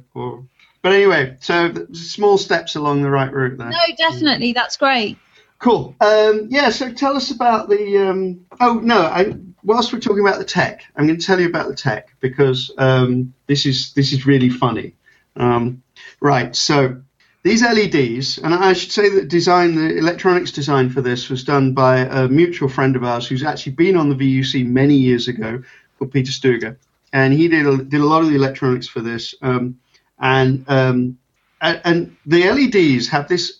But 0.81 0.93
anyway, 0.93 1.37
so 1.39 1.73
small 1.93 2.37
steps 2.37 2.75
along 2.75 3.01
the 3.01 3.09
right 3.09 3.31
route 3.31 3.57
there. 3.57 3.69
No, 3.69 3.77
definitely. 3.97 4.53
That's 4.53 4.75
great. 4.75 5.17
Cool. 5.59 5.95
Um, 6.01 6.47
yeah, 6.49 6.69
so 6.69 6.91
tell 6.91 7.15
us 7.15 7.31
about 7.31 7.69
the. 7.69 7.97
Um, 7.97 8.45
oh, 8.59 8.79
no, 8.81 9.01
I, 9.01 9.35
whilst 9.63 9.93
we're 9.93 9.99
talking 9.99 10.25
about 10.25 10.39
the 10.39 10.45
tech, 10.45 10.83
I'm 10.95 11.05
going 11.05 11.19
to 11.19 11.25
tell 11.25 11.39
you 11.39 11.47
about 11.47 11.67
the 11.67 11.75
tech 11.75 12.09
because 12.19 12.71
um, 12.77 13.33
this, 13.47 13.65
is, 13.65 13.93
this 13.93 14.11
is 14.11 14.25
really 14.25 14.49
funny. 14.49 14.95
Um, 15.35 15.83
right, 16.21 16.55
so 16.55 17.01
these 17.43 17.61
LEDs, 17.63 18.37
and 18.39 18.53
I 18.53 18.73
should 18.73 18.91
say 18.91 19.09
that 19.09 19.29
design, 19.29 19.75
the 19.75 19.97
electronics 19.97 20.51
design 20.51 20.89
for 20.89 21.01
this 21.01 21.29
was 21.29 21.43
done 21.43 21.73
by 21.73 21.99
a 21.99 22.27
mutual 22.27 22.67
friend 22.67 22.95
of 22.95 23.03
ours 23.03 23.27
who's 23.27 23.43
actually 23.43 23.73
been 23.73 23.95
on 23.95 24.09
the 24.09 24.15
VUC 24.15 24.65
many 24.65 24.95
years 24.95 25.27
ago, 25.27 25.63
called 25.97 26.11
Peter 26.11 26.31
Stuger, 26.31 26.77
and 27.13 27.33
he 27.33 27.47
did 27.47 27.65
a, 27.65 27.77
did 27.77 28.01
a 28.01 28.05
lot 28.05 28.21
of 28.21 28.29
the 28.29 28.35
electronics 28.35 28.87
for 28.87 28.99
this. 28.99 29.33
Um, 29.41 29.79
and 30.19 30.65
um, 30.69 31.17
and, 31.61 31.81
and 31.83 32.17
the 32.25 32.49
LEDs 32.49 33.07
have 33.07 33.27
this. 33.27 33.59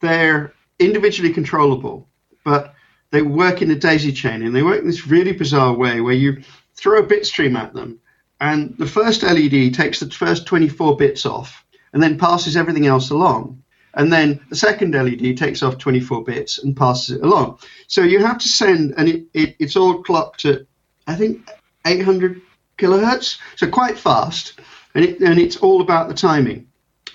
They're 0.00 0.52
individually 0.78 1.32
controllable, 1.32 2.08
but 2.44 2.74
they 3.10 3.22
work 3.22 3.60
in 3.60 3.70
a 3.70 3.76
daisy 3.76 4.12
chain, 4.12 4.42
and 4.42 4.54
they 4.54 4.62
work 4.62 4.80
in 4.80 4.86
this 4.86 5.06
really 5.06 5.32
bizarre 5.32 5.74
way 5.74 6.00
where 6.00 6.14
you 6.14 6.42
throw 6.74 6.98
a 7.00 7.06
bit 7.06 7.26
stream 7.26 7.56
at 7.56 7.74
them, 7.74 8.00
and 8.40 8.76
the 8.78 8.86
first 8.86 9.22
LED 9.22 9.74
takes 9.74 10.00
the 10.00 10.10
first 10.10 10.46
24 10.46 10.96
bits 10.96 11.26
off, 11.26 11.64
and 11.92 12.02
then 12.02 12.18
passes 12.18 12.56
everything 12.56 12.86
else 12.86 13.10
along. 13.10 13.62
And 13.94 14.12
then 14.12 14.40
the 14.48 14.56
second 14.56 14.94
LED 14.94 15.36
takes 15.36 15.62
off 15.62 15.78
24 15.78 16.24
bits 16.24 16.58
and 16.58 16.76
passes 16.76 17.16
it 17.16 17.24
along. 17.24 17.58
So 17.88 18.02
you 18.02 18.24
have 18.24 18.38
to 18.38 18.48
send, 18.48 18.94
and 18.96 19.08
it, 19.08 19.24
it, 19.34 19.56
it's 19.58 19.76
all 19.76 20.02
clocked 20.02 20.44
at, 20.44 20.62
I 21.06 21.16
think, 21.16 21.48
800 21.86 22.40
kilohertz, 22.78 23.38
so 23.56 23.68
quite 23.68 23.98
fast, 23.98 24.60
and, 24.94 25.04
it, 25.04 25.20
and 25.20 25.38
it's 25.38 25.56
all 25.56 25.80
about 25.80 26.08
the 26.08 26.14
timing. 26.14 26.68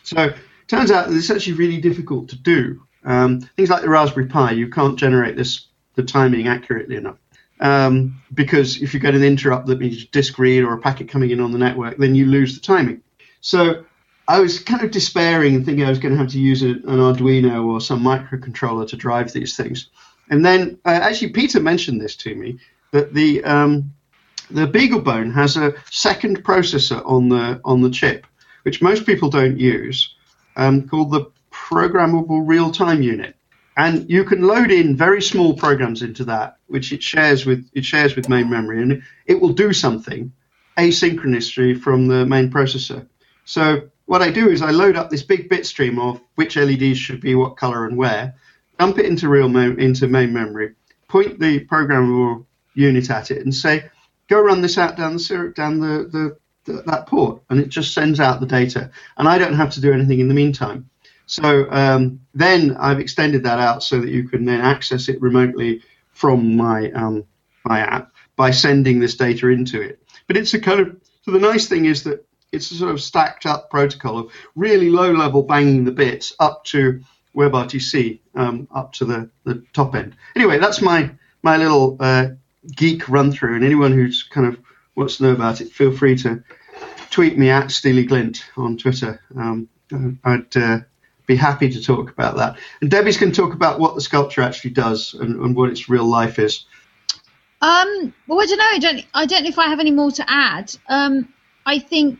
So 0.04 0.24
it 0.26 0.36
turns 0.68 0.92
out 0.92 1.10
that 1.10 1.16
it's 1.16 1.30
actually 1.30 1.54
really 1.54 1.80
difficult 1.80 2.30
to 2.30 2.38
do. 2.38 2.82
Um, 3.04 3.42
things 3.56 3.70
like 3.70 3.82
the 3.82 3.90
Raspberry 3.90 4.28
Pi, 4.28 4.52
you 4.52 4.70
can't 4.70 4.98
generate 4.98 5.36
this 5.36 5.68
the 5.96 6.04
timing 6.04 6.48
accurately 6.48 6.98
enough. 6.98 7.18
Um, 7.62 8.22
because 8.34 8.82
if 8.82 8.94
you 8.94 9.00
get 9.00 9.16
an 9.16 9.24
interrupt 9.24 9.68
that 9.68 9.80
means 9.80 10.06
disk 10.08 10.38
read 10.38 10.64
or 10.64 10.74
a 10.74 10.78
packet 10.78 11.08
coming 11.08 11.32
in 11.32 11.40
on 11.40 11.52
the 11.52 11.58
network, 11.58 11.98
then 11.98 12.14
you 12.14 12.26
lose 12.26 12.54
the 12.54 12.62
timing. 12.62 13.02
So 13.40 13.86
I 14.28 14.40
was 14.40 14.60
kind 14.60 14.84
of 14.84 14.92
despairing 14.92 15.56
and 15.56 15.66
thinking 15.66 15.86
I 15.86 15.90
was 15.90 16.00
going 16.00 16.14
to 16.14 16.20
have 16.20 16.32
to 16.32 16.40
use 16.40 16.64
a, 16.64 16.70
an 16.70 17.00
Arduino 17.00 17.66
or 17.66 17.80
some 17.80 18.04
microcontroller 18.04 18.88
to 18.90 18.98
drive 18.98 19.32
these 19.32 19.56
things. 19.56 19.90
And 20.30 20.44
then 20.44 20.80
uh, 20.86 20.90
actually 20.90 21.30
Peter 21.30 21.60
mentioned 21.60 22.02
this 22.02 22.16
to 22.18 22.36
me 22.36 22.60
that 22.92 23.14
the 23.14 23.44
um, 23.44 23.94
the 24.50 24.68
BeagleBone 24.68 25.34
has 25.34 25.58
a 25.58 25.74
second 25.90 26.44
processor 26.44 27.02
on 27.06 27.30
the 27.30 27.62
on 27.64 27.82
the 27.82 27.90
chip, 27.90 28.26
which 28.64 28.82
most 28.82 29.06
people 29.06 29.30
don't 29.30 29.60
use, 29.60 30.16
um, 30.56 30.88
called 30.88 31.12
the 31.12 31.26
programmable 31.52 32.42
real-time 32.46 33.02
unit. 33.02 33.36
And 33.78 34.10
you 34.10 34.24
can 34.24 34.42
load 34.42 34.72
in 34.72 34.96
very 34.96 35.22
small 35.22 35.54
programs 35.54 36.02
into 36.02 36.24
that, 36.26 36.58
which 36.68 36.94
it 36.94 37.04
shares 37.04 37.46
with 37.46 37.70
it 37.74 37.84
shares 37.84 38.16
with 38.16 38.30
main 38.30 38.50
memory, 38.50 38.82
and 38.82 39.04
it 39.26 39.40
will 39.40 39.54
do 39.54 39.74
something 39.74 40.32
asynchronously 40.78 41.80
from 41.80 42.08
the 42.08 42.26
main 42.26 42.50
processor. 42.50 43.06
So 43.44 43.90
what 44.06 44.22
I 44.22 44.32
do 44.32 44.50
is 44.50 44.62
I 44.62 44.72
load 44.72 44.96
up 44.96 45.10
this 45.10 45.24
big 45.24 45.50
bit 45.50 45.66
stream 45.66 46.00
of 46.00 46.22
which 46.36 46.56
LEDs 46.56 46.98
should 46.98 47.22
be 47.22 47.36
what 47.36 47.58
color 47.58 47.86
and 47.86 47.98
where, 47.98 48.36
dump 48.80 48.98
it 48.98 49.06
into 49.06 49.30
real 49.30 49.50
mo- 49.50 49.76
into 49.78 50.08
main 50.08 50.34
memory, 50.34 50.76
point 51.08 51.40
the 51.40 51.66
programmable 51.66 52.46
unit 52.74 53.10
at 53.10 53.32
it, 53.32 53.44
and 53.44 53.54
say, 53.54 53.86
go 54.28 54.40
run 54.42 54.62
this 54.62 54.78
out 54.78 54.98
down 54.98 55.16
the 55.16 55.54
down 55.56 55.80
the, 55.80 56.10
the, 56.12 56.38
the 56.66 56.82
that 56.84 57.08
port, 57.08 57.42
and 57.50 57.60
it 57.60 57.70
just 57.70 57.94
sends 57.94 58.20
out 58.20 58.40
the 58.40 58.46
data, 58.46 58.90
and 59.18 59.28
I 59.28 59.38
don't 59.38 59.56
have 59.56 59.72
to 59.72 59.82
do 59.82 59.94
anything 59.94 60.20
in 60.20 60.28
the 60.28 60.34
meantime. 60.34 60.90
So 61.26 61.70
um, 61.72 62.20
then 62.34 62.78
I've 62.78 63.00
extended 63.00 63.44
that 63.44 63.60
out 63.60 63.84
so 63.84 64.00
that 64.00 64.10
you 64.10 64.28
can 64.28 64.46
then 64.46 64.62
access 64.62 65.10
it 65.10 65.22
remotely 65.22 65.82
from 66.12 66.56
my 66.56 66.92
um, 66.92 67.26
my 67.64 67.80
app 67.80 68.12
by 68.36 68.52
sending 68.52 69.00
this 69.00 69.16
data 69.16 69.50
into 69.50 69.82
it. 69.82 70.02
But 70.28 70.38
it's 70.38 70.54
a 70.54 70.60
kind 70.60 70.80
of 70.80 70.96
so 71.24 71.32
the 71.32 71.40
nice 71.40 71.68
thing 71.68 71.86
is 71.86 72.04
that 72.04 72.26
it's 72.52 72.72
a 72.72 72.76
sort 72.76 72.92
of 72.92 73.02
stacked 73.02 73.46
up 73.46 73.70
protocol 73.70 74.20
of 74.20 74.32
really 74.56 74.90
low 74.90 75.12
level 75.12 75.44
banging 75.44 75.84
the 75.84 75.92
bits 75.92 76.36
up 76.40 76.64
to 76.66 77.02
WebRTC 77.36 78.20
um, 78.36 78.68
up 78.74 78.94
to 78.94 79.06
the, 79.06 79.30
the 79.44 79.64
top 79.74 79.96
end. 79.96 80.16
Anyway, 80.36 80.58
that's 80.58 80.82
my 80.82 81.12
my 81.42 81.58
little 81.58 81.98
uh, 82.00 82.30
geek 82.76 83.08
run 83.10 83.32
through, 83.32 83.56
and 83.56 83.66
anyone 83.66 83.92
who's 83.92 84.24
kind 84.24 84.48
of 84.48 84.60
wants 84.96 85.18
to 85.18 85.24
know 85.24 85.32
about 85.32 85.62
it, 85.62 85.72
feel 85.72 85.96
free 85.96 86.16
to 86.18 86.44
tweet 87.12 87.38
me 87.38 87.50
at 87.50 87.72
Steely 87.72 88.06
Glint 88.06 88.46
on 88.58 88.78
Twitter. 88.78 89.22
Um, 89.38 89.70
I'd 90.24 90.58
uh, 90.58 90.80
be 91.26 91.36
happy 91.36 91.70
to 91.70 91.82
talk 91.82 92.10
about 92.10 92.38
that. 92.38 92.58
And 92.82 92.90
Debbie's 92.90 93.18
going 93.18 93.32
to 93.32 93.36
talk 93.36 93.54
about 93.54 93.80
what 93.80 93.96
the 93.96 94.02
sculpture 94.02 94.42
actually 94.42 94.72
does 94.72 95.14
and, 95.14 95.36
and 95.42 95.56
what 95.56 95.70
its 95.70 95.90
real 95.90 96.06
life 96.06 96.40
is. 96.40 96.66
Um, 97.62 98.14
well, 98.28 98.42
I 98.42 98.46
don't 98.46 98.58
know. 98.58 98.66
I 98.70 98.80
don't. 98.80 99.06
I 99.14 99.26
don't 99.26 99.44
know 99.44 99.50
if 99.50 99.60
I 99.60 99.68
have 99.68 99.80
any 99.80 99.92
more 99.92 100.12
to 100.12 100.26
add. 100.28 100.76
Um, 100.88 101.34
I 101.66 101.80
think. 101.80 102.20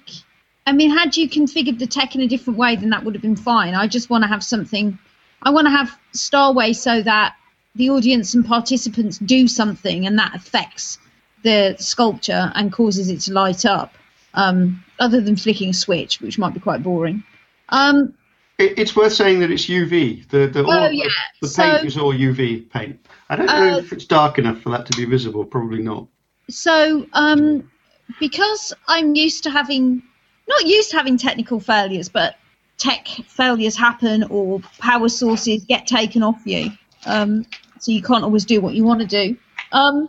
I 0.68 0.72
mean, 0.72 0.90
had 0.90 1.16
you 1.16 1.30
configured 1.30 1.78
the 1.78 1.86
tech 1.86 2.16
in 2.16 2.22
a 2.22 2.28
different 2.28 2.58
way, 2.58 2.76
then 2.76 2.90
that 2.90 3.04
would 3.04 3.14
have 3.14 3.22
been 3.22 3.36
fine. 3.36 3.76
I 3.76 3.88
just 3.88 4.10
want 4.10 4.24
to 4.24 4.28
have 4.28 4.44
something. 4.44 4.98
I 5.44 5.52
want 5.52 5.68
to 5.68 5.72
have 5.72 5.96
Starway 6.14 6.76
so 6.76 7.04
that 7.04 7.36
the 7.76 7.92
audience 7.92 8.34
and 8.34 8.44
participants 8.44 9.20
do 9.20 9.48
something, 9.48 10.08
and 10.08 10.18
that 10.18 10.34
affects 10.34 10.98
the 11.44 11.76
sculpture 11.78 12.52
and 12.56 12.74
causes 12.74 13.10
it 13.10 13.20
to 13.22 13.34
light 13.34 13.66
up. 13.66 13.94
Um, 14.34 14.84
other 15.00 15.22
than 15.22 15.36
flicking 15.36 15.70
a 15.70 15.74
switch, 15.74 16.20
which 16.22 16.38
might 16.38 16.54
be 16.54 16.60
quite 16.60 16.84
boring. 16.84 17.24
Um, 17.70 18.14
It, 18.58 18.80
it's 18.80 18.96
worth 18.96 19.14
saying 19.14 19.40
that 19.42 19.52
it's 19.52 19.66
UV. 19.68 20.28
The 20.30 20.48
the, 20.48 20.64
Oh, 20.64 20.72
all, 20.72 20.92
yeah. 20.92 21.06
the 21.42 21.48
paint 21.48 21.80
So- 21.82 21.86
is 21.86 21.98
all 21.98 22.14
UV 22.14 22.70
paint. 22.70 23.06
I 23.30 23.36
don't 23.36 23.48
know 23.48 23.74
Uh, 23.76 23.78
if 23.80 23.92
it's 23.92 24.06
dark 24.06 24.38
enough 24.38 24.60
for 24.62 24.70
that 24.70 24.86
to 24.88 24.98
be 24.98 25.06
visible. 25.06 25.44
Probably 25.44 25.82
not. 25.82 26.08
so 26.50 27.06
um, 27.14 27.70
because 28.20 28.72
I'm 28.88 29.16
used 29.16 29.44
to 29.44 29.50
having 29.52 30.02
not 30.48 30.66
used 30.68 30.92
to 30.92 30.98
having 30.98 31.18
technical 31.18 31.60
failures, 31.60 32.08
but 32.08 32.36
tech 32.78 33.08
failures 33.28 33.76
happen 33.76 34.24
or 34.30 34.62
power 34.80 35.10
sources 35.10 35.66
get 35.66 35.88
taken 35.88 36.22
off 36.22 36.40
you, 36.46 36.70
um, 37.08 37.46
so 37.80 37.92
you 37.92 38.02
can't 38.04 38.24
always 38.24 38.46
do 38.46 38.62
what 38.62 38.76
you 38.76 38.84
want 38.84 39.00
to 39.02 39.08
do. 39.08 39.36
Um, 39.72 40.08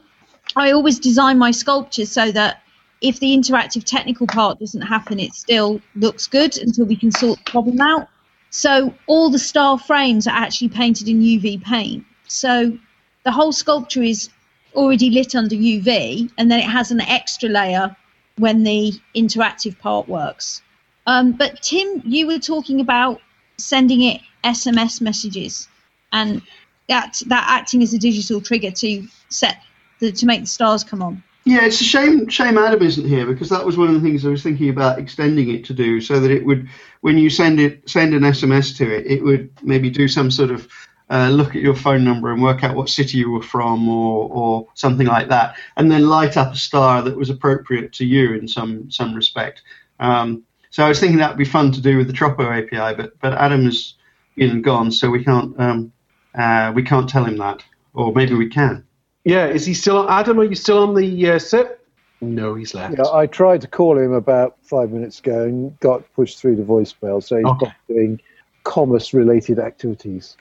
I 0.57 0.73
always 0.73 0.99
design 0.99 1.39
my 1.39 1.51
sculptures 1.53 2.11
so 2.13 2.31
that 2.33 2.63
if 3.01 3.19
the 3.21 3.35
interactive 3.37 3.85
technical 3.85 4.27
part 4.27 4.59
doesn't 4.61 4.83
happen, 4.83 5.19
it 5.21 5.33
still 5.33 5.81
looks 5.95 6.27
good 6.27 6.57
until 6.59 6.85
we 6.85 6.97
can 6.97 7.11
sort 7.13 7.39
the 7.45 7.51
problem 7.51 7.81
out. 7.81 8.09
So 8.51 8.95
all 9.07 9.31
the 9.31 9.39
star 9.39 9.79
frames 9.79 10.27
are 10.27 10.37
actually 10.37 10.69
painted 10.69 11.09
in 11.09 11.21
UV 11.21 11.63
paint. 11.63 12.05
So 12.29 12.79
the 13.25 13.33
whole 13.33 13.53
sculpture 13.53 14.03
is 14.03 14.31
already 14.75 15.11
lit 15.11 15.35
under 15.35 15.57
UV, 15.57 16.31
and 16.39 16.51
then 16.51 16.61
it 16.61 16.71
has 16.71 16.91
an 16.91 17.01
extra 17.01 17.49
layer 17.49 17.97
when 18.39 18.63
the 18.63 18.93
interactive 19.15 19.79
part 19.79 20.09
works. 20.09 20.63
Um, 21.07 21.33
but 21.33 21.63
Tim, 21.63 22.03
you 22.05 22.27
were 22.27 22.39
talking 22.39 22.81
about 22.81 23.21
sending 23.59 24.03
it 24.03 24.21
SMS 24.45 25.01
messages, 25.01 25.69
and 26.13 26.43
that 26.89 27.23
that 27.27 27.47
acting 27.49 27.83
as 27.83 27.95
a 27.95 27.99
digital 27.99 28.41
trigger 28.41 28.71
to 28.71 29.07
set 29.29 29.63
the, 30.01 30.13
to 30.13 30.27
make 30.27 30.41
the 30.41 30.47
stars 30.47 30.85
come 30.85 31.03
on. 31.03 31.23
Yeah, 31.47 31.65
it's 31.65 31.81
a 31.81 31.85
shame 31.85 32.29
shame 32.29 32.59
Adam 32.59 32.83
isn't 32.83 33.07
here 33.07 33.25
because 33.25 33.51
that 33.51 33.65
was 33.65 33.77
one 33.79 33.87
of 33.87 33.95
the 33.95 34.01
things 34.01 34.27
I 34.27 34.31
was 34.31 34.43
thinking 34.43 34.69
about 34.69 34.99
extending 34.99 35.49
it 35.55 35.65
to 35.67 35.75
do, 35.75 36.01
so 36.01 36.19
that 36.19 36.33
it 36.33 36.45
would, 36.45 36.69
when 37.03 37.19
you 37.19 37.31
send 37.31 37.61
it 37.61 37.89
send 37.89 38.15
an 38.15 38.23
SMS 38.23 38.77
to 38.79 38.93
it, 38.93 39.07
it 39.07 39.23
would 39.23 39.51
maybe 39.63 39.89
do 39.89 40.09
some 40.09 40.29
sort 40.33 40.51
of 40.51 40.69
uh, 41.09 41.29
look 41.29 41.51
at 41.51 41.63
your 41.63 41.77
phone 41.77 42.03
number 42.03 42.33
and 42.33 42.43
work 42.43 42.65
out 42.65 42.75
what 42.75 42.89
city 42.89 43.19
you 43.19 43.31
were 43.31 43.45
from, 43.45 43.89
or 43.89 44.29
or 44.29 44.69
something 44.75 45.07
like 45.07 45.29
that, 45.29 45.57
and 45.77 45.89
then 45.89 46.09
light 46.09 46.37
up 46.37 46.53
a 46.53 46.57
star 46.57 47.03
that 47.03 47.17
was 47.17 47.31
appropriate 47.31 47.93
to 47.93 48.05
you 48.05 48.35
in 48.35 48.49
some 48.49 48.91
some 48.91 49.15
respect. 49.15 49.63
Um, 50.01 50.43
so 50.71 50.85
I 50.85 50.89
was 50.89 50.99
thinking 50.99 51.19
that 51.19 51.31
would 51.31 51.39
be 51.39 51.45
fun 51.45 51.71
to 51.73 51.81
do 51.81 51.97
with 51.97 52.09
the 52.09 52.13
Tropo 52.13 52.45
API, 52.51 52.97
but 53.01 53.21
but 53.21 53.35
Adam 53.35 53.69
is 53.69 53.95
in 54.37 54.63
gone, 54.63 54.91
so 54.91 55.11
we 55.11 55.23
can't 55.23 55.55
um, 55.61 55.93
uh, 56.35 56.73
we 56.75 56.83
can't 56.83 57.09
tell 57.09 57.25
him 57.25 57.37
that, 57.39 57.63
or 57.95 58.13
maybe 58.13 58.35
we 58.35 58.49
can. 58.51 58.86
Yeah, 59.27 59.47
is 59.47 59.67
he 59.67 59.75
still? 59.75 60.09
Adam, 60.09 60.39
are 60.39 60.45
you 60.45 60.55
still 60.55 60.79
on 60.79 60.95
the 60.95 61.31
uh, 61.31 61.39
SIP? 61.41 61.85
No, 62.21 62.55
he's 62.55 62.75
left. 62.75 62.95
Yeah, 62.97 63.11
I 63.13 63.27
tried 63.27 63.61
to 63.63 63.67
call 63.67 63.99
him 63.99 64.13
about 64.13 64.57
five 64.63 64.93
minutes 64.93 65.19
ago 65.19 65.43
and 65.43 65.79
got 65.81 66.05
pushed 66.15 66.39
through 66.39 66.55
to 66.57 66.63
voicemail. 66.63 67.21
So 67.21 67.37
he's 67.37 67.45
Okay. 67.47 67.73
doing 67.89 68.21
commerce-related 68.63 69.59
activities. 69.59 70.37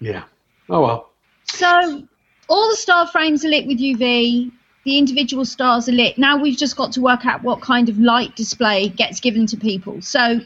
Yeah. 0.00 0.24
Oh 0.68 0.82
well. 0.82 1.10
So 1.44 2.02
all 2.48 2.68
the 2.68 2.76
star 2.76 3.06
frames 3.06 3.42
are 3.42 3.48
lit 3.48 3.66
with 3.66 3.78
UV. 3.78 4.52
The 4.84 4.98
individual 4.98 5.46
stars 5.46 5.88
are 5.88 5.92
lit. 5.92 6.18
Now 6.18 6.36
we've 6.36 6.58
just 6.58 6.76
got 6.76 6.92
to 6.92 7.00
work 7.00 7.24
out 7.24 7.42
what 7.42 7.62
kind 7.62 7.88
of 7.88 7.98
light 7.98 8.36
display 8.36 8.90
gets 8.90 9.18
given 9.18 9.46
to 9.46 9.56
people. 9.56 10.02
So 10.02 10.40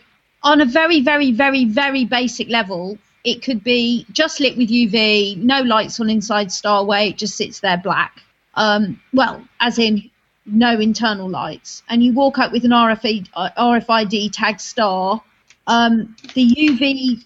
on 0.45 0.61
a 0.61 0.65
very, 0.65 1.01
very, 1.01 1.33
very, 1.33 1.65
very 1.65 2.05
basic 2.05 2.49
level, 2.49 2.99
it 3.25 3.43
could 3.43 3.63
be 3.63 4.07
just 4.13 4.41
lit 4.41 4.57
with 4.57 4.69
UV, 4.69 5.37
no 5.37 5.61
lights 5.61 6.01
on 6.01 6.11
inside 6.11 6.49
Starway, 6.49 7.11
it 7.11 7.19
just 7.19 7.37
sits 7.37 7.61
there 7.61 7.79
black. 7.79 8.23
Um, 8.55 9.01
well, 9.13 9.43
as 9.61 9.79
in 9.79 10.11
no 10.47 10.79
internal 10.79 11.29
lights. 11.29 11.83
And 11.89 12.03
you 12.03 12.13
walk 12.13 12.39
up 12.39 12.53
with 12.53 12.65
an 12.65 12.71
RFID, 12.71 13.29
uh, 13.35 13.51
RFID 13.57 14.31
tagged 14.33 14.61
star. 14.61 15.23
Um, 15.67 16.17
the 16.35 16.47
UV 16.47 17.23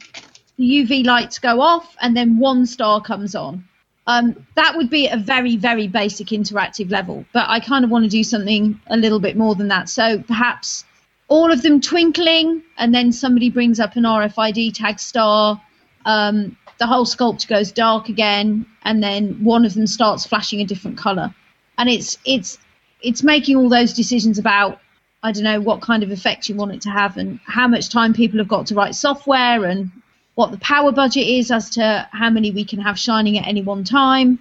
the 0.56 0.64
UV 0.64 1.04
lights 1.04 1.38
go 1.38 1.60
off, 1.60 1.96
and 2.00 2.16
then 2.16 2.38
one 2.38 2.66
star 2.66 3.00
comes 3.00 3.34
on. 3.34 3.64
Um, 4.06 4.46
that 4.54 4.76
would 4.76 4.90
be 4.90 5.08
a 5.08 5.16
very, 5.16 5.56
very 5.56 5.88
basic 5.88 6.28
interactive 6.28 6.90
level, 6.90 7.24
but 7.32 7.46
I 7.48 7.58
kind 7.58 7.84
of 7.84 7.90
want 7.90 8.04
to 8.04 8.10
do 8.10 8.22
something 8.22 8.78
a 8.88 8.96
little 8.96 9.18
bit 9.18 9.36
more 9.36 9.54
than 9.54 9.68
that. 9.68 9.88
So 9.88 10.18
perhaps 10.18 10.84
all 11.28 11.50
of 11.50 11.62
them 11.62 11.80
twinkling, 11.80 12.62
and 12.76 12.94
then 12.94 13.10
somebody 13.12 13.50
brings 13.50 13.80
up 13.80 13.96
an 13.96 14.04
RFID 14.04 14.74
tag 14.74 15.00
star. 15.00 15.60
Um, 16.04 16.56
the 16.78 16.86
whole 16.86 17.04
sculpture 17.04 17.48
goes 17.48 17.72
dark 17.72 18.08
again, 18.08 18.66
and 18.82 19.02
then 19.02 19.42
one 19.44 19.64
of 19.64 19.74
them 19.74 19.86
starts 19.86 20.26
flashing 20.26 20.60
a 20.60 20.64
different 20.64 20.98
color. 20.98 21.34
And 21.78 21.88
it's 21.88 22.18
it's 22.24 22.58
it's 23.02 23.22
making 23.22 23.56
all 23.56 23.68
those 23.68 23.92
decisions 23.92 24.38
about 24.38 24.80
I 25.22 25.32
don't 25.32 25.44
know 25.44 25.60
what 25.60 25.80
kind 25.80 26.02
of 26.02 26.10
effect 26.10 26.48
you 26.48 26.54
want 26.54 26.72
it 26.72 26.82
to 26.82 26.90
have 26.90 27.16
and 27.16 27.40
how 27.46 27.66
much 27.66 27.88
time 27.88 28.12
people 28.12 28.38
have 28.38 28.48
got 28.48 28.66
to 28.66 28.74
write 28.74 28.94
software 28.94 29.64
and 29.64 29.90
what 30.34 30.50
the 30.50 30.58
power 30.58 30.92
budget 30.92 31.26
is 31.26 31.50
as 31.50 31.70
to 31.70 32.08
how 32.12 32.28
many 32.28 32.50
we 32.50 32.64
can 32.64 32.80
have 32.80 32.98
shining 32.98 33.38
at 33.38 33.46
any 33.46 33.62
one 33.62 33.84
time. 33.84 34.38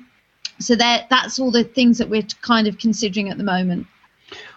So 0.59 0.75
that 0.75 1.09
that's 1.09 1.39
all 1.39 1.51
the 1.51 1.63
things 1.63 1.97
that 1.99 2.09
we're 2.09 2.27
kind 2.41 2.67
of 2.67 2.77
considering 2.77 3.29
at 3.29 3.37
the 3.37 3.43
moment. 3.43 3.87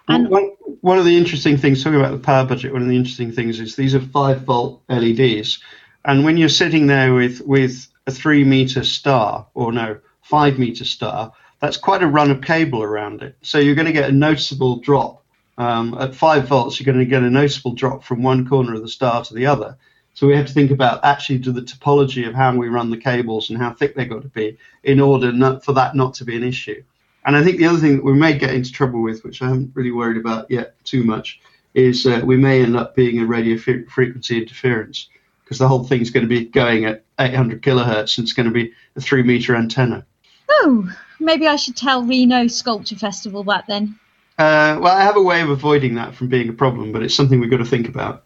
One, 0.07 0.28
one- 0.28 0.50
one 0.80 0.98
of 0.98 1.04
the 1.04 1.16
interesting 1.16 1.57
things, 1.57 1.82
talking 1.82 1.98
about 1.98 2.12
the 2.12 2.18
power 2.18 2.44
budget, 2.44 2.72
one 2.72 2.82
of 2.82 2.88
the 2.88 2.96
interesting 2.96 3.32
things 3.32 3.59
is 3.59 3.74
these 3.74 3.94
are 3.94 4.00
five 4.00 4.42
volt 4.42 4.80
LEDs, 4.88 5.59
and 6.07 6.24
when 6.24 6.36
you're 6.36 6.48
sitting 6.48 6.86
there 6.86 7.12
with 7.12 7.42
with 7.42 7.88
a 8.07 8.12
three 8.12 8.44
meter 8.44 8.84
star, 8.84 9.46
or 9.54 9.72
no, 9.72 9.98
five 10.22 10.59
meter 10.59 10.84
star, 10.84 11.32
that's 11.61 11.76
quite 11.76 12.02
a 12.02 12.07
run 12.07 12.30
of 12.30 12.40
cable 12.40 12.82
around 12.82 13.22
it. 13.22 13.36
So 13.42 13.59
you're 13.59 13.74
going 13.74 13.86
to 13.86 13.92
get 13.92 14.09
a 14.09 14.12
noticeable 14.12 14.76
drop. 14.76 15.22
Um, 15.59 15.96
at 15.98 16.14
five 16.14 16.48
volts, 16.48 16.78
you're 16.78 16.92
going 16.92 17.04
to 17.04 17.11
get 17.11 17.22
a 17.22 17.30
noticeable 17.30 17.72
drop 17.72 18.04
from 18.04 18.22
one 18.22 18.46
corner 18.46 18.74
of 18.74 18.82
the 18.82 18.88
star 18.88 19.24
to 19.24 19.34
the 19.34 19.46
other. 19.46 19.76
So 20.14 20.26
we 20.26 20.36
have 20.36 20.46
to 20.46 20.52
think 20.52 20.70
about 20.70 21.04
actually 21.04 21.38
do 21.38 21.50
the 21.50 21.62
topology 21.62 22.28
of 22.28 22.34
how 22.34 22.54
we 22.54 22.68
run 22.68 22.90
the 22.90 22.96
cables 22.96 23.50
and 23.50 23.59
how 23.59 23.72
thick 23.72 23.94
they've 23.94 24.09
got 24.09 24.22
to 24.22 24.28
be 24.28 24.59
in 24.84 25.00
order 25.00 25.32
not, 25.32 25.64
for 25.64 25.72
that 25.72 25.94
not 25.94 26.14
to 26.14 26.24
be 26.24 26.36
an 26.36 26.44
issue. 26.44 26.82
And 27.24 27.36
I 27.36 27.42
think 27.42 27.59
the 27.59 27.66
other 27.66 27.78
thing 27.78 27.96
that 27.96 28.04
we 28.04 28.12
may 28.12 28.38
get 28.38 28.54
into 28.54 28.70
trouble 28.70 29.02
with, 29.02 29.24
which 29.24 29.42
I 29.42 29.48
haven't 29.48 29.72
really 29.74 29.92
worried 29.92 30.18
about 30.18 30.50
yet 30.50 30.74
too 30.84 31.02
much, 31.02 31.40
is 31.74 32.07
uh, 32.07 32.20
we 32.24 32.36
may 32.36 32.62
end 32.62 32.76
up 32.76 32.94
being 32.94 33.18
a 33.18 33.26
radio 33.26 33.59
fre- 33.59 33.88
frequency 33.88 34.40
interference 34.40 35.09
because 35.47 35.59
the 35.59 35.68
whole 35.68 35.84
thing's 35.84 36.11
going 36.11 36.24
to 36.24 36.28
be 36.28 36.44
going 36.44 36.86
at 36.86 37.05
800 37.20 37.62
kilohertz 37.62 38.18
and 38.18 38.24
it's 38.24 38.32
going 38.32 38.47
to 38.47 38.53
be 38.53 38.72
a 38.97 39.01
three 39.01 39.22
meter 39.22 39.55
antenna. 39.55 40.05
Oh, 40.49 40.92
maybe 41.20 41.47
I 41.47 41.55
should 41.55 41.76
tell 41.76 42.03
Reno 42.03 42.49
Sculpture 42.49 42.97
Festival 42.97 43.44
that 43.44 43.64
then. 43.68 43.97
Uh, 44.38 44.76
well, 44.82 44.97
I 44.97 45.03
have 45.03 45.16
a 45.16 45.22
way 45.22 45.40
of 45.42 45.49
avoiding 45.49 45.94
that 45.94 46.16
from 46.16 46.26
being 46.26 46.49
a 46.49 46.53
problem, 46.53 46.90
but 46.90 47.05
it's 47.05 47.14
something 47.14 47.38
we've 47.38 47.51
got 47.51 47.59
to 47.59 47.64
think 47.64 47.88
about. 47.88 48.24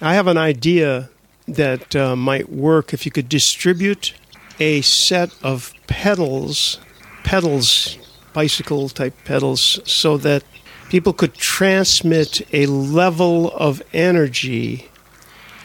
I 0.00 0.14
have 0.14 0.28
an 0.28 0.38
idea 0.38 1.10
that 1.48 1.96
uh, 1.96 2.14
might 2.14 2.48
work 2.48 2.94
if 2.94 3.04
you 3.04 3.10
could 3.10 3.28
distribute 3.28 4.14
a 4.60 4.82
set 4.82 5.34
of 5.42 5.72
pedals, 5.88 6.78
pedals, 7.24 7.98
bicycle 8.32 8.88
type 8.88 9.14
pedals, 9.24 9.80
so 9.84 10.16
that 10.18 10.44
people 10.90 11.12
could 11.12 11.34
transmit 11.34 12.46
a 12.54 12.66
level 12.66 13.50
of 13.50 13.82
energy 13.92 14.88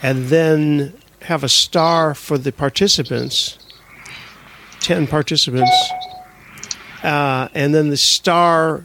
and 0.01 0.25
then 0.27 0.93
have 1.23 1.43
a 1.43 1.49
star 1.49 2.13
for 2.15 2.37
the 2.37 2.51
participants, 2.51 3.57
10 4.81 5.07
participants, 5.07 5.71
uh, 7.03 7.47
and 7.53 7.73
then 7.73 7.89
the 7.89 7.97
star 7.97 8.83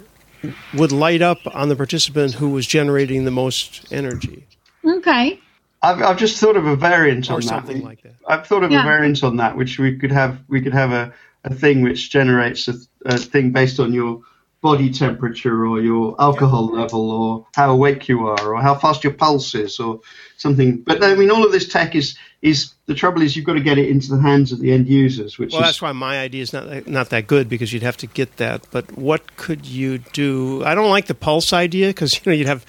would 0.74 0.92
light 0.92 1.22
up 1.22 1.38
on 1.54 1.68
the 1.68 1.76
participant 1.76 2.34
who 2.34 2.50
was 2.50 2.66
generating 2.66 3.24
the 3.24 3.30
most 3.30 3.86
energy. 3.90 4.46
Okay. 4.84 5.40
I've, 5.82 6.02
I've 6.02 6.16
just 6.18 6.38
thought 6.38 6.56
of 6.56 6.66
a 6.66 6.76
variant 6.76 7.30
Or 7.30 7.34
on 7.34 7.40
that. 7.40 7.46
something 7.46 7.82
like 7.82 8.02
that. 8.02 8.14
I've 8.28 8.46
thought 8.46 8.64
of 8.64 8.70
Yeah. 8.70 8.80
a 8.80 8.84
variant 8.84 9.22
on 9.24 9.36
that, 9.36 9.56
which 9.56 9.78
we 9.78 9.96
could 9.96 10.12
have. 10.12 10.38
We 10.48 10.60
could 10.60 10.72
have 10.72 10.92
a, 10.92 11.12
a 11.44 11.54
thing 11.54 11.82
which 11.82 12.10
generates 12.10 12.68
a, 12.68 12.74
a 13.04 13.18
thing 13.18 13.50
based 13.52 13.78
on 13.80 13.92
your 13.92 14.20
body 14.66 14.90
temperature 14.90 15.64
or 15.64 15.80
your 15.80 16.16
alcohol 16.18 16.66
level 16.66 17.08
or 17.12 17.46
how 17.54 17.70
awake 17.70 18.08
you 18.08 18.26
are 18.26 18.52
or 18.52 18.60
how 18.60 18.74
fast 18.74 19.04
your 19.04 19.12
pulse 19.12 19.54
is 19.54 19.78
or 19.78 20.00
something. 20.38 20.78
But 20.78 21.04
I 21.04 21.14
mean, 21.14 21.30
all 21.30 21.46
of 21.46 21.52
this 21.52 21.68
tech 21.68 21.94
is 21.94 22.18
is 22.42 22.74
the 22.86 22.94
trouble 22.94 23.22
is 23.22 23.36
you've 23.36 23.46
got 23.46 23.52
to 23.54 23.60
get 23.60 23.78
it 23.78 23.88
into 23.88 24.08
the 24.08 24.20
hands 24.20 24.50
of 24.50 24.58
the 24.58 24.72
end 24.72 24.88
users, 24.88 25.38
which 25.38 25.52
Well, 25.52 25.62
is 25.62 25.68
that's 25.68 25.80
why 25.80 25.92
my 25.92 26.18
idea 26.18 26.42
is 26.42 26.52
not 26.52 26.68
that, 26.68 26.88
not 26.88 27.10
that 27.10 27.28
good 27.28 27.48
because 27.48 27.72
you'd 27.72 27.84
have 27.84 27.96
to 27.98 28.08
get 28.08 28.38
that. 28.38 28.66
But 28.72 28.98
what 28.98 29.36
could 29.36 29.66
you 29.66 29.98
do? 29.98 30.64
I 30.64 30.74
don't 30.74 30.90
like 30.90 31.06
the 31.06 31.14
pulse 31.14 31.52
idea 31.52 31.90
because 31.90 32.14
you 32.16 32.22
know 32.26 32.32
you'd 32.32 32.48
have 32.48 32.66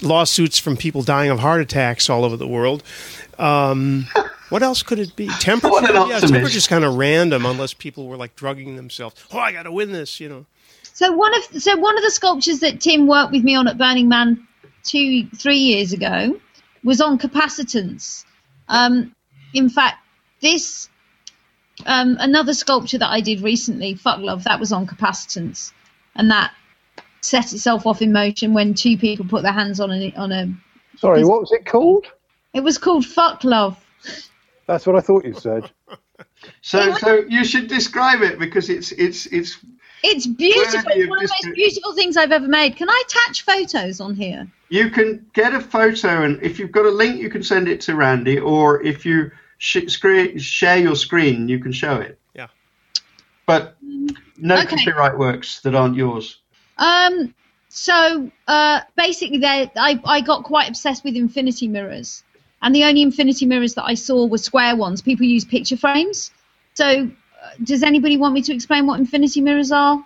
lawsuits 0.00 0.60
from 0.60 0.76
people 0.76 1.02
dying 1.02 1.30
of 1.30 1.40
heart 1.40 1.60
attacks 1.60 2.08
all 2.08 2.24
over 2.24 2.36
the 2.36 2.46
world. 2.46 2.84
Um, 3.36 4.06
what 4.48 4.62
else 4.62 4.84
could 4.84 5.00
it 5.00 5.16
be? 5.16 5.26
Temperature? 5.40 5.92
Yeah, 5.92 6.20
temperature's 6.20 6.68
kind 6.68 6.84
of 6.84 6.94
random 6.94 7.46
unless 7.46 7.74
people 7.74 8.06
were 8.06 8.16
like 8.16 8.36
drugging 8.36 8.76
themselves. 8.76 9.16
Oh, 9.32 9.38
I 9.40 9.50
got 9.50 9.64
to 9.64 9.72
win 9.72 9.90
this, 9.90 10.20
you 10.20 10.28
know. 10.28 10.46
So 10.94 11.12
one 11.12 11.34
of 11.34 11.62
so 11.62 11.76
one 11.76 11.96
of 11.96 12.04
the 12.04 12.10
sculptures 12.10 12.60
that 12.60 12.80
Tim 12.80 13.06
worked 13.06 13.32
with 13.32 13.42
me 13.42 13.54
on 13.54 13.66
at 13.68 13.78
Burning 13.78 14.08
Man 14.08 14.46
two 14.84 15.26
three 15.36 15.58
years 15.58 15.92
ago 15.92 16.38
was 16.84 17.00
on 17.00 17.18
capacitance. 17.18 18.24
Um, 18.68 19.14
in 19.54 19.68
fact, 19.68 19.98
this 20.40 20.88
um, 21.86 22.16
another 22.20 22.54
sculpture 22.54 22.98
that 22.98 23.10
I 23.10 23.20
did 23.20 23.40
recently, 23.40 23.94
Fuck 23.94 24.20
Love, 24.20 24.44
that 24.44 24.60
was 24.60 24.72
on 24.72 24.86
capacitance, 24.86 25.72
and 26.14 26.30
that 26.30 26.52
set 27.22 27.52
itself 27.52 27.86
off 27.86 28.02
in 28.02 28.12
motion 28.12 28.52
when 28.52 28.74
two 28.74 28.98
people 28.98 29.24
put 29.24 29.42
their 29.42 29.52
hands 29.52 29.80
on 29.80 29.90
a 29.90 30.12
on 30.12 30.32
a. 30.32 30.52
Sorry, 30.98 31.24
what 31.24 31.40
was 31.40 31.52
it 31.52 31.64
called? 31.64 32.06
It 32.52 32.62
was 32.62 32.76
called 32.76 33.06
Fuck 33.06 33.44
Love. 33.44 33.82
That's 34.66 34.86
what 34.86 34.96
I 34.96 35.00
thought 35.00 35.24
you 35.24 35.34
said. 35.34 35.70
so. 36.60 36.94
So 36.96 37.24
you 37.28 37.44
should 37.44 37.68
describe 37.68 38.22
it 38.22 38.38
because 38.38 38.68
it's 38.68 38.92
it's 38.92 39.26
it's 39.26 39.56
It's 40.02 40.26
beautiful. 40.26 40.62
It's 40.64 40.74
of 40.74 40.84
one 40.84 41.22
of 41.22 41.28
the 41.28 41.36
most 41.44 41.54
beautiful 41.54 41.94
things 41.94 42.16
I've 42.16 42.32
ever 42.32 42.48
made. 42.48 42.76
Can 42.76 42.88
I 42.90 43.02
attach 43.06 43.42
photos 43.42 44.00
on 44.00 44.14
here? 44.14 44.50
You 44.68 44.90
can 44.90 45.24
get 45.32 45.54
a 45.54 45.60
photo, 45.60 46.22
and 46.24 46.42
if 46.42 46.58
you've 46.58 46.72
got 46.72 46.86
a 46.86 46.90
link, 46.90 47.20
you 47.20 47.30
can 47.30 47.42
send 47.42 47.68
it 47.68 47.80
to 47.82 47.94
Randy, 47.94 48.38
or 48.38 48.82
if 48.82 49.06
you 49.06 49.30
sh- 49.58 49.86
screen, 49.88 50.38
share 50.38 50.78
your 50.78 50.96
screen, 50.96 51.48
you 51.48 51.58
can 51.60 51.72
show 51.72 51.96
it. 51.96 52.18
Yeah. 52.34 52.48
But 53.46 53.76
no 54.38 54.56
Okay. 54.56 54.76
copyright 54.76 55.16
works 55.16 55.60
that 55.60 55.74
aren't 55.74 55.96
yours. 55.96 56.38
Um. 56.78 57.34
So 57.68 58.30
uh, 58.48 58.80
basically, 58.96 59.38
there 59.38 59.70
I 59.76 60.00
I 60.04 60.20
got 60.20 60.44
quite 60.44 60.68
obsessed 60.68 61.04
with 61.04 61.16
infinity 61.16 61.68
mirrors, 61.68 62.22
and 62.60 62.74
the 62.74 62.84
only 62.84 63.02
infinity 63.02 63.46
mirrors 63.46 63.74
that 63.74 63.84
I 63.84 63.94
saw 63.94 64.26
were 64.26 64.38
square 64.38 64.76
ones. 64.76 65.00
People 65.00 65.26
use 65.26 65.44
picture 65.44 65.76
frames. 65.76 66.30
So, 66.74 67.10
does 67.64 67.82
anybody 67.82 68.16
want 68.16 68.34
me 68.34 68.42
to 68.42 68.54
explain 68.54 68.86
what 68.86 68.98
infinity 68.98 69.40
mirrors 69.40 69.72
are? 69.72 70.04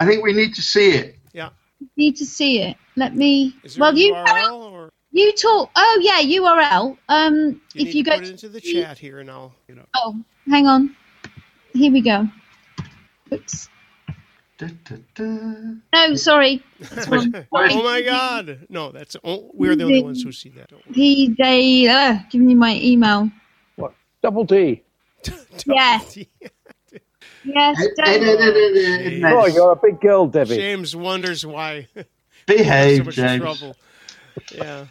I 0.00 0.06
think 0.06 0.22
we 0.22 0.32
need 0.32 0.54
to 0.54 0.62
see 0.62 0.90
it. 0.90 1.16
Yeah. 1.32 1.50
Need 1.96 2.16
to 2.16 2.26
see 2.26 2.60
it. 2.60 2.76
Let 2.96 3.14
me. 3.14 3.56
Is 3.62 3.74
there 3.74 3.82
well, 3.82 3.92
a 3.92 3.96
you 3.96 4.14
URL 4.14 4.72
or 4.72 4.92
you 5.14 5.32
talk. 5.32 5.70
Oh 5.76 6.00
yeah, 6.02 6.20
URL. 6.20 6.96
Um, 7.08 7.34
you 7.34 7.60
if 7.74 7.86
need 7.86 7.94
you 7.94 8.04
to 8.04 8.10
go 8.10 8.16
put 8.16 8.24
it 8.24 8.30
into 8.30 8.48
the 8.48 8.60
chat 8.60 8.98
here, 8.98 9.20
and 9.20 9.30
I'll 9.30 9.54
you 9.68 9.76
know. 9.76 9.86
Oh, 9.94 10.16
hang 10.48 10.66
on. 10.66 10.96
Here 11.72 11.92
we 11.92 12.00
go. 12.00 12.28
Oops. 13.32 13.68
Da 14.58 14.68
No, 15.92 16.14
sorry. 16.14 16.62
That's 16.80 17.08
one. 17.08 17.46
oh 17.52 17.82
my 17.82 18.02
God! 18.02 18.66
No, 18.68 18.92
that's 18.92 19.16
oh, 19.24 19.50
we're 19.52 19.74
the 19.74 19.84
only 19.84 20.02
ones 20.02 20.22
who 20.22 20.32
see 20.32 20.50
that. 20.50 20.68
Don't 20.68 20.86
worry. 20.86 20.94
He 20.94 21.34
they 21.38 21.88
uh, 21.88 22.18
giving 22.30 22.48
you 22.48 22.56
my 22.56 22.78
email. 22.80 23.30
What? 23.76 23.94
Double 24.22 24.44
D. 24.44 24.82
Yes. 25.66 26.18
Yes. 27.44 27.76
don't- 27.96 29.24
Oh, 29.24 29.46
you're 29.46 29.72
a 29.72 29.76
big 29.76 30.00
girl, 30.00 30.26
Debbie. 30.26 30.56
James 30.56 30.94
wonders 30.96 31.44
why. 31.44 31.88
Behave, 32.46 32.98
so 32.98 33.04
much 33.04 33.14
James. 33.14 33.40
trouble. 33.42 33.76
Yeah. 34.54 34.86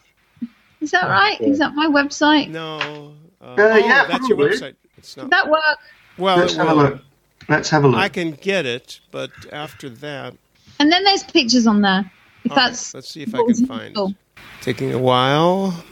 Is 0.81 0.91
that 0.91 1.07
right? 1.07 1.39
Is 1.41 1.59
that 1.59 1.73
my 1.75 1.87
website? 1.87 2.49
No. 2.49 3.13
Uh, 3.41 3.45
Uh, 3.45 3.55
oh, 3.57 3.75
yeah, 3.77 4.05
that's 4.07 4.27
your 4.29 4.37
website. 4.37 4.75
It's 4.97 5.15
Does 5.15 5.23
not. 5.23 5.29
that 5.31 5.49
work? 5.49 5.77
Well, 6.17 6.37
Let's 6.37 6.53
it 6.53 6.57
have 6.57 6.69
a 6.69 6.73
look. 6.73 7.01
Let's 7.49 7.69
have 7.69 7.83
a 7.83 7.87
look. 7.87 7.99
I 7.99 8.09
can 8.09 8.31
get 8.31 8.65
it, 8.65 8.99
but 9.11 9.31
after 9.51 9.89
that, 9.89 10.33
And 10.79 10.91
then 10.91 11.03
there's 11.03 11.23
pictures 11.23 11.67
on 11.67 11.81
there. 11.81 12.09
If 12.45 12.51
All 12.51 12.57
right, 12.57 12.67
that's 12.69 12.93
let's 12.93 13.09
see 13.09 13.21
if 13.23 13.33
I 13.35 13.39
can 13.43 13.65
find 13.65 13.97
it. 13.97 14.15
Taking 14.61 14.93
a 14.93 14.97
while. 14.99 15.83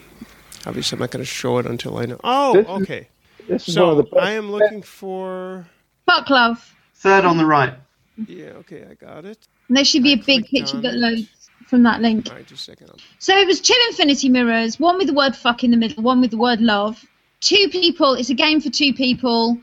Obviously, 0.66 0.95
I'm 0.95 0.99
not 1.01 1.12
going 1.12 1.22
to 1.24 1.30
show 1.30 1.57
it 1.59 1.66
until 1.66 1.97
I 1.97 2.05
know. 2.05 2.20
Oh, 2.24 2.53
This 2.53 2.66
is- 2.66 2.70
okay. 2.82 3.07
This 3.47 3.68
is 3.68 3.74
so 3.74 3.82
one 3.88 3.91
of 3.91 3.97
the 3.97 4.03
best. 4.03 4.24
I 4.26 4.32
am 4.32 4.51
looking 4.51 4.82
for. 4.82 5.68
Fuck 6.12 6.30
love. 6.30 6.76
Third 6.95 7.26
on 7.26 7.38
the 7.38 7.45
right. 7.45 7.74
Yeah, 8.28 8.49
okay, 8.62 8.86
I 8.89 8.93
got 8.93 9.26
it. 9.26 9.39
And 9.68 9.78
there 9.78 9.86
should 9.86 10.03
be 10.03 10.14
a 10.14 10.18
big 10.18 10.45
picture 10.45 10.80
that 10.82 10.93
loads 10.93 11.28
from 11.68 11.84
that 11.84 12.01
link. 12.01 12.30
All 12.30 12.36
right, 12.36 12.45
just 12.45 12.68
a 12.68 12.72
second. 12.72 12.91
So 13.20 13.38
it 13.38 13.47
was 13.47 13.62
two 13.62 13.78
infinity 13.89 14.30
mirrors, 14.30 14.80
one 14.80 14.97
with 14.97 15.07
the 15.07 15.14
word 15.14 15.36
fuck 15.36 15.64
in 15.64 15.72
the 15.72 15.78
middle, 15.78 16.03
one 16.03 16.22
with 16.22 16.32
the 16.32 16.38
word 16.38 16.62
love. 16.62 17.03
Two 17.39 17.70
people, 17.70 18.14
it's 18.14 18.30
a 18.30 18.36
game 18.36 18.59
for 18.59 18.70
two 18.70 18.93
people. 18.93 19.57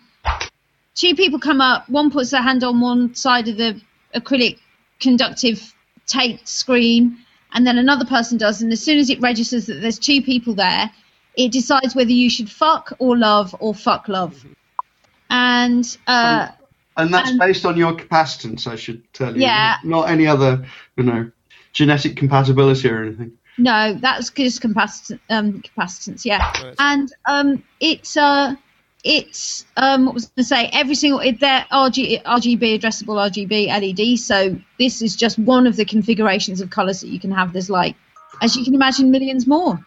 Two 0.95 1.15
people 1.15 1.39
come 1.39 1.61
up, 1.61 1.89
one 1.89 2.11
puts 2.11 2.31
their 2.31 2.43
hand 2.43 2.65
on 2.65 2.81
one 2.81 3.15
side 3.15 3.47
of 3.47 3.57
the 3.57 3.81
acrylic 4.15 4.59
conductive 4.99 5.75
tape 6.07 6.49
screen, 6.49 7.19
and 7.53 7.67
then 7.67 7.79
another 7.79 8.05
person 8.05 8.39
does. 8.39 8.63
And 8.63 8.73
as 8.73 8.83
soon 8.83 8.99
as 8.99 9.11
it 9.11 9.21
registers 9.21 9.67
that 9.67 9.81
there's 9.81 9.99
two 9.99 10.23
people 10.23 10.55
there, 10.55 10.91
it 11.37 11.53
decides 11.53 11.95
whether 11.95 12.11
you 12.11 12.29
should 12.29 12.51
fuck 12.51 12.95
or 12.99 13.17
love 13.17 13.55
or 13.61 13.75
fuck 13.75 14.09
love. 14.09 14.35
Mm-hmm. 14.35 14.53
And 15.31 15.99
uh, 16.07 16.49
And 16.97 17.13
that's 17.13 17.31
And- 17.31 17.39
based 17.39 17.65
on 17.65 17.77
your 17.77 17.93
capacitance, 17.95 18.67
I 18.67 18.77
should 18.77 19.03
tell 19.13 19.35
you. 19.35 19.43
Yeah. 19.43 19.77
Not 19.85 20.11
any 20.11 20.27
other, 20.27 20.67
you 20.97 21.05
know, 21.05 21.31
genetic 21.73 22.17
compatibility 22.17 22.89
or 22.89 23.03
anything. 23.05 23.33
No, 23.59 23.95
that's 23.95 24.31
just 24.31 24.63
capacitance. 24.63 25.19
Um, 25.29 25.63
capacitance, 25.63 26.25
yeah. 26.25 26.73
And 26.79 27.13
um, 27.27 27.65
it's 27.81 28.17
uh, 28.17 28.55
it's 29.03 29.65
um, 29.77 30.07
what 30.07 30.15
was 30.15 30.27
I 30.27 30.29
going 30.29 30.37
to 30.37 30.45
say? 30.45 30.71
Every 30.73 30.95
single 30.95 31.21
it, 31.21 31.41
they're 31.41 31.67
RG, 31.73 32.23
RGB 32.23 32.79
addressable 32.79 33.19
RGB 33.31 33.67
LED. 33.67 34.19
So 34.19 34.57
this 34.79 35.03
is 35.03 35.17
just 35.17 35.41
one 35.41 35.67
of 35.67 35.75
the 35.75 35.85
configurations 35.85 36.61
of 36.61 36.71
colors 36.71 37.01
that 37.01 37.09
you 37.09 37.19
can 37.19 37.33
have. 37.33 37.53
There's 37.53 37.69
like 37.69 37.97
as 38.41 38.57
you 38.57 38.65
can 38.65 38.75
imagine, 38.75 39.11
millions 39.11 39.47
more. 39.47 39.85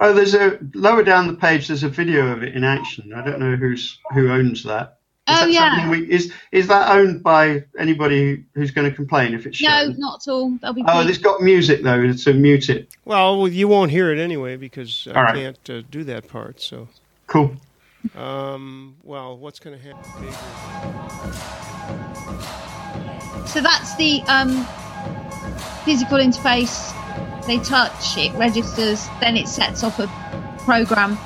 Oh, 0.00 0.12
there's 0.12 0.34
a 0.34 0.58
lower 0.74 1.02
down 1.02 1.26
the 1.28 1.34
page. 1.34 1.68
There's 1.68 1.82
a 1.84 1.88
video 1.88 2.32
of 2.32 2.42
it 2.42 2.54
in 2.54 2.64
action. 2.64 3.12
I 3.14 3.22
don't 3.24 3.38
know 3.40 3.56
who's 3.56 3.98
who 4.12 4.30
owns 4.30 4.64
that. 4.64 4.98
Is 5.28 5.36
Oh, 5.40 5.40
that 5.46 5.50
yeah. 5.52 5.88
We, 5.90 6.10
is 6.10 6.32
is 6.50 6.66
that 6.66 6.90
owned 6.96 7.22
by 7.22 7.64
anybody 7.78 8.44
who's 8.54 8.72
going 8.72 8.90
to 8.90 8.94
complain 8.94 9.34
if 9.34 9.46
it's 9.46 9.62
No, 9.62 9.68
shown? 9.68 9.94
not 9.98 10.26
at 10.26 10.30
all. 10.32 10.50
That'll 10.60 10.74
be. 10.74 10.82
Oh, 10.86 10.92
pleased. 10.94 11.10
it's 11.10 11.18
got 11.18 11.40
music 11.42 11.82
though, 11.84 12.10
so 12.12 12.32
mute 12.32 12.68
it. 12.68 12.88
Well, 13.04 13.38
well, 13.38 13.48
you 13.48 13.68
won't 13.68 13.92
hear 13.92 14.12
it 14.12 14.18
anyway 14.18 14.56
because 14.56 15.06
I 15.10 15.14
All 15.14 15.22
right. 15.22 15.34
can't 15.34 15.70
uh, 15.70 15.82
do 15.90 16.02
that 16.04 16.26
part. 16.28 16.60
So, 16.60 16.88
Cool. 17.28 17.54
um, 18.16 18.96
well, 19.04 19.36
what's 19.38 19.60
going 19.60 19.78
to 19.78 19.84
happen? 19.84 20.10
So 23.46 23.60
that's 23.60 23.94
the 23.96 24.22
um, 24.28 24.64
physical 25.84 26.18
interface. 26.18 26.92
They 27.46 27.58
touch, 27.58 28.16
it 28.16 28.32
registers, 28.34 29.08
then 29.20 29.36
it 29.36 29.48
sets 29.48 29.82
off 29.82 29.98
a 29.98 30.06
program. 30.58 31.18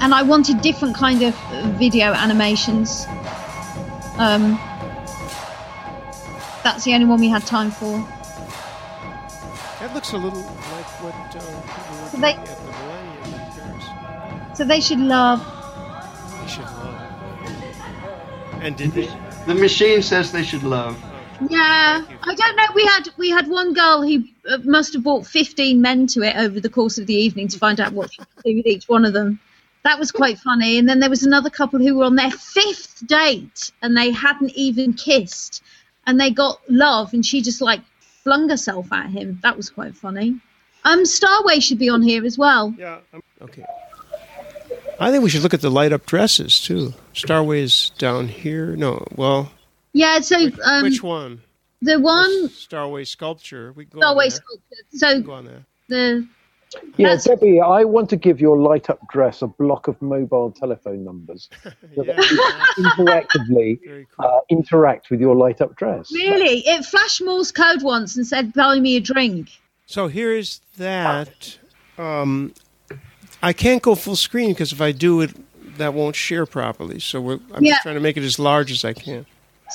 And 0.00 0.12
I 0.14 0.22
wanted 0.22 0.60
different 0.62 0.94
kind 0.96 1.22
of 1.22 1.34
video 1.78 2.12
animations. 2.12 3.06
Um, 4.18 4.58
that's 6.64 6.84
the 6.84 6.92
only 6.94 7.06
one 7.06 7.20
we 7.20 7.28
had 7.28 7.46
time 7.46 7.70
for. 7.70 7.98
That 9.80 9.94
looks 9.94 10.12
a 10.12 10.16
little 10.18 10.40
like 10.42 10.86
what 11.02 11.14
uh, 11.14 11.32
people 11.32 12.02
were 12.02 12.08
So 12.08 12.18
doing 12.18 12.22
they- 12.22 12.34
at 12.34 12.46
the 12.46 12.72
Millennium 12.72 13.34
in 13.34 13.40
Paris. 13.52 14.58
So 14.58 14.64
they 14.64 14.80
should 14.80 15.00
love. 15.00 15.40
They 16.40 16.48
should 16.48 16.64
love. 16.64 17.00
And 18.60 18.76
did 18.76 18.92
they? 18.92 19.08
The 19.46 19.54
machine 19.54 20.02
says 20.02 20.30
they 20.30 20.44
should 20.44 20.62
love. 20.62 20.96
Yeah, 21.48 22.04
I 22.22 22.34
don't 22.34 22.56
know. 22.56 22.66
We 22.76 22.84
had 22.86 23.08
we 23.18 23.30
had 23.30 23.48
one 23.48 23.72
girl 23.74 24.02
who 24.02 24.22
must 24.64 24.92
have 24.94 25.02
brought 25.02 25.26
fifteen 25.26 25.80
men 25.80 26.06
to 26.08 26.22
it 26.22 26.36
over 26.36 26.60
the 26.60 26.68
course 26.70 26.98
of 26.98 27.06
the 27.06 27.14
evening 27.14 27.48
to 27.48 27.58
find 27.58 27.80
out 27.80 27.92
what 27.92 28.12
she 28.12 28.18
could 28.18 28.44
do 28.44 28.56
with 28.56 28.66
each 28.66 28.88
one 28.88 29.04
of 29.04 29.12
them. 29.12 29.40
That 29.84 29.98
was 29.98 30.12
quite 30.12 30.38
funny. 30.38 30.78
And 30.78 30.88
then 30.88 31.00
there 31.00 31.10
was 31.10 31.24
another 31.24 31.50
couple 31.50 31.80
who 31.80 31.96
were 31.96 32.04
on 32.04 32.14
their 32.14 32.30
fifth 32.30 33.04
date 33.06 33.72
and 33.82 33.96
they 33.96 34.12
hadn't 34.12 34.52
even 34.54 34.92
kissed, 34.92 35.62
and 36.06 36.20
they 36.20 36.30
got 36.30 36.60
love, 36.68 37.12
and 37.12 37.24
she 37.26 37.42
just 37.42 37.60
like 37.60 37.80
flung 38.22 38.48
herself 38.48 38.92
at 38.92 39.10
him. 39.10 39.38
That 39.42 39.56
was 39.56 39.70
quite 39.70 39.96
funny. 39.96 40.40
Um, 40.84 41.02
Starway 41.04 41.62
should 41.62 41.78
be 41.78 41.88
on 41.88 42.02
here 42.02 42.24
as 42.24 42.36
well. 42.38 42.74
Yeah. 42.78 42.98
Okay. 43.40 43.64
I 45.00 45.10
think 45.10 45.24
we 45.24 45.30
should 45.30 45.42
look 45.42 45.54
at 45.54 45.60
the 45.60 45.70
light 45.70 45.92
up 45.92 46.06
dresses 46.06 46.60
too. 46.60 46.94
Starway's 47.14 47.90
down 47.98 48.28
here. 48.28 48.76
No, 48.76 49.04
well, 49.16 49.50
Yeah. 49.92 50.20
So 50.20 50.50
um, 50.64 50.82
which 50.82 51.02
one? 51.02 51.42
The 51.82 51.98
one 52.00 52.48
Starway 52.48 53.06
sculpture. 53.06 53.72
We 53.72 53.84
can 53.86 54.00
go 54.00 54.06
on 54.06 54.16
Starway 54.16 54.28
there. 54.30 54.30
sculpture. 54.30 54.84
So 54.90 55.20
Go 55.22 55.32
on 55.32 55.44
there. 55.44 55.64
the 55.88 56.26
Yeah, 56.96 57.16
Debbie, 57.22 57.60
I 57.60 57.84
want 57.84 58.08
to 58.10 58.16
give 58.16 58.40
your 58.40 58.56
light 58.56 58.88
up 58.88 58.98
dress 59.10 59.42
a 59.42 59.46
block 59.46 59.88
of 59.88 60.00
mobile 60.00 60.50
telephone 60.50 61.04
numbers 61.04 61.48
so 61.64 62.02
that 62.04 62.16
you 62.30 62.38
can 62.38 62.90
interactively 62.98 63.78
uh, 64.18 64.40
interact 64.48 65.10
with 65.10 65.20
your 65.20 65.34
light 65.34 65.60
up 65.60 65.76
dress. 65.76 66.10
really 66.12 66.60
it 66.66 66.84
flashed 66.84 67.22
Morse 67.22 67.50
code 67.52 67.82
once 67.82 68.16
and 68.16 68.26
said, 68.26 68.52
"Buy 68.54 68.78
me 68.80 68.96
a 68.96 69.00
drink." 69.00 69.50
So 69.86 70.08
here's 70.08 70.60
that. 70.78 71.58
Um, 71.98 72.54
I 73.42 73.52
can't 73.52 73.82
go 73.82 73.94
full 73.94 74.16
screen 74.16 74.50
because 74.52 74.72
if 74.72 74.80
I 74.80 74.92
do 74.92 75.20
it, 75.20 75.32
that 75.76 75.92
won't 75.94 76.16
share 76.16 76.46
properly. 76.46 77.00
So 77.00 77.20
we're, 77.20 77.40
I'm 77.52 77.64
Yeah. 77.64 77.72
just 77.72 77.82
trying 77.82 77.96
to 77.96 78.00
make 78.00 78.16
it 78.16 78.22
as 78.22 78.38
large 78.38 78.70
as 78.72 78.84
I 78.84 78.92
can. 78.92 79.26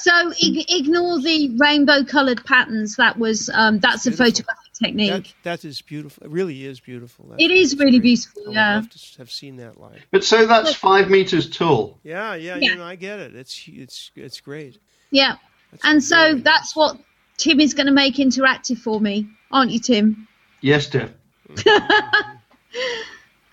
So 0.01 0.31
ig- 0.41 0.71
ignore 0.71 1.19
the 1.19 1.55
rainbow 1.57 2.03
coloured 2.03 2.43
patterns. 2.45 2.95
That 2.97 3.17
was 3.17 3.49
um, 3.53 3.79
that's 3.79 4.05
a 4.07 4.11
photographic 4.11 4.73
technique. 4.73 5.33
That 5.43 5.61
that 5.61 5.65
is 5.65 5.81
beautiful. 5.81 6.23
It 6.25 6.29
really 6.31 6.65
is 6.65 6.79
beautiful. 6.79 7.25
That's 7.29 7.41
it 7.43 7.51
is 7.51 7.77
really 7.77 7.99
beautiful. 7.99 8.43
I 8.49 8.51
Yeah. 8.51 8.75
love 8.75 8.89
to 8.89 9.17
have 9.19 9.31
seen 9.31 9.57
that 9.57 9.79
live. 9.79 10.05
But 10.11 10.23
so 10.23 10.45
that's 10.45 10.73
five 10.73 11.09
meters 11.09 11.49
tall. 11.49 11.99
Yeah, 12.03 12.35
yeah, 12.35 12.55
Yeah. 12.57 12.71
You 12.71 12.75
know, 12.77 12.85
I 12.85 12.95
get 12.95 13.19
it. 13.19 13.35
It's 13.35 13.63
it's 13.67 14.11
it's 14.15 14.39
great. 14.41 14.77
Yeah. 15.11 15.35
And 15.83 16.03
so 16.03 16.35
that's 16.35 16.75
what 16.75 16.97
Tim 17.37 17.59
is 17.59 17.73
going 17.73 17.87
to 17.87 17.93
make 17.93 18.15
interactive 18.15 18.77
for 18.79 18.99
me, 19.01 19.27
aren't 19.51 19.71
you, 19.71 19.79
Tim? 19.79 20.27
Yes, 20.61 20.89
Deb. 20.89 21.13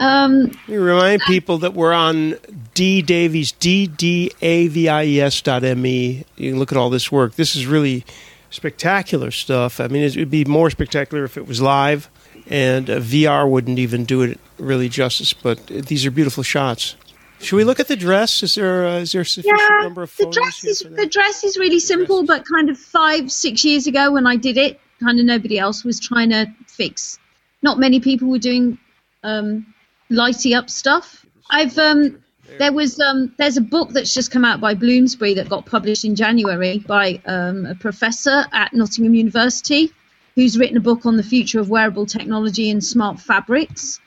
Um, 0.01 0.51
You 0.67 0.81
remind 0.83 1.23
people 1.23 1.59
that 1.59 1.75
we're 1.75 1.93
on 1.93 2.37
D 2.75 3.01
Davies, 3.03 3.53
D 3.53 3.87
D 3.87 4.33
A 4.43 4.67
V 4.69 4.89
I 4.89 5.05
E 5.05 5.21
S 5.21 5.41
dot 5.41 5.65
M 5.65 5.87
E. 5.87 6.25
You 6.37 6.51
can 6.51 6.59
look 6.59 6.73
at 6.73 6.79
all 6.79 6.91
this 6.91 7.13
work. 7.13 7.37
This 7.37 7.55
is 7.55 7.67
really 7.67 8.05
spectacular 8.51 9.31
stuff. 9.31 9.81
I 9.81 9.89
mean, 9.89 10.03
it 10.03 10.17
would 10.17 10.31
be 10.31 10.45
more 10.45 10.71
spectacular 10.71 11.25
if 11.25 11.37
it 11.37 11.47
was 11.47 11.61
live, 11.61 12.09
and 12.49 12.91
uh, 12.91 12.99
VR 12.99 13.49
wouldn't 13.49 13.79
even 13.79 14.05
do 14.05 14.23
it 14.23 14.39
really 14.59 14.89
justice. 14.89 15.33
But 15.33 15.67
these 15.67 16.05
are 16.05 16.11
beautiful 16.11 16.43
shots. 16.43 16.97
Should 17.41 17.57
we 17.57 17.65
look 17.65 17.79
at 17.79 17.89
the 17.89 17.97
dress? 17.97 18.43
Is 18.43 18.55
there 18.55 18.87
uh, 18.87 18.99
is 18.99 19.13
there 19.13 19.21
a 19.23 19.27
sufficient 19.27 19.61
yeah, 19.61 19.83
number 19.83 20.03
of 20.03 20.17
the 20.17 20.27
dress 20.27 20.65
is 20.65 20.81
the 20.81 21.07
dress 21.07 21.45
is 21.45 21.57
really 21.57 21.81
simple, 21.81 22.25
but 22.25 22.45
kind 22.47 22.71
of 22.71 22.79
five 22.79 23.31
six 23.31 23.65
years 23.65 23.87
ago 23.87 24.13
when 24.13 24.27
I 24.27 24.37
did 24.37 24.57
it, 24.57 24.81
kind 25.01 25.21
of 25.21 25.27
nobody 25.27 25.59
else 25.59 25.85
was 25.85 26.01
trying 26.01 26.31
to 26.31 26.47
fix. 26.67 27.19
Not 27.63 27.79
many 27.79 28.01
people 28.01 28.29
were 28.31 28.39
doing 28.39 28.79
um, 29.25 29.67
lighty 30.15 30.57
up 30.57 30.71
stuff. 30.71 31.25
I've 31.51 31.79
um, 31.79 32.23
there 32.59 32.73
was 32.73 33.01
um, 33.01 33.35
there's 33.39 33.57
a 33.57 33.63
book 33.63 33.91
that's 33.91 34.15
just 34.15 34.31
come 34.31 34.45
out 34.45 34.61
by 34.61 34.75
Bloomsbury 34.75 35.35
that 35.35 35.49
got 35.49 35.67
published 35.67 36.05
in 36.05 36.15
January 36.15 36.79
by 36.79 37.21
um, 37.27 37.67
a 37.67 37.75
professor 37.75 38.45
at 38.53 38.73
Nottingham 38.73 39.15
University 39.15 39.93
who's 40.35 40.59
written 40.59 40.77
a 40.77 40.81
book 40.81 41.07
on 41.07 41.17
the 41.17 41.23
future 41.23 41.61
of 41.61 41.71
wearable 41.71 42.07
technology 42.07 42.71
and 42.71 42.83
smart 42.83 43.21
fabrics, 43.21 44.01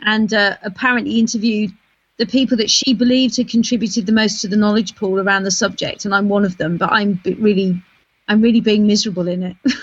and 0.00 0.32
uh, 0.34 0.56
apparently 0.62 1.18
interviewed 1.18 1.72
the 2.18 2.26
people 2.26 2.58
that 2.58 2.68
she 2.68 2.92
believed 2.92 3.38
had 3.38 3.48
contributed 3.48 4.04
the 4.04 4.12
most 4.12 4.42
to 4.42 4.48
the 4.48 4.56
knowledge 4.56 4.94
pool 4.94 5.18
around 5.18 5.44
the 5.44 5.50
subject, 5.50 6.04
and 6.04 6.14
I'm 6.14 6.28
one 6.28 6.44
of 6.44 6.58
them. 6.58 6.76
But 6.76 6.92
I'm 6.92 7.20
really, 7.24 7.82
I'm 8.28 8.42
really 8.42 8.60
being 8.60 8.86
miserable 8.86 9.28
in 9.28 9.42
it. 9.42 9.56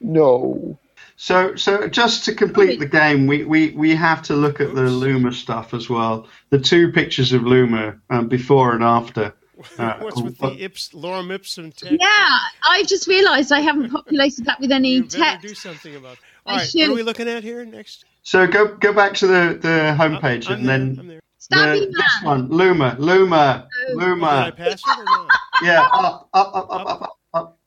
No. 0.00 0.78
So, 1.22 1.54
so 1.54 1.86
just 1.86 2.24
to 2.24 2.34
complete 2.34 2.80
the 2.80 2.86
game, 2.86 3.26
we, 3.26 3.44
we, 3.44 3.72
we 3.72 3.94
have 3.94 4.22
to 4.22 4.34
look 4.34 4.58
at 4.58 4.74
the 4.74 4.84
Luma 4.84 5.34
stuff 5.34 5.74
as 5.74 5.90
well. 5.90 6.26
The 6.48 6.58
two 6.58 6.92
pictures 6.92 7.34
of 7.34 7.42
Luma 7.42 8.00
um, 8.08 8.26
before 8.26 8.72
and 8.74 8.82
after. 8.82 9.34
Uh, 9.78 9.98
What's 9.98 10.22
with 10.22 10.38
the 10.38 10.64
Ips, 10.64 10.94
Lorem 10.94 11.30
Ipsum 11.30 11.70
text? 11.76 11.98
yeah, 12.00 12.38
I 12.66 12.82
just 12.86 13.06
realised 13.06 13.52
I 13.52 13.60
haven't 13.60 13.90
populated 13.90 14.46
that 14.46 14.58
with 14.58 14.72
any 14.72 14.92
You 14.92 15.02
better 15.02 15.18
text. 15.18 15.42
do 15.46 15.54
something 15.54 15.96
about. 15.96 16.14
It. 16.14 16.18
I 16.46 16.50
All 16.52 16.56
right, 16.56 16.62
what 16.62 16.70
should. 16.70 16.88
are 16.88 16.94
we 16.94 17.02
looking 17.02 17.28
at 17.28 17.42
here 17.42 17.62
next? 17.66 18.06
so 18.22 18.46
go 18.46 18.74
go 18.76 18.94
back 18.94 19.12
to 19.16 19.26
the, 19.26 19.58
the 19.60 19.94
homepage 19.98 20.48
and 20.48 20.66
then 20.66 21.20
Stampy 21.38 21.80
the, 21.80 21.92
this 21.94 22.22
one, 22.22 22.48
Luma, 22.48 22.96
Luma, 22.98 23.68
Did 23.88 23.98
I 23.98 24.06
Luma. 24.06 24.52
pass 24.56 24.80
it 24.80 24.98
or 24.98 25.04
not? 25.04 25.30
Yeah, 25.62 25.82
up, 25.92 26.30
up, 26.32 26.50
up, 26.54 26.54
up, 26.56 26.70
up, 26.70 26.86
up, 26.88 27.02
up. 27.02 27.19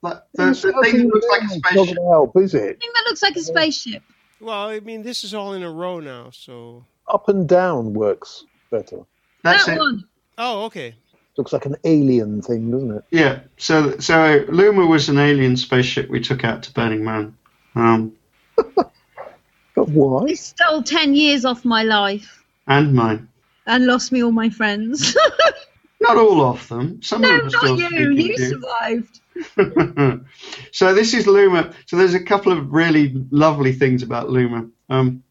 That- 0.03 0.27
The, 0.33 0.45
the 0.45 0.53
thing 0.83 0.97
that 1.07 1.13
looks 1.13 1.27
like 1.31 1.41
a 1.41 1.45
It's 1.45 1.53
not 1.53 1.59
spaceship. 1.71 1.75
going 1.75 1.95
to 1.95 2.11
help, 2.11 2.37
is 2.37 2.53
it? 2.53 2.79
thing 2.79 2.89
that 2.93 3.03
looks 3.07 3.21
like 3.21 3.35
a 3.35 3.41
spaceship. 3.41 4.03
Well, 4.39 4.69
I 4.69 4.79
mean, 4.81 5.03
this 5.03 5.23
is 5.23 5.33
all 5.33 5.53
in 5.53 5.63
a 5.63 5.71
row 5.71 5.99
now, 5.99 6.29
so. 6.31 6.85
Up 7.07 7.29
and 7.29 7.47
down 7.47 7.93
works 7.93 8.45
better. 8.71 8.99
That's 9.43 9.65
that 9.65 9.77
it. 9.77 9.79
one. 9.79 10.03
Oh, 10.37 10.65
okay. 10.65 10.95
Looks 11.37 11.51
like 11.53 11.65
an 11.65 11.75
alien 11.83 12.41
thing, 12.41 12.69
doesn't 12.71 12.91
it? 12.91 13.03
Yeah. 13.11 13.39
So 13.57 13.97
so 13.99 14.45
Luma 14.49 14.85
was 14.85 15.09
an 15.09 15.17
alien 15.17 15.57
spaceship 15.57 16.09
we 16.09 16.19
took 16.19 16.43
out 16.43 16.61
to 16.63 16.73
Burning 16.73 17.03
Man. 17.03 17.35
Um, 17.75 18.13
But 19.75 19.89
why? 19.89 20.25
It 20.27 20.37
stole 20.37 20.83
ten 20.83 21.15
years 21.15 21.45
off 21.45 21.65
my 21.65 21.81
life 21.83 22.43
and 22.67 22.93
mine. 22.93 23.27
and 23.65 23.85
lost 23.87 24.11
me 24.11 24.23
all 24.23 24.31
my 24.31 24.49
friends. 24.49 25.17
Not 26.01 26.17
all 26.17 26.41
of 26.45 26.67
them. 26.67 27.01
Some 27.01 27.21
no, 27.21 27.35
of 27.39 27.51
them 27.51 27.61
not 27.63 27.91
you. 27.91 28.11
You 28.11 28.37
survived. 28.37 29.21
so 30.71 30.93
this 30.93 31.13
is 31.13 31.27
Luma. 31.27 31.73
So 31.85 31.97
there's 31.97 32.13
a 32.13 32.23
couple 32.23 32.51
of 32.51 32.71
really 32.71 33.13
lovely 33.31 33.73
things 33.73 34.03
about 34.03 34.29
Luma. 34.29 34.69
Um, 34.89 35.23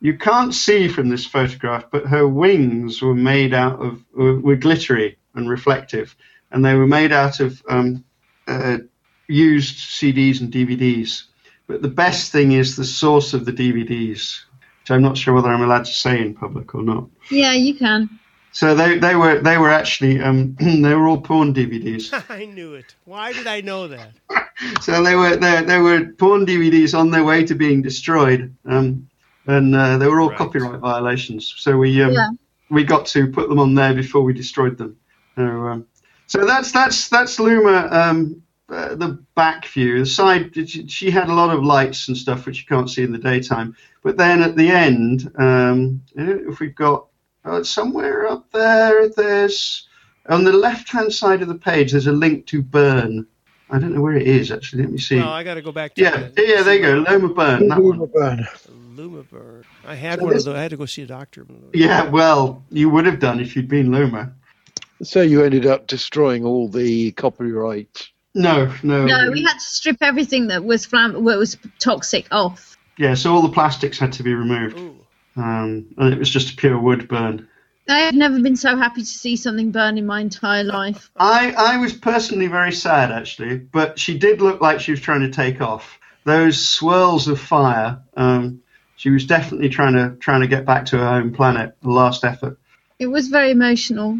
you 0.00 0.16
can't 0.16 0.54
see 0.54 0.88
from 0.88 1.08
this 1.08 1.26
photograph, 1.26 1.86
but 1.90 2.06
her 2.06 2.26
wings 2.26 3.02
were 3.02 3.14
made 3.14 3.52
out 3.52 3.80
of 3.80 4.04
were, 4.14 4.56
glittery 4.56 5.18
and 5.34 5.48
reflective, 5.48 6.14
and 6.50 6.64
they 6.64 6.74
were 6.74 6.86
made 6.86 7.12
out 7.12 7.40
of 7.40 7.60
um, 7.68 8.04
uh, 8.46 8.78
used 9.26 9.78
CDs 9.78 10.40
and 10.40 10.52
DVDs. 10.52 11.24
But 11.66 11.82
the 11.82 11.88
best 11.88 12.32
thing 12.32 12.52
is 12.52 12.76
the 12.76 12.84
source 12.84 13.34
of 13.34 13.44
the 13.44 13.52
DVDs, 13.52 14.40
which 14.80 14.90
I'm 14.90 15.02
not 15.02 15.18
sure 15.18 15.34
whether 15.34 15.48
I'm 15.48 15.62
allowed 15.62 15.84
to 15.84 15.92
say 15.92 16.20
in 16.20 16.34
public 16.34 16.74
or 16.74 16.82
not. 16.82 17.08
Yeah, 17.30 17.52
you 17.52 17.74
can. 17.74 18.08
So 18.52 18.74
they, 18.74 18.98
they 18.98 19.14
were 19.14 19.40
they 19.40 19.58
were 19.58 19.70
actually 19.70 20.20
um, 20.20 20.56
they 20.60 20.94
were 20.94 21.06
all 21.08 21.20
porn 21.20 21.54
DVDs. 21.54 22.12
I 22.30 22.44
knew 22.46 22.74
it. 22.74 22.94
Why 23.04 23.32
did 23.32 23.46
I 23.46 23.60
know 23.60 23.88
that? 23.88 24.10
So 24.80 25.04
they 25.04 25.14
were 25.14 25.36
they, 25.36 25.62
they 25.62 25.78
were 25.78 26.06
porn 26.18 26.44
DVDs 26.44 26.92
on 26.98 27.10
their 27.10 27.22
way 27.22 27.44
to 27.44 27.54
being 27.54 27.80
destroyed, 27.80 28.52
um, 28.64 29.08
and 29.46 29.72
uh, 29.72 29.98
they 29.98 30.08
were 30.08 30.20
all 30.20 30.30
copyright 30.30 30.80
violations. 30.80 31.54
So 31.58 31.76
we 31.78 32.02
um, 32.02 32.12
Yeah. 32.12 32.30
we 32.68 32.82
got 32.82 33.06
to 33.06 33.28
put 33.28 33.48
them 33.48 33.60
on 33.60 33.74
there 33.76 33.94
before 33.94 34.22
we 34.22 34.32
destroyed 34.32 34.76
them. 34.76 34.96
So, 35.36 35.42
um, 35.44 35.86
so 36.26 36.44
that's 36.44 36.72
that's 36.72 37.08
that's 37.08 37.38
Luma 37.38 37.88
um, 37.92 38.42
uh, 38.68 38.96
the 38.96 39.24
back 39.36 39.64
view, 39.66 40.00
the 40.00 40.06
side. 40.06 40.50
She, 40.54 40.88
she 40.88 41.10
had 41.10 41.28
a 41.28 41.34
lot 41.34 41.54
of 41.54 41.62
lights 41.62 42.08
and 42.08 42.16
stuff 42.16 42.44
which 42.44 42.58
you 42.60 42.66
can't 42.66 42.90
see 42.90 43.04
in 43.04 43.12
the 43.12 43.18
daytime. 43.18 43.76
But 44.02 44.16
then 44.16 44.42
at 44.42 44.56
the 44.56 44.68
end, 44.70 45.30
um, 45.38 46.02
if 46.16 46.58
we've 46.58 46.74
got 46.74 47.06
uh, 47.44 47.62
somewhere 47.62 48.26
up 48.26 48.50
there, 48.52 49.08
there's 49.10 49.88
on 50.28 50.44
the 50.44 50.52
left-hand 50.52 51.12
side 51.12 51.42
of 51.42 51.48
the 51.48 51.54
page. 51.54 51.92
There's 51.92 52.06
a 52.06 52.12
link 52.12 52.46
to 52.46 52.62
Burn. 52.62 53.26
I 53.70 53.78
don't 53.78 53.94
know 53.94 54.00
where 54.00 54.16
it 54.16 54.26
is 54.26 54.50
actually. 54.50 54.82
Let 54.82 54.92
me 54.92 54.98
see. 54.98 55.16
Well, 55.16 55.28
I 55.28 55.42
got 55.44 55.54
to 55.54 55.62
go 55.62 55.72
back 55.72 55.94
to 55.94 56.02
yeah, 56.02 56.28
yeah, 56.38 56.62
there 56.62 56.74
you 56.76 56.82
go. 57.04 57.10
Luma 57.10 57.34
Burn. 57.34 57.68
That 57.68 57.82
one. 57.82 58.06
Burn. 58.12 58.46
Lumaburn. 58.96 59.62
I 59.86 59.94
had 59.94 60.18
So 60.18 60.24
one 60.24 60.34
this- 60.34 60.42
of 60.46 60.52
those. 60.52 60.58
I 60.58 60.62
had 60.62 60.70
to 60.72 60.76
go 60.76 60.86
see 60.86 61.02
a 61.02 61.06
doctor. 61.06 61.46
Yeah, 61.72 62.08
well, 62.08 62.64
you 62.70 62.90
would 62.90 63.06
have 63.06 63.20
done 63.20 63.38
if 63.40 63.54
you'd 63.54 63.68
been 63.68 63.92
Loma. 63.92 64.32
So 65.02 65.22
you 65.22 65.44
ended 65.44 65.66
up 65.66 65.86
destroying 65.86 66.44
all 66.44 66.66
the 66.68 67.12
copyright. 67.12 68.08
No, 68.34 68.72
no. 68.82 69.04
No, 69.06 69.30
we 69.30 69.42
had 69.42 69.54
to 69.54 69.60
strip 69.60 69.98
everything 70.00 70.48
that 70.48 70.64
was 70.64 70.84
flam- 70.84 71.22
what 71.24 71.38
was 71.38 71.56
toxic 71.78 72.26
off. 72.32 72.76
Yeah, 72.96 73.14
so 73.14 73.32
all 73.32 73.42
the 73.42 73.48
plastics 73.50 73.98
had 73.98 74.12
to 74.14 74.22
be 74.24 74.34
removed. 74.34 74.76
Um, 75.36 75.86
and 75.96 76.12
it 76.12 76.18
was 76.18 76.30
just 76.30 76.52
a 76.52 76.56
pure 76.56 76.78
wood 76.78 77.08
burn. 77.08 77.48
I 77.88 78.00
have 78.00 78.14
never 78.14 78.38
been 78.40 78.56
so 78.56 78.76
happy 78.76 79.00
to 79.00 79.06
see 79.06 79.36
something 79.36 79.70
burn 79.70 79.96
in 79.96 80.04
my 80.04 80.20
entire 80.20 80.64
life. 80.64 81.10
I, 81.18 81.52
I 81.52 81.78
was 81.78 81.94
personally 81.94 82.48
very 82.48 82.72
sad 82.72 83.10
actually, 83.10 83.56
but 83.56 83.98
she 83.98 84.18
did 84.18 84.42
look 84.42 84.60
like 84.60 84.80
she 84.80 84.90
was 84.90 85.00
trying 85.00 85.22
to 85.22 85.30
take 85.30 85.62
off. 85.62 85.98
Those 86.24 86.62
swirls 86.62 87.28
of 87.28 87.40
fire, 87.40 88.00
um, 88.14 88.60
she 88.96 89.08
was 89.08 89.24
definitely 89.24 89.70
trying 89.70 89.94
to 89.94 90.16
trying 90.16 90.42
to 90.42 90.46
get 90.48 90.66
back 90.66 90.86
to 90.86 90.98
her 90.98 91.06
home 91.06 91.32
planet. 91.32 91.76
The 91.80 91.90
last 91.90 92.24
effort. 92.24 92.58
It 92.98 93.06
was 93.06 93.28
very 93.28 93.52
emotional. 93.52 94.18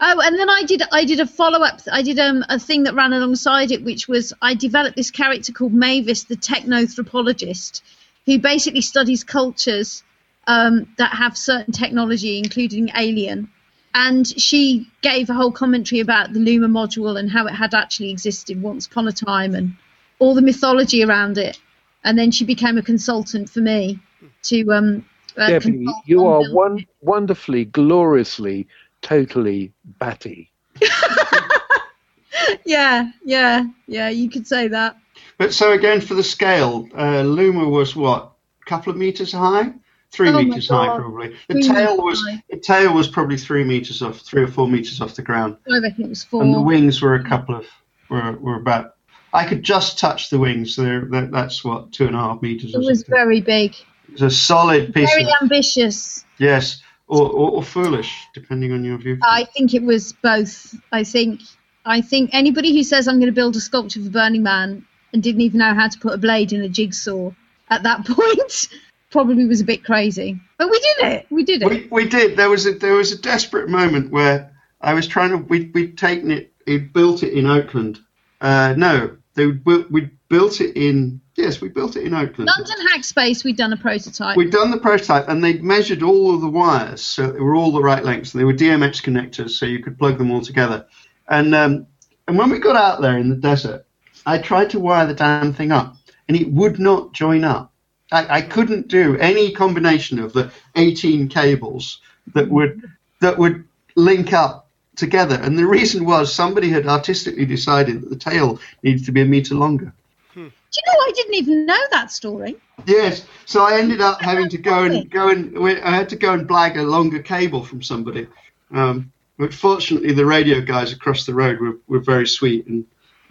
Oh, 0.00 0.20
and 0.20 0.38
then 0.38 0.50
I 0.50 0.64
did 0.64 0.82
I 0.92 1.04
did 1.04 1.20
a 1.20 1.26
follow 1.26 1.64
up. 1.64 1.80
I 1.90 2.02
did 2.02 2.18
um, 2.18 2.44
a 2.48 2.58
thing 2.58 2.82
that 2.82 2.94
ran 2.94 3.14
alongside 3.14 3.70
it, 3.70 3.82
which 3.82 4.08
was 4.08 4.34
I 4.42 4.54
developed 4.54 4.96
this 4.96 5.10
character 5.10 5.52
called 5.52 5.72
Mavis, 5.72 6.24
the 6.24 6.36
technoanthropologist, 6.36 7.80
who 8.26 8.38
basically 8.38 8.82
studies 8.82 9.24
cultures 9.24 10.02
um, 10.46 10.88
that 10.98 11.14
have 11.14 11.36
certain 11.36 11.72
technology, 11.72 12.38
including 12.38 12.90
alien. 12.96 13.50
And 13.94 14.26
she 14.26 14.86
gave 15.00 15.30
a 15.30 15.34
whole 15.34 15.52
commentary 15.52 16.00
about 16.00 16.32
the 16.32 16.40
Luma 16.40 16.68
module 16.68 17.18
and 17.18 17.30
how 17.30 17.46
it 17.46 17.54
had 17.54 17.74
actually 17.74 18.10
existed 18.10 18.60
once 18.60 18.86
upon 18.86 19.08
a 19.08 19.12
time 19.12 19.54
and 19.54 19.74
all 20.18 20.34
the 20.34 20.42
mythology 20.42 21.02
around 21.02 21.38
it. 21.38 21.58
And 22.04 22.18
then 22.18 22.30
she 22.30 22.44
became 22.44 22.76
a 22.76 22.82
consultant 22.82 23.48
for 23.48 23.60
me 23.60 23.98
to 24.42 24.70
um, 24.72 25.04
uh, 25.36 25.48
Debbie, 25.48 25.86
you 26.06 26.26
are 26.26 26.42
one 26.52 26.86
wonderfully, 27.00 27.64
gloriously, 27.66 28.68
totally 29.02 29.72
batty. 29.84 30.50
yeah, 32.64 33.10
yeah, 33.24 33.64
yeah. 33.86 34.08
You 34.08 34.30
could 34.30 34.46
say 34.46 34.68
that. 34.68 34.96
But 35.38 35.52
so 35.52 35.72
again 35.72 36.00
for 36.00 36.14
the 36.14 36.22
scale, 36.22 36.88
uh, 36.96 37.22
Luma 37.22 37.68
was 37.68 37.94
what 37.94 38.32
a 38.62 38.64
couple 38.64 38.90
of 38.90 38.98
meters 38.98 39.32
high, 39.32 39.72
three 40.12 40.28
Oh 40.30 40.42
meters 40.42 40.68
high 40.68 40.96
probably. 40.96 41.28
The 41.48 41.54
Three 41.54 41.62
tail 41.62 41.96
was 42.02 42.20
high. 42.26 42.42
the 42.50 42.58
tail 42.58 42.94
was 42.94 43.08
probably 43.08 43.36
three 43.36 43.64
meters 43.64 44.02
off, 44.02 44.20
three 44.20 44.42
or 44.42 44.48
four 44.48 44.68
meters 44.68 45.00
off 45.00 45.14
the 45.14 45.22
ground. 45.22 45.56
I 45.70 45.78
reckon 45.78 46.04
it 46.04 46.08
was 46.08 46.24
four. 46.24 46.42
and 46.42 46.54
the 46.54 46.60
wings 46.62 47.02
were 47.02 47.14
a 47.14 47.24
couple 47.24 47.54
of 47.56 47.66
were, 48.08 48.32
were 48.32 48.56
about 48.56 48.94
I 49.32 49.46
could 49.46 49.62
just 49.62 49.98
touch 49.98 50.30
the 50.30 50.38
wings. 50.38 50.74
So 50.76 50.82
they're, 50.82 51.04
that, 51.06 51.30
that's 51.30 51.64
what 51.64 51.92
two 51.92 52.06
and 52.06 52.16
a 52.16 52.18
half 52.18 52.40
meters. 52.42 52.74
it 52.74 52.78
was 52.78 53.02
very 53.02 53.40
big, 53.40 53.74
It's 54.12 54.22
a 54.22 54.30
solid 54.30 54.94
piece. 54.94 55.10
very 55.10 55.24
of, 55.24 55.30
ambitious. 55.42 56.24
yes, 56.38 56.82
or, 57.08 57.22
or, 57.30 57.50
or 57.50 57.62
foolish, 57.62 58.12
depending 58.34 58.72
on 58.72 58.82
your 58.84 58.96
view. 58.98 59.18
I 59.22 59.44
think 59.44 59.74
it 59.74 59.82
was 59.82 60.12
both. 60.12 60.74
I 60.92 61.04
think 61.04 61.40
I 61.84 62.00
think 62.00 62.30
anybody 62.32 62.74
who 62.74 62.82
says 62.82 63.06
I'm 63.08 63.16
going 63.16 63.26
to 63.26 63.32
build 63.32 63.56
a 63.56 63.60
sculpture 63.60 64.02
for 64.02 64.10
Burning 64.10 64.42
Man 64.42 64.86
and 65.12 65.22
didn't 65.22 65.40
even 65.42 65.58
know 65.58 65.74
how 65.74 65.88
to 65.88 65.98
put 65.98 66.14
a 66.14 66.18
blade 66.18 66.52
in 66.52 66.62
a 66.62 66.68
jigsaw 66.68 67.30
at 67.68 67.82
that 67.82 68.06
point 68.06 68.68
probably 69.16 69.46
was 69.46 69.62
a 69.62 69.64
bit 69.64 69.82
crazy. 69.82 70.38
But 70.58 70.70
we 70.70 70.78
did 70.78 70.96
it. 70.98 71.26
We 71.30 71.42
did 71.42 71.62
it. 71.62 71.68
We, 71.70 71.88
we 71.90 72.06
did. 72.06 72.36
There 72.36 72.50
was 72.50 72.66
a 72.66 72.72
there 72.72 72.92
was 72.92 73.12
a 73.12 73.18
desperate 73.18 73.70
moment 73.70 74.10
where 74.10 74.52
I 74.82 74.92
was 74.92 75.08
trying 75.08 75.30
to. 75.30 75.38
We 75.38 75.70
we'd 75.72 75.96
taken 75.96 76.30
it. 76.30 76.52
We 76.66 76.76
built 76.78 77.22
it 77.22 77.32
in 77.32 77.46
Oakland. 77.46 77.98
Uh, 78.42 78.74
no, 78.76 79.16
they 79.32 79.46
built. 79.52 79.90
We 79.90 80.10
built 80.28 80.60
it 80.60 80.76
in. 80.76 81.22
Yes, 81.34 81.62
we 81.62 81.70
built 81.70 81.96
it 81.96 82.04
in 82.04 82.12
Oakland. 82.12 82.50
London 82.54 82.86
Hackspace, 82.88 83.42
we'd 83.42 83.56
done 83.56 83.72
a 83.72 83.76
prototype. 83.78 84.36
We'd 84.36 84.50
done 84.50 84.70
the 84.70 84.78
prototype 84.78 85.28
and 85.28 85.42
they'd 85.42 85.62
measured 85.62 86.02
all 86.02 86.34
of 86.34 86.42
the 86.42 86.48
wires, 86.48 87.00
so 87.00 87.30
they 87.30 87.40
were 87.40 87.54
all 87.54 87.72
the 87.72 87.82
right 87.82 88.04
lengths. 88.04 88.32
They 88.32 88.44
were 88.44 88.54
DMX 88.54 89.02
connectors, 89.02 89.50
so 89.50 89.64
you 89.64 89.82
could 89.82 89.98
plug 89.98 90.18
them 90.18 90.30
all 90.30 90.42
together. 90.42 90.86
And 91.26 91.54
um, 91.54 91.86
and 92.28 92.36
when 92.36 92.50
we 92.50 92.58
got 92.58 92.76
out 92.76 93.00
there 93.00 93.16
in 93.16 93.30
the 93.30 93.36
desert, 93.36 93.86
I 94.26 94.36
tried 94.36 94.70
to 94.70 94.78
wire 94.78 95.06
the 95.06 95.14
damn 95.14 95.54
thing 95.54 95.72
up, 95.72 95.96
and 96.28 96.36
it 96.36 96.52
would 96.52 96.78
not 96.78 97.14
join 97.14 97.44
up. 97.44 97.72
I, 98.12 98.38
I 98.38 98.42
couldn't 98.42 98.88
do 98.88 99.16
any 99.18 99.52
combination 99.52 100.18
of 100.18 100.32
the 100.32 100.50
18 100.76 101.28
cables 101.28 102.00
that 102.34 102.48
would 102.48 102.82
that 103.20 103.38
would 103.38 103.64
link 103.96 104.32
up 104.32 104.68
together. 104.96 105.38
And 105.40 105.58
the 105.58 105.66
reason 105.66 106.04
was 106.04 106.32
somebody 106.32 106.70
had 106.70 106.86
artistically 106.86 107.46
decided 107.46 108.02
that 108.02 108.10
the 108.10 108.16
tail 108.16 108.60
needed 108.82 109.04
to 109.06 109.12
be 109.12 109.22
a 109.22 109.24
meter 109.24 109.54
longer. 109.54 109.92
Do 110.34 110.42
you 110.42 110.92
know 110.92 111.00
I 111.06 111.12
didn't 111.14 111.34
even 111.34 111.64
know 111.64 111.80
that 111.92 112.10
story? 112.10 112.56
Yes, 112.86 113.24
so 113.46 113.62
I 113.62 113.78
ended 113.78 114.00
up 114.02 114.20
having 114.20 114.48
to 114.50 114.58
go 114.58 114.84
and 114.84 115.10
go 115.10 115.28
and 115.30 115.56
I 115.58 115.94
had 115.94 116.08
to 116.10 116.16
go 116.16 116.34
and 116.34 116.46
blag 116.46 116.76
a 116.76 116.82
longer 116.82 117.20
cable 117.20 117.64
from 117.64 117.82
somebody. 117.82 118.26
Um, 118.70 119.12
but 119.38 119.54
fortunately, 119.54 120.12
the 120.12 120.26
radio 120.26 120.60
guys 120.60 120.92
across 120.92 121.24
the 121.24 121.34
road 121.34 121.60
were, 121.60 121.78
were 121.88 122.00
very 122.00 122.26
sweet 122.26 122.66
and 122.66 122.84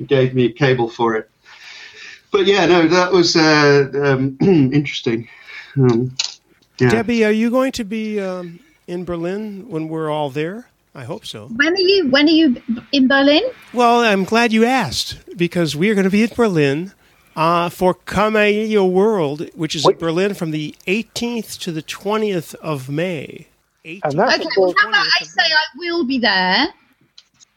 gave 0.07 0.33
me 0.33 0.45
a 0.45 0.51
cable 0.51 0.89
for 0.89 1.15
it. 1.15 1.29
But 2.35 2.47
yeah, 2.47 2.65
no, 2.65 2.85
that 2.89 3.13
was 3.13 3.37
uh, 3.37 3.89
um, 4.03 4.37
interesting. 4.41 5.29
Um, 5.77 6.13
yeah. 6.79 6.89
Debbie, 6.89 7.23
are 7.23 7.31
you 7.31 7.49
going 7.49 7.71
to 7.71 7.85
be 7.85 8.19
um, 8.19 8.59
in 8.87 9.05
Berlin 9.05 9.69
when 9.69 9.87
we're 9.87 10.09
all 10.09 10.29
there? 10.29 10.67
I 10.93 11.05
hope 11.05 11.25
so. 11.25 11.47
When 11.47 11.71
are 11.71 11.77
you 11.77 12.09
when 12.09 12.27
are 12.27 12.31
you 12.31 12.61
in 12.91 13.07
Berlin? 13.07 13.41
Well, 13.73 14.01
I'm 14.01 14.25
glad 14.25 14.51
you 14.51 14.65
asked 14.65 15.37
because 15.37 15.77
we 15.77 15.89
are 15.89 15.95
going 15.95 16.03
to 16.03 16.09
be 16.09 16.23
in 16.23 16.31
Berlin 16.35 16.91
uh, 17.37 17.69
for 17.69 17.93
Kamailio 17.93 18.89
World, 18.89 19.49
which 19.55 19.73
is 19.73 19.87
in 19.87 19.97
Berlin 19.97 20.33
from 20.33 20.51
the 20.51 20.75
18th 20.87 21.57
to 21.59 21.71
the 21.71 21.83
20th 21.83 22.53
of 22.55 22.89
May. 22.89 23.47
And 23.85 24.03
Okay, 24.03 24.15
that's 24.17 24.57
well, 24.57 24.73
how 24.77 24.89
about 24.89 25.05
I 25.21 25.23
say 25.23 25.43
I 25.43 25.77
will 25.77 26.03
be 26.03 26.19
there 26.19 26.67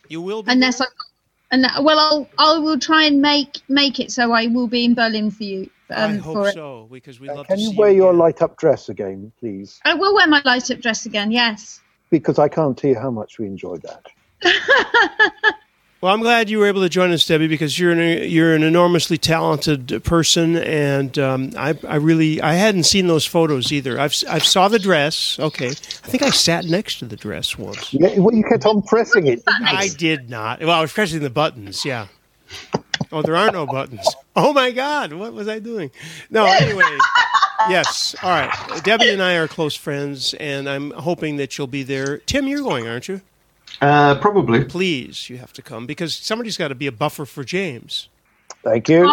You 0.09 0.23
will 0.23 0.45
be 0.45 0.53
unless 0.53 0.81
I 0.81 0.87
and 1.51 1.67
well 1.83 1.99
I'll 1.99 2.29
I 2.39 2.59
will 2.59 2.79
try 2.79 3.05
and 3.05 3.21
make 3.21 3.63
make 3.69 4.01
it 4.01 4.11
so 4.11 4.33
I 4.33 4.47
will 4.47 4.69
be 4.69 4.85
in 4.85 4.95
Berlin 4.95 5.31
for 5.31 5.45
you 5.45 5.71
um, 5.91 6.13
I 6.13 6.19
for 6.19 6.23
hope 6.23 6.47
it. 6.49 6.55
so 6.55 6.89
because 6.91 7.19
we 7.19 7.29
love 7.29 7.47
Can 7.47 7.57
to 7.57 7.63
you 7.63 7.71
see 7.71 7.77
wear 7.77 7.91
you. 7.91 7.97
your 7.97 8.13
light 8.13 8.43
up 8.43 8.59
dress 8.59 8.89
again, 8.89 9.33
please? 9.41 9.81
I 9.85 9.95
will 9.95 10.15
wear 10.15 10.27
my 10.27 10.43
light 10.45 10.71
up 10.71 10.81
dress 10.81 11.07
again. 11.07 11.31
Yes. 11.31 11.81
Because 12.11 12.39
I 12.39 12.49
can't 12.49 12.77
tell 12.77 12.91
you 12.91 12.99
how 12.99 13.11
much 13.11 13.39
we 13.39 13.47
enjoyed 13.47 13.83
that. 13.83 14.05
Well, 16.01 16.15
I'm 16.15 16.21
glad 16.21 16.49
you 16.49 16.61
were 16.61 16.67
able 16.67 16.83
to 16.83 16.89
join 16.89 17.11
us, 17.11 17.27
Debbie, 17.27 17.49
because 17.49 17.77
you're 17.77 17.91
an 17.91 18.31
you're 18.31 18.55
an 18.55 18.63
enormously 18.63 19.19
talented 19.19 20.05
person, 20.05 20.57
and 20.57 21.19
um, 21.19 21.51
I 21.57 21.77
I 21.89 21.97
really 21.97 22.41
I 22.41 22.55
hadn't 22.55 22.85
seen 22.85 23.09
those 23.09 23.27
photos 23.27 23.73
either. 23.73 23.99
I've 23.99 24.15
I've 24.29 24.45
saw 24.45 24.69
the 24.69 24.79
dress. 24.79 25.41
Okay, 25.41 25.71
I 25.71 25.71
think 25.73 26.23
I 26.23 26.31
sat 26.31 26.67
next 26.67 27.01
to 27.01 27.05
the 27.05 27.17
dress 27.17 27.59
once. 27.59 27.93
Yeah, 27.93 28.17
well, 28.17 28.33
you 28.33 28.45
kept 28.45 28.65
on 28.65 28.83
pressing 28.83 29.27
it. 29.27 29.43
I 29.49 29.89
did 29.89 30.31
not. 30.31 30.61
Well, 30.61 30.71
I 30.71 30.81
was 30.81 30.93
pressing 30.93 31.21
the 31.21 31.31
buttons. 31.31 31.85
Yeah. 31.85 32.07
Oh, 33.11 33.23
there 33.23 33.37
are 33.37 33.51
no 33.51 33.67
buttons. 33.67 34.07
Oh 34.37 34.53
my 34.53 34.71
God, 34.71 35.13
what 35.15 35.33
was 35.33 35.49
I 35.49 35.59
doing? 35.59 35.91
No, 36.31 36.45
anyway. 36.45 36.97
Yes. 37.69 38.15
All 38.23 38.31
right. 38.31 38.85
Debbie 38.85 39.11
and 39.11 39.21
I 39.21 39.35
are 39.35 39.49
close 39.49 39.75
friends, 39.75 40.33
and 40.35 40.69
I'm 40.69 40.93
hoping 40.93 41.39
that 41.39 41.59
you'll 41.59 41.67
be 41.67 41.83
there. 41.83 42.19
Tim, 42.19 42.47
you're 42.47 42.63
going, 42.63 42.87
aren't 42.87 43.09
you? 43.09 43.21
Uh, 43.81 44.19
probably. 44.21 44.65
Please, 44.65 45.31
you 45.31 45.39
have 45.39 45.53
to 45.55 45.63
come 45.63 45.87
because 45.87 46.15
somebody's 46.15 46.57
got 46.57 46.69
to 46.69 46.75
be 46.75 46.87
a 46.87 46.93
buffer 46.93 47.25
for 47.25 47.45
James. 47.45 48.09
Thank 48.65 48.89
you. 48.89 49.05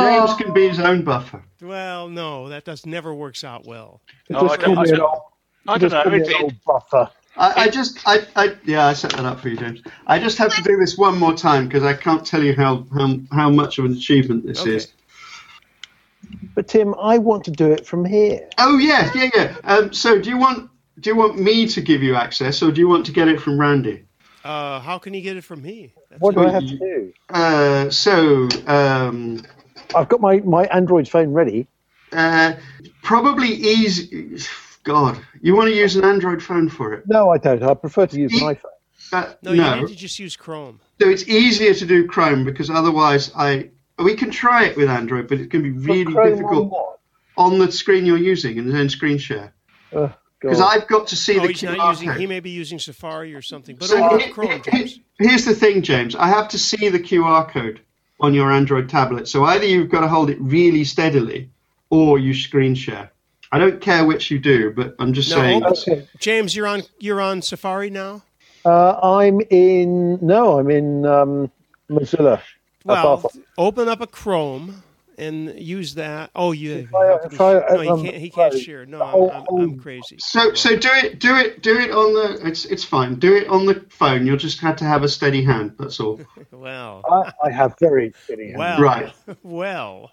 James 0.00 0.34
can 0.34 0.52
be 0.52 0.68
his 0.68 0.78
own 0.80 1.02
buffer. 1.02 1.42
Well, 1.62 2.08
no, 2.08 2.48
that 2.48 2.64
does 2.64 2.84
never 2.86 3.14
works 3.14 3.44
out 3.44 3.64
well. 3.66 4.00
Oh, 4.32 4.48
Just 4.48 4.60
call 4.60 4.76
me 4.76 4.90
an 4.90 5.00
old, 5.00 5.22
I 5.66 5.78
just 5.78 5.96
don't 5.96 6.04
call 6.04 6.12
know. 6.12 6.18
me 6.18 6.18
It, 6.18 6.28
an 6.28 6.34
it, 6.40 6.42
old 6.42 6.54
buffer. 6.64 7.10
I, 7.36 7.64
I 7.64 7.68
just, 7.68 7.98
I, 8.06 8.26
I, 8.36 8.56
yeah, 8.64 8.86
I 8.86 8.92
set 8.92 9.12
that 9.12 9.24
up 9.24 9.40
for 9.40 9.48
you, 9.48 9.56
James. 9.56 9.82
I 10.06 10.18
just 10.18 10.36
have 10.38 10.54
to 10.56 10.62
do 10.62 10.76
this 10.76 10.98
one 10.98 11.18
more 11.18 11.34
time 11.34 11.66
because 11.66 11.82
I 11.84 11.94
can't 11.94 12.26
tell 12.26 12.42
you 12.42 12.54
how, 12.54 12.86
how, 12.94 13.18
how 13.32 13.50
much 13.50 13.78
of 13.78 13.86
an 13.86 13.92
achievement 13.94 14.44
this 14.46 14.60
Okay. 14.62 14.76
is. 14.76 14.92
But 16.54 16.68
Tim, 16.68 16.94
I 17.00 17.18
want 17.18 17.44
to 17.44 17.50
do 17.50 17.72
it 17.72 17.86
from 17.86 18.04
here. 18.04 18.48
Oh 18.58 18.76
yeah, 18.78 19.10
yeah, 19.14 19.30
yeah. 19.34 19.56
Um, 19.64 19.92
so 19.92 20.20
do 20.20 20.28
you 20.30 20.36
want, 20.36 20.70
do 21.00 21.10
you 21.10 21.16
want 21.16 21.38
me 21.38 21.66
to 21.68 21.80
give 21.80 22.02
you 22.02 22.14
access, 22.14 22.62
or 22.62 22.70
do 22.72 22.80
you 22.80 22.88
want 22.88 23.06
to 23.06 23.12
get 23.12 23.28
it 23.28 23.40
from 23.40 23.58
Randy? 23.58 24.04
Uh, 24.44 24.80
how 24.80 24.98
can 24.98 25.14
you 25.14 25.20
get 25.22 25.36
it 25.36 25.44
from 25.44 25.62
me? 25.62 25.94
What 26.18 26.34
do 26.34 26.42
I 26.44 26.50
have 26.50 26.66
to 26.66 26.76
do? 26.78 27.12
Uh, 27.30 27.90
so, 27.90 28.48
um, 28.66 29.42
I've 29.94 30.08
got 30.08 30.20
my, 30.20 30.38
my 30.40 30.64
Android 30.66 31.08
phone 31.08 31.32
ready. 31.32 31.66
uh, 32.12 32.54
probably 33.02 33.48
easy. 33.48 34.36
God, 34.84 35.18
you 35.40 35.54
want 35.54 35.68
to 35.68 35.76
use 35.76 35.94
an 35.96 36.04
Android 36.04 36.42
phone 36.42 36.68
for 36.68 36.92
it? 36.92 37.04
No, 37.06 37.30
I 37.30 37.38
don't. 37.38 37.62
I 37.62 37.72
prefer 37.74 38.06
to 38.06 38.18
use 38.18 38.32
an 38.32 38.48
E- 38.50 38.54
iPhone. 38.54 38.64
Uh, 39.12 39.32
No, 39.42 39.54
no. 39.54 39.74
you 39.74 39.80
need 39.82 39.88
to 39.88 39.94
just 39.96 40.18
use 40.18 40.34
Chrome. 40.36 40.80
So 41.00 41.08
it's 41.08 41.28
easier 41.28 41.72
to 41.74 41.86
do 41.86 42.06
Chrome 42.08 42.44
because 42.44 42.68
otherwise 42.70 43.30
I 43.36 43.70
we 43.98 44.16
can 44.16 44.30
try 44.30 44.64
it 44.64 44.76
with 44.76 44.88
Android, 44.88 45.28
but 45.28 45.38
it's 45.38 45.48
going 45.48 45.64
to 45.64 45.70
be 45.70 45.78
really 45.86 46.04
Chrome 46.12 46.16
on 46.26 46.30
difficult 46.30 47.00
on 47.36 47.58
the 47.58 47.70
screen 47.70 48.04
you're 48.06 48.16
using 48.18 48.58
and 48.58 48.74
then 48.74 48.88
screen 48.88 49.18
share. 49.18 49.52
Oh, 49.92 50.12
Because 50.42 50.60
I've 50.60 50.86
got 50.88 51.06
to 51.08 51.16
see 51.16 51.38
oh, 51.38 51.42
the 51.42 51.48
he's 51.48 51.62
QR 51.62 51.76
not 51.76 51.90
using. 51.92 52.08
code. 52.08 52.20
He 52.20 52.26
may 52.26 52.40
be 52.40 52.50
using 52.50 52.78
Safari 52.78 53.34
or 53.34 53.42
something. 53.42 53.76
But 53.76 53.88
So 53.88 54.04
open 54.04 54.20
he- 54.20 54.30
Chrome, 54.32 54.50
he- 54.64 54.70
James. 54.70 55.00
Here's 55.18 55.44
the 55.44 55.54
thing, 55.54 55.82
James. 55.82 56.16
I 56.16 56.26
have 56.26 56.48
to 56.48 56.58
see 56.58 56.88
the 56.88 56.98
QR 56.98 57.48
code 57.48 57.80
on 58.20 58.34
your 58.34 58.50
Android 58.50 58.88
tablet. 58.88 59.28
So 59.28 59.44
either 59.44 59.64
you've 59.64 59.88
got 59.88 60.00
to 60.00 60.08
hold 60.08 60.30
it 60.30 60.38
really 60.40 60.84
steadily, 60.84 61.48
or 61.90 62.18
you 62.18 62.34
screen 62.34 62.74
share. 62.74 63.10
I 63.52 63.58
don't 63.58 63.80
care 63.80 64.04
which 64.04 64.30
you 64.30 64.38
do, 64.38 64.72
but 64.72 64.94
I'm 64.98 65.12
just 65.12 65.30
No, 65.30 65.36
saying. 65.36 65.64
open- 65.64 66.08
James, 66.18 66.56
you're 66.56 66.66
on. 66.66 66.82
You're 66.98 67.20
on 67.20 67.40
Safari 67.42 67.90
now. 67.90 68.22
Uh, 68.64 68.98
I'm 69.02 69.40
in. 69.50 70.18
No, 70.24 70.58
I'm 70.58 70.70
in 70.70 71.04
um, 71.06 71.50
Mozilla. 71.90 72.40
Well, 72.84 73.30
open 73.58 73.88
up 73.88 74.00
a 74.00 74.06
Chrome 74.08 74.82
and 75.22 75.58
use 75.60 75.94
that. 75.94 76.30
Oh, 76.34 76.52
you. 76.52 76.88
I- 76.94 77.06
have 77.06 77.22
to 77.22 77.28
be- 77.28 77.34
if 77.36 77.40
I- 77.40 77.52
no, 77.74 77.80
he 77.80 77.88
um, 77.88 78.02
can't. 78.04 78.16
He 78.16 78.30
can't 78.30 78.58
share. 78.58 78.86
No, 78.86 79.02
I'm, 79.02 79.44
I'm, 79.48 79.60
I'm 79.62 79.78
crazy. 79.78 80.16
So 80.18 80.54
so 80.54 80.76
do 80.76 80.88
it 80.92 81.18
do 81.18 81.36
it 81.36 81.62
do 81.62 81.78
it 81.78 81.90
on 81.90 82.12
the 82.14 82.46
it's 82.46 82.64
it's 82.64 82.84
fine. 82.84 83.16
Do 83.16 83.34
it 83.36 83.48
on 83.48 83.66
the 83.66 83.84
phone. 83.90 84.26
You'll 84.26 84.36
just 84.36 84.60
have 84.60 84.76
to 84.76 84.84
have 84.84 85.02
a 85.02 85.08
steady 85.08 85.42
hand. 85.44 85.74
That's 85.78 86.00
all. 86.00 86.20
Well, 86.50 87.02
I, 87.10 87.48
I 87.48 87.50
have 87.50 87.74
very 87.80 88.12
steady 88.24 88.48
hands. 88.48 88.58
well, 88.58 88.80
Right. 88.80 89.12
Well, 89.42 90.10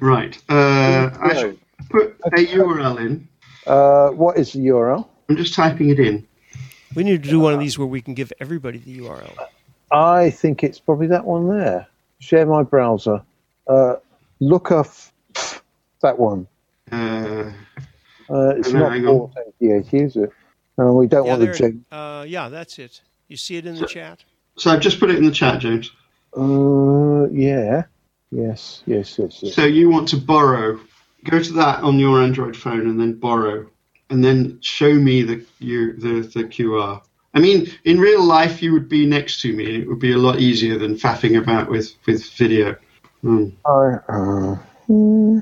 Right. 0.00 0.40
Uh, 0.48 1.10
I 1.20 1.34
should 1.34 1.58
put 1.90 2.16
a 2.26 2.46
URL 2.46 2.98
in. 3.00 3.28
Uh, 3.66 4.10
what 4.10 4.38
is 4.38 4.52
the 4.52 4.60
URL? 4.60 5.08
I'm 5.28 5.36
just 5.36 5.54
typing 5.54 5.90
it 5.90 5.98
in. 5.98 6.26
we 6.94 7.02
need 7.04 7.22
to 7.22 7.28
do 7.30 7.40
one 7.40 7.52
of 7.54 7.60
these 7.60 7.78
where 7.78 7.86
we 7.86 8.00
can 8.00 8.14
give 8.14 8.32
everybody 8.40 8.78
the 8.78 8.98
URL. 9.00 9.32
I 9.90 10.30
think 10.30 10.62
it's 10.64 10.78
probably 10.78 11.06
that 11.08 11.24
one 11.24 11.48
there. 11.48 11.86
Share 12.20 12.46
my 12.46 12.62
browser. 12.62 13.22
Uh, 13.66 13.96
look 14.40 14.70
up 14.70 14.88
that 16.02 16.18
one. 16.18 16.46
Uh, 16.90 17.50
Uh, 18.28 18.54
it's 18.56 18.72
not 18.72 18.92
hang 18.92 19.06
on. 19.06 19.20
authenticated, 19.20 19.94
is 19.94 20.16
it? 20.16 20.32
No, 20.78 20.94
we 20.94 21.06
don't 21.06 21.24
Yeah, 21.24 21.30
want 21.30 21.40
the 21.40 21.46
there, 21.46 21.54
James. 21.54 21.84
uh, 21.92 22.24
yeah, 22.26 22.48
that's 22.48 22.78
it. 22.78 23.00
You 23.28 23.36
see 23.36 23.56
it 23.56 23.66
in 23.66 23.76
the 23.76 23.86
chat. 23.86 24.24
So 24.56 24.70
I've 24.70 24.80
just 24.80 24.98
put 24.98 25.10
it 25.10 25.16
in 25.16 25.24
the 25.24 25.30
chat, 25.30 25.60
James. 25.60 25.90
Uh, 26.36 27.28
yeah. 27.30 27.84
Yes, 28.30 28.82
yes, 28.86 29.18
yes, 29.18 29.42
yes. 29.42 29.54
So 29.54 29.64
you 29.64 29.88
want 29.88 30.08
to 30.08 30.16
borrow? 30.16 30.80
Go 31.24 31.42
to 31.42 31.52
that 31.54 31.82
on 31.82 31.98
your 31.98 32.20
Android 32.22 32.56
phone 32.56 32.88
and 32.88 33.00
then 33.00 33.14
borrow, 33.14 33.66
and 34.10 34.24
then 34.24 34.58
show 34.60 34.92
me 34.92 35.22
the 35.22 35.44
you 35.60 35.92
the 35.94 36.22
the 36.34 36.44
QR. 36.44 37.02
I 37.34 37.40
mean, 37.40 37.70
in 37.84 37.98
real 38.00 38.22
life, 38.24 38.62
you 38.62 38.72
would 38.72 38.88
be 38.88 39.06
next 39.06 39.40
to 39.42 39.52
me, 39.52 39.66
and 39.74 39.82
it 39.82 39.88
would 39.88 39.98
be 39.98 40.12
a 40.12 40.18
lot 40.18 40.40
easier 40.40 40.78
than 40.78 40.94
faffing 40.96 41.38
about 41.38 41.70
with 41.70 41.94
with 42.06 42.28
video. 42.32 42.76
Hmm. 43.22 43.48
I, 43.64 43.98
uh, 44.08 44.54
hmm, 44.86 45.38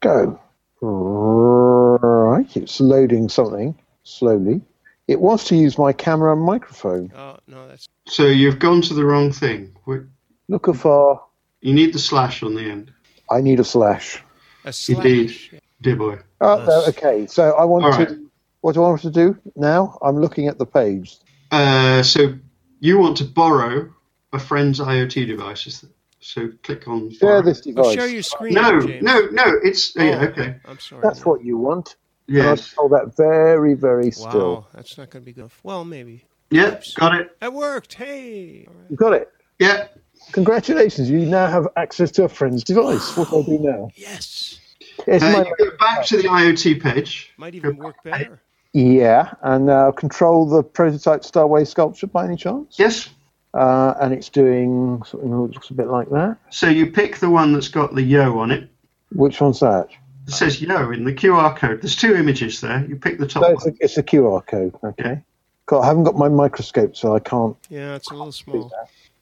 go. 0.00 0.40
Right, 0.80 2.56
it's 2.56 2.80
loading 2.80 3.28
something 3.28 3.78
slowly. 4.04 4.60
It 5.08 5.20
wants 5.20 5.44
to 5.48 5.56
use 5.56 5.78
my 5.78 5.92
camera 5.92 6.32
and 6.32 6.42
microphone. 6.42 7.12
Oh 7.16 7.38
no, 7.46 7.66
that's 7.68 7.88
So 8.06 8.26
you've 8.26 8.58
gone 8.58 8.82
to 8.82 8.94
the 8.94 9.04
wrong 9.04 9.32
thing. 9.32 9.74
Wait, 9.86 10.02
Look 10.48 10.68
afar. 10.68 11.22
You 11.60 11.74
need 11.74 11.92
the 11.92 11.98
slash 11.98 12.42
on 12.42 12.54
the 12.54 12.62
end. 12.62 12.92
I 13.30 13.40
need 13.40 13.60
a 13.60 13.64
slash. 13.64 14.22
a 14.64 14.72
slash. 14.72 14.96
Indeed, 14.96 15.60
dear 15.80 15.96
boy. 15.96 16.18
Oh, 16.40 16.64
no, 16.64 16.84
okay. 16.88 17.26
So 17.26 17.52
I 17.52 17.64
want 17.64 17.84
All 17.84 17.92
to. 17.92 17.98
right. 17.98 18.18
What 18.60 18.74
do 18.74 18.82
I 18.82 18.88
want 18.88 19.02
to 19.02 19.10
do 19.10 19.36
now? 19.56 19.98
I'm 20.02 20.18
looking 20.18 20.48
at 20.48 20.58
the 20.58 20.66
page. 20.66 21.16
Uh, 21.50 22.02
so 22.02 22.34
you 22.80 22.98
want 22.98 23.16
to 23.18 23.24
borrow 23.24 23.92
a 24.32 24.38
friend's 24.38 24.80
IoT 24.80 25.26
device. 25.26 25.84
Is 26.20 26.34
that- 26.34 26.40
So 26.42 26.48
click 26.62 26.88
on 26.88 27.10
Share 27.10 27.28
borrow. 27.40 27.42
this 27.42 27.60
Oh, 27.60 27.70
device. 27.70 27.94
share 27.94 28.08
your 28.08 28.22
screen. 28.22 28.54
No, 28.54 28.80
James. 28.80 29.02
no, 29.02 29.20
no. 29.32 29.44
It's 29.62 29.96
Oh, 29.96 30.02
yeah, 30.02 30.22
okay. 30.24 30.56
I'm 30.66 30.78
sorry. 30.78 31.02
That's 31.02 31.24
what 31.24 31.44
you 31.44 31.56
want. 31.58 31.96
And 32.28 32.36
Yes. 32.36 32.74
I'll 32.78 32.88
hold 32.88 32.92
that 32.92 33.16
very, 33.16 33.74
very 33.74 34.10
still. 34.10 34.24
Wow, 34.26 34.30
still. 34.30 34.66
that's 34.74 34.98
not 34.98 35.10
going 35.10 35.22
to 35.22 35.26
be 35.26 35.32
good. 35.32 35.50
Well, 35.62 35.84
maybe. 35.84 36.24
Yeah, 36.50 36.80
got 36.96 37.14
it. 37.14 37.36
It 37.42 37.52
worked. 37.52 37.94
Hey. 37.94 38.66
All 38.68 38.74
right. 38.74 38.90
You 38.90 38.96
got 38.96 39.12
it. 39.14 39.28
Yeah. 39.58 39.88
Congratulations. 40.32 41.08
You 41.10 41.20
now 41.20 41.46
have 41.46 41.68
access 41.76 42.10
to 42.12 42.24
a 42.24 42.28
friend's 42.28 42.64
device. 42.64 43.16
What 43.16 43.30
do 43.30 43.38
I 43.40 43.42
do 43.42 43.58
now? 43.60 43.90
Yes. 43.96 44.58
It's 45.06 45.22
Uh, 45.24 45.44
you 45.58 45.66
go 45.70 45.76
back 45.78 46.04
to 46.06 46.16
the 46.18 46.24
IoT 46.28 46.80
page. 46.82 47.32
Might 47.38 47.54
even 47.54 47.76
work 47.76 48.02
better. 48.02 48.40
yeah, 48.72 49.32
and 49.42 49.66
now 49.66 49.90
control 49.92 50.44
the 50.46 50.62
prototype 50.62 51.22
Starway 51.22 51.66
sculpture 51.66 52.06
by 52.08 52.24
any 52.24 52.36
chance? 52.36 52.78
Yes. 52.78 53.08
Uh, 53.54 53.94
and 54.00 54.12
it's 54.12 54.28
doing 54.28 55.02
something 55.04 55.30
that 55.30 55.36
looks 55.36 55.70
a 55.70 55.74
bit 55.74 55.88
like 55.88 56.08
that. 56.10 56.36
So 56.50 56.68
you 56.68 56.90
pick 56.90 57.16
the 57.18 57.30
one 57.30 57.52
that's 57.52 57.68
got 57.68 57.94
the 57.94 58.02
yo 58.02 58.38
on 58.38 58.50
it. 58.50 58.68
Which 59.12 59.40
one's 59.40 59.60
that? 59.60 59.88
It 60.26 60.32
says 60.32 60.60
yo 60.60 60.90
in 60.90 61.04
the 61.04 61.14
QR 61.14 61.56
code. 61.56 61.80
There's 61.80 61.96
two 61.96 62.14
images 62.14 62.60
there. 62.60 62.84
You 62.86 62.96
pick 62.96 63.18
the 63.18 63.26
top 63.26 63.42
No, 63.42 63.48
it's, 63.48 63.64
a, 63.64 63.70
one. 63.70 63.78
it's 63.80 63.96
a 63.96 64.02
QR 64.02 64.46
code. 64.46 64.74
Okay. 64.84 65.22
God, 65.64 65.80
I 65.80 65.86
haven't 65.86 66.04
got 66.04 66.16
my 66.16 66.28
microscope, 66.28 66.94
so 66.96 67.14
I 67.14 67.20
can't. 67.20 67.56
Yeah, 67.70 67.94
it's 67.94 68.10
a 68.10 68.14
little 68.14 68.32
small. 68.32 68.70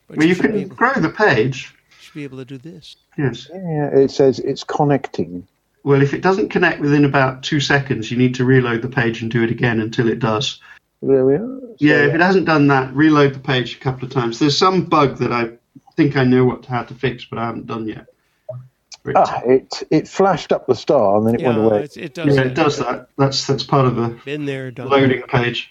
But 0.08 0.18
Well, 0.18 0.26
you 0.26 0.34
should, 0.34 0.42
be 0.42 0.48
can 0.48 0.58
able, 0.58 0.76
grow 0.76 0.92
the 0.94 1.10
page. 1.10 1.74
should 2.00 2.14
be 2.14 2.24
able 2.24 2.38
to 2.38 2.44
do 2.44 2.58
this. 2.58 2.96
Yes. 3.16 3.48
Yeah, 3.52 3.88
it 3.96 4.10
says 4.10 4.38
it's 4.40 4.64
connecting. 4.64 5.46
Well, 5.84 6.02
if 6.02 6.14
it 6.14 6.20
doesn't 6.22 6.48
connect 6.48 6.80
within 6.80 7.04
about 7.04 7.44
two 7.44 7.60
seconds, 7.60 8.10
you 8.10 8.16
need 8.18 8.34
to 8.36 8.44
reload 8.44 8.82
the 8.82 8.88
page 8.88 9.22
and 9.22 9.30
do 9.30 9.44
it 9.44 9.50
again 9.52 9.78
until 9.80 10.08
it 10.08 10.18
does. 10.18 10.60
There 11.06 11.24
we 11.24 11.34
are. 11.34 11.60
Yeah, 11.78 12.06
if 12.06 12.14
it 12.14 12.20
hasn't 12.20 12.46
done 12.46 12.66
that, 12.68 12.92
reload 12.94 13.34
the 13.34 13.38
page 13.38 13.76
a 13.76 13.78
couple 13.78 14.06
of 14.06 14.12
times. 14.12 14.38
There's 14.38 14.56
some 14.58 14.84
bug 14.86 15.18
that 15.18 15.30
I 15.32 15.50
think 15.94 16.16
I 16.16 16.24
know 16.24 16.44
what 16.44 16.66
how 16.66 16.82
to 16.82 16.94
fix, 16.94 17.24
but 17.24 17.38
I 17.38 17.46
haven't 17.46 17.66
done 17.66 17.86
yet. 17.86 18.06
Ah, 19.14 19.40
it 19.46 19.84
it 19.92 20.08
flashed 20.08 20.50
up 20.50 20.66
the 20.66 20.74
star 20.74 21.16
and 21.16 21.26
then 21.28 21.34
it 21.36 21.40
Yeah, 21.42 21.48
went 21.56 21.58
away. 21.60 21.82
it's, 21.84 21.96
it 21.96 22.14
does. 22.14 22.26
yeah, 22.26 22.42
that. 22.42 22.46
it 22.46 22.54
does 22.54 22.78
that. 22.78 23.08
That's 23.18 23.46
that's 23.46 23.62
part 23.62 23.86
of 23.86 23.94
the 23.94 24.18
Been 24.24 24.46
there, 24.46 24.72
done 24.72 24.88
loading 24.88 25.22
page. 25.22 25.70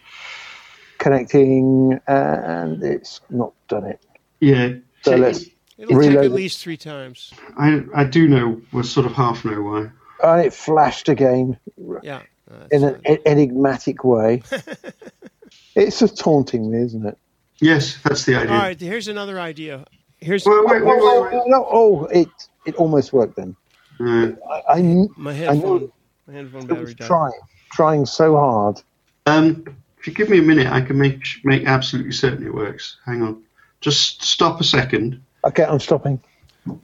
Connecting, 1.00 2.00
and 2.08 2.82
it's 2.82 3.20
not 3.30 3.52
done 3.68 3.84
it. 3.86 4.00
Yeah. 4.40 4.76
So 5.02 5.12
See, 5.12 5.18
let's. 5.18 5.46
It'll 5.78 5.98
Reload 5.98 6.16
take 6.16 6.26
at 6.26 6.32
least 6.32 6.62
three 6.62 6.78
times. 6.78 7.34
I 7.58 7.84
I 7.94 8.06
do 8.06 8.30
know, 8.30 8.62
well, 8.72 8.86
sort 8.86 9.06
of 9.06 9.12
half 9.12 9.44
know 9.44 9.62
why. 9.62 9.90
And 10.24 10.46
it 10.46 10.54
flashed 10.54 11.10
again 11.10 11.60
Yeah. 12.02 12.22
No, 12.50 12.60
that's 12.60 12.74
in 12.74 12.84
an 12.84 13.02
e- 13.10 13.18
enigmatic 13.26 14.04
way. 14.04 14.42
it's 15.76 16.00
just 16.00 16.18
taunting 16.18 16.72
me, 16.72 16.80
isn't 16.80 17.06
it? 17.06 17.18
Yes, 17.60 17.98
that's 18.04 18.26
the 18.26 18.36
idea. 18.36 18.52
All 18.52 18.58
right, 18.60 18.80
here's 18.80 19.08
another 19.08 19.40
idea. 19.40 19.86
Here's 20.20 20.46
Wait, 20.46 20.66
wait, 20.66 20.84
wait, 20.84 20.86
wait, 20.86 20.98
Oh, 21.02 21.30
wait. 21.32 21.42
no, 21.48 21.68
oh, 21.70 22.06
it 22.06 22.28
it 22.66 22.76
almost 22.76 23.14
worked 23.14 23.36
then. 23.36 23.56
Uh, 24.00 24.32
I, 24.52 24.62
I, 24.80 25.06
my 25.16 25.32
I 25.32 25.34
headphone. 25.34 25.60
know 25.82 25.94
My 26.28 26.34
headphone 26.34 26.64
it 26.64 26.68
battery 26.68 26.94
died. 26.96 27.08
trying, 27.08 27.40
trying 27.72 28.06
so 28.06 28.36
hard. 28.36 28.82
um, 29.26 29.64
if 30.00 30.08
you 30.08 30.14
give 30.14 30.30
me 30.30 30.40
a 30.40 30.42
minute, 30.42 30.68
I 30.68 30.82
can 30.82 30.98
make 30.98 31.26
make 31.44 31.66
absolutely 31.66 32.12
certain 32.12 32.46
it 32.46 32.54
works. 32.54 32.98
Hang 33.06 33.22
on, 33.24 33.44
just 33.82 34.22
stop 34.24 34.60
a 34.60 34.64
second. 34.64 35.22
Okay, 35.46 35.64
I'm 35.64 35.80
stopping. 35.80 36.20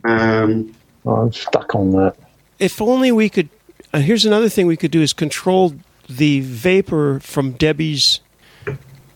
Um, 0.03 0.73
Oh, 1.03 1.15
I'm 1.15 1.33
stuck 1.33 1.73
on 1.73 1.89
that. 1.93 2.15
If 2.59 2.79
only 2.79 3.11
we 3.11 3.27
could. 3.27 3.49
Uh, 3.93 3.99
here's 3.99 4.25
another 4.25 4.47
thing 4.47 4.67
we 4.67 4.77
could 4.77 4.91
do 4.91 5.01
is 5.01 5.11
control 5.13 5.73
the 6.09 6.39
vapor 6.41 7.19
from 7.19 7.51
Debbie's 7.51 8.21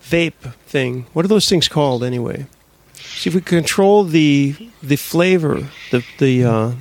vape 0.01 0.53
thing. 0.65 1.05
What 1.13 1.23
are 1.23 1.30
those 1.30 1.47
things 1.47 1.67
called 1.67 2.03
anyway? 2.03 2.45
See 2.93 3.30
if 3.30 3.36
we 3.36 3.41
control 3.41 4.03
the 4.03 4.55
the 4.84 4.97
flavor, 4.97 5.67
the 5.91 6.03
the 6.19 6.43
uh, 6.43 6.71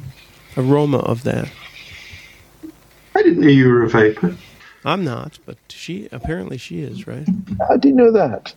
aroma 0.57 0.99
of 0.99 1.23
that. 1.23 1.51
I 3.15 3.23
didn't 3.23 3.41
know 3.41 3.49
you 3.49 3.69
were 3.69 3.85
a 3.85 3.89
vapor. 3.89 4.37
I'm 4.85 5.05
not, 5.05 5.39
but 5.47 5.57
she 5.69 6.09
apparently 6.11 6.59
she 6.59 6.83
is, 6.83 7.07
right? 7.07 7.27
How 7.69 7.77
do 7.77 7.89
you 7.89 7.95
know 7.95 8.13
that? 8.13 8.53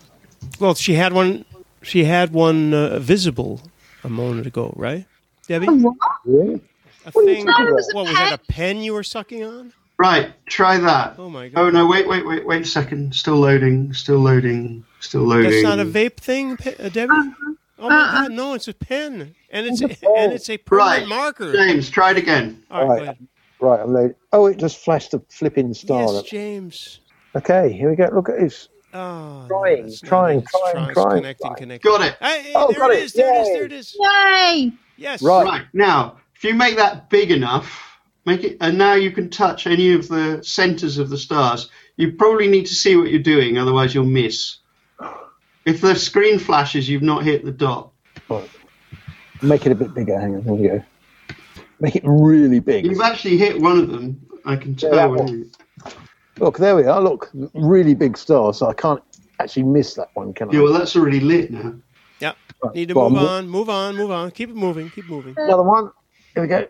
Well, 0.60 0.74
she 0.74 0.96
had 0.96 1.14
one. 1.14 1.46
She 1.84 2.06
had 2.06 2.34
one 2.34 2.74
uh, 2.74 3.00
visible 3.00 3.62
a 4.04 4.10
moment 4.10 4.48
ago, 4.48 4.74
right, 4.76 5.06
Debbie? 5.48 5.68
Really? 6.26 6.62
A 7.08 7.12
What 7.12 7.26
are 7.26 7.30
you 7.30 7.36
thing. 7.38 7.46
talking 7.46 7.68
about? 7.70 7.84
What 7.94 8.06
was 8.08 8.14
that? 8.16 8.34
A 8.34 8.38
pen 8.52 8.82
you 8.82 8.94
were 8.94 9.04
sucking 9.04 9.44
on? 9.44 9.74
Right, 9.98 10.34
try 10.46 10.78
that. 10.78 11.16
Oh 11.18 11.30
my 11.30 11.48
god! 11.48 11.60
Oh 11.62 11.70
no, 11.70 11.88
wait, 11.88 12.08
wait, 12.08 12.26
wait, 12.28 12.46
wait 12.46 12.62
a 12.62 12.66
second. 12.66 13.16
Still 13.16 13.38
loading. 13.38 13.94
Still 13.94 14.20
loading. 14.20 14.84
Still 15.00 15.22
loading. 15.22 15.50
That's 15.50 15.64
not 15.64 15.80
a 15.80 15.86
vape 15.86 16.18
thing, 16.18 16.58
Pe- 16.58 16.76
uh, 16.76 16.90
Debbie. 16.90 17.14
Oh 17.80 17.90
my 17.90 17.96
Uh-uh. 17.96 18.22
god! 18.24 18.32
No, 18.34 18.54
it's 18.54 18.68
a 18.68 18.74
pen, 18.74 19.34
and 19.50 19.66
it's 19.66 19.82
It's 19.82 20.04
a 20.04 20.08
a, 20.08 20.20
and 20.20 20.34
it's 20.34 20.50
a 20.50 20.58
permanent 20.58 21.00
Right, 21.02 21.08
marker. 21.08 21.52
James, 21.54 21.90
try 21.90 22.12
it 22.12 22.18
again. 22.18 22.62
All 22.70 22.82
right, 22.82 22.90
Right. 22.90 22.98
go 22.98 23.04
ahead. 23.04 23.18
Right, 23.60 23.80
I'm 23.80 23.94
loading. 23.94 24.16
Oh, 24.34 24.46
it 24.48 24.58
just 24.58 24.78
flashed 24.84 25.12
the 25.12 25.22
flipping 25.30 25.74
star. 25.74 26.02
Yes, 26.02 26.14
up. 26.16 26.26
James. 26.26 27.00
Okay, 27.36 27.72
here 27.72 27.90
we 27.90 27.96
go. 27.96 28.10
Look 28.14 28.30
at 28.30 28.40
this. 28.40 28.68
Oh, 28.94 29.46
Trying, 29.48 29.84
that's 29.84 30.04
not 30.04 30.10
trying, 30.10 30.42
trying, 30.44 30.74
trying, 30.74 30.94
trying. 30.94 31.10
Connecting, 31.22 31.56
connecting. 31.56 31.92
Got 31.92 32.02
it. 32.02 32.18
Hey, 32.22 32.42
hey, 32.44 32.52
Oh, 32.56 32.68
there 32.72 32.80
got 32.80 32.92
it 32.92 33.00
it. 33.00 33.04
is. 33.04 33.14
There 33.14 33.34
it 33.34 33.42
is. 33.42 33.48
There 33.50 33.66
it 33.66 33.72
is. 33.72 33.96
Yay! 34.00 34.72
Yes. 34.96 35.22
Right. 35.22 35.44
Right 35.46 35.66
now, 35.74 36.18
if 36.38 36.44
you 36.44 36.54
make 36.54 36.78
that 36.78 37.10
big 37.10 37.32
enough, 37.32 37.98
make 38.26 38.44
it, 38.44 38.58
and 38.62 38.78
now 38.78 38.94
you 38.94 39.12
can 39.12 39.30
touch 39.30 39.66
any 39.66 39.94
of 39.94 40.08
the 40.08 40.42
centers 40.44 40.98
of 40.98 41.10
the 41.10 41.18
stars. 41.18 41.70
You 41.96 42.12
probably 42.14 42.48
need 42.48 42.68
to 42.68 42.76
see 42.76 42.96
what 42.96 43.10
you're 43.10 43.22
doing, 43.24 43.58
otherwise 43.58 43.96
you'll 43.96 44.06
miss. 44.06 44.58
If 45.66 45.82
the 45.82 45.96
screen 45.96 46.38
flashes, 46.40 46.88
you've 46.88 47.02
not 47.02 47.24
hit 47.24 47.44
the 47.44 47.52
dot. 47.52 47.92
Make 49.42 49.66
it 49.66 49.72
a 49.72 49.76
bit 49.76 49.94
bigger. 49.94 50.20
Hang 50.20 50.36
on, 50.36 50.44
here 50.44 50.54
we 50.54 50.68
go. 50.68 50.84
Make 51.80 51.96
it 51.96 52.04
really 52.06 52.60
big. 52.60 52.86
You've 52.86 53.02
actually 53.02 53.38
hit 53.38 53.60
one 53.60 53.78
of 53.80 53.90
them. 53.90 54.20
I 54.46 54.56
can 54.56 54.76
tell. 54.76 54.92
that 54.92 55.10
when 55.10 55.20
one. 55.20 55.28
you- 55.28 55.52
Look, 56.40 56.58
there 56.60 56.76
we 56.76 56.84
are. 56.84 57.02
Look, 57.02 57.32
really 57.56 57.96
big 57.96 58.16
star. 58.16 58.54
So 58.54 58.68
I 58.68 58.74
can't 58.74 59.02
actually 59.40 59.64
miss 59.64 59.96
that 59.96 60.10
one, 60.14 60.34
can 60.34 60.50
I? 60.50 60.54
Yeah, 60.54 60.62
well, 60.62 60.74
that's 60.74 60.96
already 60.96 61.20
lit 61.20 61.52
now. 61.52 61.74
Yep. 62.20 62.38
Right, 62.64 62.76
Need 62.76 62.88
to 62.90 62.94
well, 62.94 63.10
move 63.10 63.22
mo- 63.24 63.28
on, 63.28 63.50
move 63.50 63.70
on, 63.70 63.96
move 63.96 64.12
on. 64.12 64.32
Keep 64.32 64.50
it 64.52 64.56
moving, 64.56 64.90
keep 64.92 65.08
moving. 65.10 65.36
Uh, 65.38 65.44
Another 65.44 65.64
one. 65.64 65.92
Here 66.38 66.44
we 66.44 66.50
go. 66.50 66.68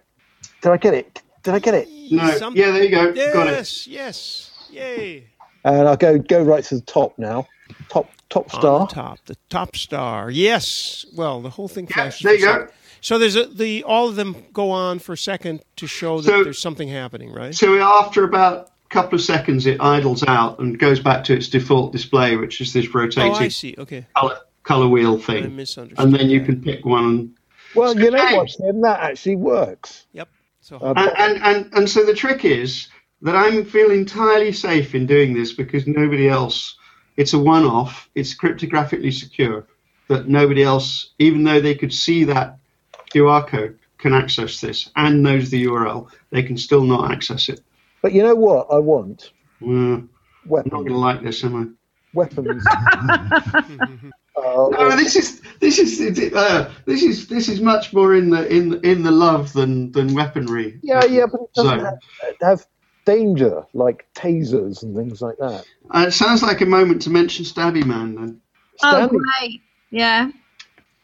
Did 0.62 0.72
I 0.72 0.78
get 0.78 0.94
it? 0.94 1.22
Did 1.44 1.54
I 1.54 1.60
get 1.60 1.74
it? 1.74 1.90
No. 2.10 2.32
Some- 2.38 2.56
Yeah, 2.56 2.72
there 2.72 2.84
you 2.86 2.90
go. 2.90 3.12
Got 3.34 3.48
it. 3.48 3.52
Yes, 3.58 3.86
yes. 3.86 4.52
Yay. 4.72 5.26
And 5.66 5.90
I'll 5.90 5.98
go 5.98 6.18
go 6.20 6.42
right 6.42 6.64
to 6.64 6.76
the 6.76 6.82
top 6.82 7.20
now. 7.20 7.46
Top 7.90 8.10
top 8.30 8.54
On 8.54 8.60
star. 8.62 8.80
the 8.88 8.94
top, 8.94 9.20
the 9.26 9.36
top 9.50 9.76
star. 9.76 10.32
Yes. 10.32 11.06
Well, 11.18 11.42
the 11.42 11.50
whole 11.50 11.68
thing 11.68 11.86
flashes. 11.88 12.22
there 12.22 12.36
you 12.36 12.46
go. 12.46 12.52
second. 12.54 12.70
So 13.02 13.20
there's 13.20 13.36
a, 13.36 13.46
the 13.48 13.84
all 13.84 14.08
of 14.08 14.16
them 14.16 14.38
go 14.54 14.72
on 14.72 15.00
for 15.00 15.12
a 15.12 15.18
second 15.18 15.64
to 15.76 15.86
show 15.86 16.22
that 16.22 16.32
So- 16.32 16.44
there's 16.46 16.60
something 16.60 16.88
happening, 16.88 17.34
right? 17.34 17.54
So 17.54 17.78
after 17.78 18.24
about 18.24 18.68
a 18.86 18.88
couple 18.88 19.16
of 19.20 19.22
seconds, 19.22 19.66
it 19.66 19.82
idles 19.82 20.24
out 20.26 20.60
and 20.60 20.80
goes 20.80 21.02
back 21.02 21.26
to 21.26 21.34
its 21.34 21.50
default 21.50 21.92
display, 21.92 22.38
which 22.38 22.62
is 22.62 22.72
this 22.72 22.96
rotating 22.96 23.34
oh, 23.34 23.36
I 23.36 23.50
see. 23.50 23.76
Okay. 23.78 24.06
color, 24.16 24.38
color 24.64 24.88
wheel 24.88 25.18
I 25.18 25.22
thing. 25.22 25.56
misunderstood. 25.58 26.06
And 26.06 26.16
then 26.16 26.30
you 26.30 26.40
can 26.40 26.62
pick 26.62 26.86
one. 26.86 27.34
Well, 27.76 27.98
you 27.98 28.12
know 28.12 28.36
what, 28.36 28.50
Tim? 28.50 28.82
That 28.82 29.00
actually 29.00 29.36
works. 29.36 30.08
Yep. 30.14 30.30
So 30.62 30.78
Uh, 30.78 30.94
And, 30.96 31.12
and, 31.18 31.44
and, 31.44 31.74
and 31.74 31.90
so 31.90 32.06
the 32.06 32.14
trick 32.14 32.46
is 32.46 32.88
that 33.22 33.36
I'm 33.36 33.66
feel 33.66 33.92
entirely 33.92 34.52
safe 34.52 34.96
in 34.96 35.06
doing 35.06 35.34
this 35.34 35.54
because 35.54 35.88
nobody 35.88 36.28
else, 36.30 36.78
it's 37.16 37.34
a 37.34 37.40
one 37.40 37.66
off, 37.66 38.10
it's 38.16 38.36
cryptographically 38.36 39.14
secure, 39.14 39.66
that 40.08 40.28
nobody 40.28 40.64
else, 40.64 41.12
even 41.20 41.44
though 41.44 41.60
they 41.60 41.76
could 41.76 41.94
see 41.94 42.24
that 42.26 42.58
QR 43.14 43.48
code, 43.48 43.80
can 43.98 44.14
access 44.14 44.62
this 44.62 44.90
and 44.96 45.24
knows 45.24 45.50
the 45.50 45.66
URL, 45.66 46.10
they 46.30 46.44
can 46.44 46.58
still 46.58 46.84
not 46.84 47.12
access 47.12 47.50
it. 47.50 47.62
But 48.02 48.14
you 48.14 48.22
know 48.24 48.36
what? 48.36 48.68
I 48.72 48.78
want 48.78 49.32
Uh, 49.62 49.68
I'm 49.68 50.08
not 50.50 50.70
going 50.70 50.88
to 50.90 50.98
like 50.98 51.24
this, 51.24 51.44
am 51.44 51.56
I? 51.56 51.66
Weapons. 52.14 52.64
uh, 54.38 54.70
No, 54.70 54.96
this 54.96 55.16
is 55.16 55.42
this 55.60 55.80
is 55.80 56.00
uh, 56.34 56.72
this 56.86 57.04
is 57.04 57.28
this 57.28 57.50
is 57.50 57.60
much 57.62 57.94
more 57.94 58.14
in 58.16 58.30
the 58.30 58.48
in 58.54 58.84
in 58.86 59.04
the 59.04 59.12
love 59.12 59.52
than 59.54 59.92
than 59.92 60.14
weaponry. 60.14 60.80
yeah, 60.84 61.04
yeah, 61.06 61.26
but 61.32 61.42
it 61.42 61.54
doesn't 61.56 61.80
So- 61.80 61.86
have, 61.86 61.98
have 62.42 62.66
danger 63.06 63.66
like 63.74 64.06
tasers 64.14 64.84
and 64.84 64.96
things 64.96 65.22
like 65.22 65.38
that. 65.38 65.66
Uh, 65.90 66.06
it 66.08 66.12
sounds 66.12 66.44
like 66.44 66.60
a 66.62 66.66
moment 66.66 67.02
to 67.04 67.10
mention 67.10 67.46
Stabby 67.46 67.84
Man. 67.86 68.16
Then 68.16 68.42
Oh, 68.84 68.90
Stanley. 69.08 69.20
great. 69.40 69.62
Yeah. 69.90 70.30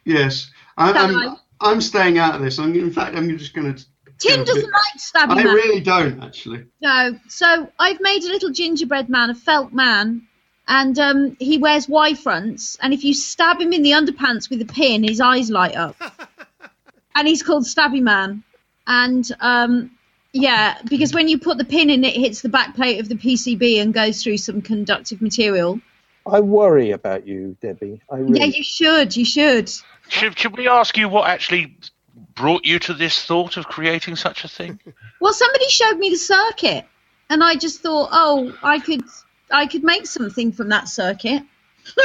yes, 0.05 0.51
I, 0.77 0.91
I'm 0.91 1.37
I'm 1.61 1.81
staying 1.81 2.17
out 2.19 2.35
of 2.35 2.41
this. 2.41 2.59
I'm 2.59 2.75
in 2.75 2.91
fact 2.91 3.15
I'm 3.15 3.29
just 3.37 3.53
going 3.53 3.73
to. 3.73 3.85
Tim 4.19 4.43
doesn't 4.43 4.71
like 4.71 4.97
Stabby 4.99 5.31
I 5.31 5.35
Man. 5.35 5.47
I 5.47 5.53
really 5.53 5.79
don't 5.81 6.21
actually. 6.23 6.65
No. 6.81 7.17
So 7.29 7.67
I've 7.79 7.99
made 7.99 8.23
a 8.23 8.27
little 8.27 8.51
gingerbread 8.51 9.09
man, 9.09 9.29
a 9.31 9.35
felt 9.35 9.73
man, 9.73 10.27
and 10.67 10.97
um, 10.99 11.37
he 11.39 11.57
wears 11.57 11.87
Y 11.87 12.13
fronts. 12.13 12.77
And 12.81 12.93
if 12.93 13.03
you 13.03 13.13
stab 13.13 13.59
him 13.59 13.73
in 13.73 13.83
the 13.83 13.91
underpants 13.91 14.49
with 14.49 14.61
a 14.61 14.65
pin, 14.65 15.03
his 15.03 15.19
eyes 15.19 15.49
light 15.49 15.75
up. 15.75 15.95
and 17.15 17.27
he's 17.27 17.43
called 17.43 17.65
Stabby 17.65 18.01
Man. 18.01 18.43
And 18.87 19.29
um, 19.39 19.91
yeah, 20.31 20.77
because 20.89 21.13
when 21.13 21.27
you 21.27 21.37
put 21.37 21.57
the 21.57 21.65
pin 21.65 21.89
in, 21.89 22.03
it 22.03 22.15
hits 22.15 22.41
the 22.41 22.49
back 22.49 22.75
plate 22.75 22.99
of 22.99 23.09
the 23.09 23.15
PCB 23.15 23.81
and 23.81 23.93
goes 23.93 24.23
through 24.23 24.37
some 24.37 24.61
conductive 24.61 25.21
material. 25.21 25.79
I 26.25 26.39
worry 26.39 26.91
about 26.91 27.27
you, 27.27 27.57
Debbie. 27.61 28.01
I 28.09 28.17
really. 28.17 28.39
Yeah, 28.39 28.45
you 28.45 28.63
should. 28.63 29.15
You 29.15 29.25
should. 29.25 29.71
Should, 30.07 30.37
should 30.37 30.57
we 30.57 30.67
ask 30.67 30.97
you 30.97 31.09
what 31.09 31.27
actually 31.27 31.77
brought 32.35 32.65
you 32.65 32.79
to 32.79 32.93
this 32.93 33.23
thought 33.25 33.57
of 33.57 33.67
creating 33.67 34.15
such 34.15 34.43
a 34.43 34.47
thing? 34.47 34.79
Well, 35.19 35.33
somebody 35.33 35.67
showed 35.69 35.97
me 35.97 36.09
the 36.09 36.17
circuit, 36.17 36.85
and 37.29 37.43
I 37.43 37.55
just 37.55 37.81
thought, 37.81 38.09
oh, 38.11 38.57
I 38.63 38.79
could, 38.79 39.03
I 39.53 39.67
could 39.67 39.83
make 39.83 40.07
something 40.07 40.51
from 40.51 40.69
that 40.69 40.89
circuit. 40.89 41.43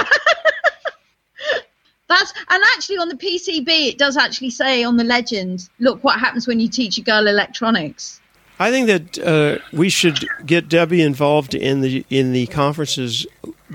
That's 2.08 2.32
and 2.48 2.62
actually 2.74 2.98
on 2.98 3.08
the 3.08 3.16
PCB, 3.16 3.88
it 3.88 3.98
does 3.98 4.16
actually 4.16 4.50
say 4.50 4.82
on 4.82 4.96
the 4.96 5.04
legend, 5.04 5.68
look 5.78 6.02
what 6.02 6.18
happens 6.18 6.46
when 6.46 6.58
you 6.60 6.68
teach 6.68 6.96
a 6.98 7.02
girl 7.02 7.26
electronics. 7.26 8.20
I 8.58 8.70
think 8.70 8.86
that 8.86 9.18
uh, 9.18 9.58
we 9.72 9.88
should 9.88 10.26
get 10.44 10.68
Debbie 10.68 11.02
involved 11.02 11.54
in 11.54 11.80
the 11.80 12.04
in 12.10 12.32
the 12.32 12.46
conferences, 12.46 13.26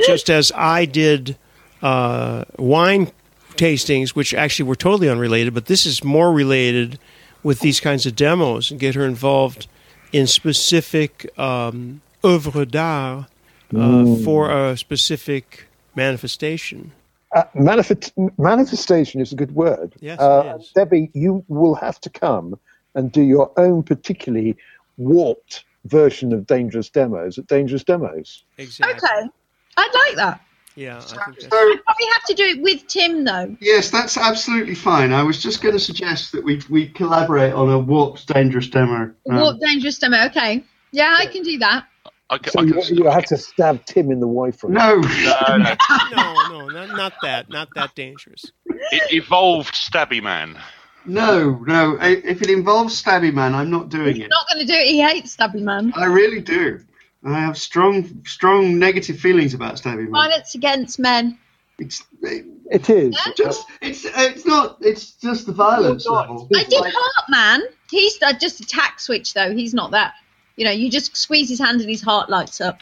just 0.06 0.30
as 0.30 0.52
I 0.56 0.86
did 0.86 1.38
uh, 1.82 2.46
wine 2.58 3.12
tastings, 3.56 4.10
which 4.10 4.34
actually 4.34 4.68
were 4.68 4.76
totally 4.76 5.10
unrelated. 5.10 5.54
But 5.54 5.68
this 5.68 5.86
is 5.86 6.04
more 6.04 6.34
related 6.34 7.00
with 7.44 7.60
these 7.60 7.80
kinds 7.80 8.06
of 8.06 8.16
demos, 8.16 8.72
and 8.72 8.80
get 8.80 8.96
her 8.96 9.06
involved 9.06 9.68
in 10.12 10.28
specific 10.28 11.30
um, 11.40 12.02
d'art 12.24 13.28
uh, 13.76 14.16
for 14.24 14.52
a 14.52 14.78
specific 14.78 15.68
manifestation. 15.96 16.92
Uh, 17.36 17.44
manifest- 17.56 18.14
manifestation 18.38 19.20
is 19.22 19.32
a 19.34 19.36
good 19.36 19.54
word. 19.56 19.94
Yes, 20.00 20.20
uh, 20.20 20.54
it 20.58 20.62
is. 20.62 20.72
Debbie, 20.76 21.10
you 21.14 21.44
will 21.48 21.76
have 21.76 22.00
to 22.02 22.10
come 22.10 22.60
and 22.96 23.12
do 23.12 23.22
your 23.22 23.52
own 23.58 23.82
particularly 23.84 24.56
warped 24.98 25.64
version 25.86 26.32
of 26.32 26.46
Dangerous 26.46 26.90
Demos 26.90 27.38
at 27.40 27.48
Dangerous 27.48 27.84
Demos. 27.84 28.44
Exactly. 28.58 28.94
Okay, 28.96 29.30
I'd 29.78 29.92
like 30.08 30.16
that. 30.18 30.42
Yeah, 30.76 30.98
I 30.98 31.02
think 31.02 31.42
So 31.42 31.48
I'd 31.52 31.80
probably 31.86 32.06
have 32.14 32.24
to 32.26 32.34
do 32.34 32.44
it 32.46 32.62
with 32.62 32.88
Tim 32.88 33.24
though. 33.24 33.56
yes, 33.60 33.92
that's 33.92 34.18
absolutely 34.18 34.74
fine. 34.76 35.12
I 35.14 35.22
was 35.24 35.42
just 35.42 35.62
going 35.62 35.74
to 35.74 35.80
suggest 35.80 36.32
that 36.32 36.44
we 36.44 36.62
we 36.70 36.88
collaborate 36.88 37.54
on 37.54 37.70
a 37.70 37.78
warped 37.78 38.28
dangerous 38.28 38.68
demo. 38.68 39.12
Um, 39.30 39.36
Warp 39.40 39.60
dangerous 39.60 40.00
demo. 40.00 40.26
Okay, 40.28 40.64
yeah, 40.92 41.16
I 41.18 41.28
can 41.28 41.44
do 41.44 41.60
that. 41.60 41.86
I, 42.34 42.38
c- 42.38 42.52
So 42.52 42.60
I 42.60 42.64
you, 42.64 42.74
can- 42.74 42.96
you 42.98 43.06
have 43.10 43.26
to 43.26 43.38
stab 43.38 43.86
Tim 43.86 44.12
in 44.12 44.20
the 44.20 44.28
wife 44.28 44.60
from 44.60 44.74
no, 44.74 44.96
No, 45.02 45.58
no. 45.58 45.76
no, 46.12 46.44
no, 46.44 46.70
not, 46.70 46.92
not 46.92 47.14
that, 47.22 47.50
not 47.50 47.74
that 47.76 47.96
dangerous. 47.96 48.52
It 48.68 49.14
evolved 49.14 49.74
Stabby 49.76 50.22
Man. 50.22 50.58
no, 51.06 51.64
no. 51.66 51.98
If 52.02 52.42
it 52.42 52.50
involves 52.50 53.02
Stabby 53.02 53.34
Man, 53.34 53.54
I'm 53.56 53.70
not 53.70 53.90
doing 53.90 54.08
it. 54.10 54.16
He's 54.16 54.24
it. 54.26 54.30
not 54.30 54.48
going 54.52 54.66
to 54.66 54.74
do 54.74 54.78
it. 54.78 54.88
He 54.88 55.02
hates 55.02 55.36
Stabby 55.36 55.62
Man. 55.62 55.94
I 55.96 56.06
really 56.06 56.42
do. 56.42 56.80
I 57.26 57.40
have 57.40 57.58
strong, 57.58 58.24
strong 58.26 58.78
negative 58.80 59.20
feelings 59.20 59.54
about 59.54 59.76
Stabby 59.76 60.10
Man. 60.10 60.12
Violence 60.12 60.56
against 60.56 61.00
men. 61.00 61.38
It's 61.80 62.04
it, 62.22 62.46
It 62.70 62.90
is. 62.90 63.18
just, 63.36 63.66
it's, 63.82 64.06
it's 64.06 64.46
not. 64.46 64.78
It's 64.82 65.14
just 65.14 65.46
the 65.46 65.54
violence 65.54 66.06
level. 66.08 66.48
I 66.54 66.64
did 66.64 66.84
Heart 66.86 67.30
Man. 67.30 67.62
He's 67.90 68.22
uh, 68.22 68.34
just 68.34 68.60
a 68.62 68.66
tack 68.66 69.00
switch 69.00 69.34
though. 69.34 69.54
He's 69.54 69.74
not 69.74 69.92
that. 69.92 70.14
You 70.56 70.66
know, 70.66 70.72
you 70.72 70.90
just 70.90 71.16
squeeze 71.18 71.50
his 71.50 71.60
hand 71.60 71.82
and 71.82 71.90
his 71.90 72.02
heart 72.02 72.30
lights 72.30 72.62
up. 72.62 72.80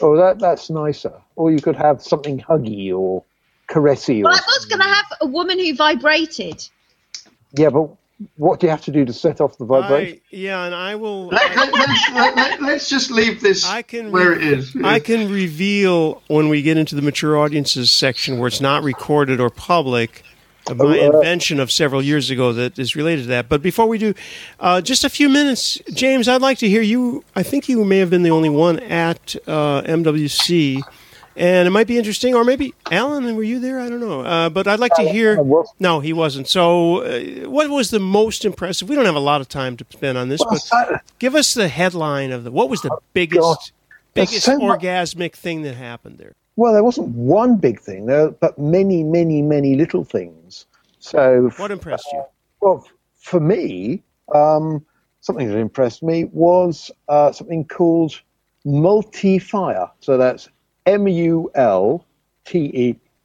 Oh, 0.00 0.16
that 0.16 0.38
that's 0.38 0.70
nicer. 0.70 1.12
Or 1.36 1.50
you 1.50 1.60
could 1.60 1.76
have 1.76 2.02
something 2.02 2.38
huggy 2.40 2.92
or 2.96 3.24
caressy. 3.68 4.22
Well, 4.22 4.32
Or 4.32 4.36
I 4.36 4.40
was 4.58 4.66
going 4.66 4.80
to 4.80 4.88
have 4.88 5.06
a 5.20 5.26
woman 5.26 5.58
who 5.58 5.74
vibrated. 5.74 6.66
yeah, 7.52 7.70
but 7.70 7.88
what 8.36 8.60
do 8.60 8.66
you 8.66 8.70
have 8.70 8.82
to 8.82 8.92
do 8.92 9.04
to 9.04 9.12
set 9.12 9.40
off 9.40 9.58
the 9.58 9.64
vibration? 9.64 10.16
I, 10.18 10.20
yeah, 10.30 10.64
and 10.64 10.74
I 10.74 10.94
will. 10.94 11.26
Let, 11.26 11.56
let, 11.56 11.72
let's, 11.72 12.10
let, 12.12 12.36
let, 12.36 12.62
let's 12.62 12.88
just 12.88 13.10
leave 13.10 13.40
this 13.40 13.64
I 13.66 13.82
can 13.82 14.12
where 14.12 14.30
re- 14.30 14.36
it 14.36 14.42
is. 14.42 14.76
I 14.84 15.00
can 15.00 15.30
reveal 15.30 16.22
when 16.28 16.48
we 16.48 16.62
get 16.62 16.76
into 16.76 16.94
the 16.94 17.02
mature 17.02 17.36
audiences 17.36 17.90
section 17.90 18.38
where 18.38 18.46
it's 18.48 18.60
not 18.60 18.82
recorded 18.84 19.40
or 19.40 19.50
public. 19.50 20.22
My 20.68 20.74
Oh, 21.00 21.16
invention 21.18 21.58
of 21.60 21.72
several 21.72 22.02
years 22.02 22.30
ago 22.30 22.52
that 22.52 22.78
is 22.78 22.94
related 22.94 23.22
to 23.22 23.28
that. 23.28 23.48
But 23.48 23.62
before 23.62 23.86
we 23.88 23.98
do, 23.98 24.14
uh, 24.60 24.80
just 24.80 25.02
a 25.04 25.10
few 25.10 25.28
minutes, 25.28 25.78
James. 25.92 26.28
I'd 26.28 26.40
like 26.40 26.58
to 26.58 26.68
hear 26.68 26.82
you. 26.82 27.24
I 27.34 27.42
think 27.42 27.68
you 27.68 27.84
may 27.84 27.98
have 27.98 28.10
been 28.10 28.22
the 28.22 28.30
only 28.30 28.48
one 28.48 28.78
at 28.80 29.34
uh, 29.48 29.82
MWC, 29.82 30.80
and 31.36 31.66
it 31.66 31.70
might 31.70 31.88
be 31.88 31.98
interesting. 31.98 32.34
Or 32.34 32.44
maybe 32.44 32.74
Alan, 32.92 33.34
were 33.34 33.42
you 33.42 33.58
there? 33.58 33.80
I 33.80 33.88
don't 33.88 34.00
know. 34.00 34.20
Uh, 34.20 34.48
but 34.50 34.68
I'd 34.68 34.78
like 34.78 34.94
to 34.94 35.02
hear. 35.02 35.42
No, 35.80 35.98
he 36.00 36.12
wasn't. 36.12 36.46
So, 36.48 37.02
uh, 37.02 37.48
what 37.50 37.68
was 37.68 37.90
the 37.90 38.00
most 38.00 38.44
impressive? 38.44 38.88
We 38.88 38.94
don't 38.94 39.06
have 39.06 39.16
a 39.16 39.20
lot 39.20 39.40
of 39.40 39.48
time 39.48 39.76
to 39.78 39.86
spend 39.90 40.16
on 40.16 40.28
this, 40.28 40.42
but 40.44 41.02
give 41.18 41.34
us 41.34 41.54
the 41.54 41.68
headline 41.68 42.30
of 42.30 42.44
the. 42.44 42.52
What 42.52 42.70
was 42.70 42.82
the 42.82 42.96
biggest, 43.14 43.40
God. 43.40 43.56
Biggest 44.14 44.42
so 44.42 44.58
orgasmic 44.58 45.32
thing 45.32 45.62
that 45.62 45.74
happened 45.74 46.18
there? 46.18 46.34
Well, 46.54 46.74
there 46.74 46.84
wasn't 46.84 47.08
one 47.08 47.56
big 47.56 47.80
thing 47.80 48.04
there, 48.06 48.30
but 48.30 48.58
many, 48.58 49.02
many, 49.02 49.40
many 49.40 49.74
little 49.74 50.04
things. 50.04 50.36
So, 51.02 51.50
What 51.56 51.72
impressed 51.72 52.06
you? 52.12 52.24
well, 52.60 52.86
for 53.16 53.40
me, 53.40 54.04
um, 54.32 54.86
something 55.20 55.48
that 55.48 55.58
impressed 55.58 56.02
me 56.02 56.24
was 56.26 56.92
uh, 57.08 57.32
something 57.32 57.64
called 57.66 58.20
MulteFire. 58.64 59.90
So 59.98 60.16
that's 60.16 60.48
M-U-L-T-E 60.86 62.06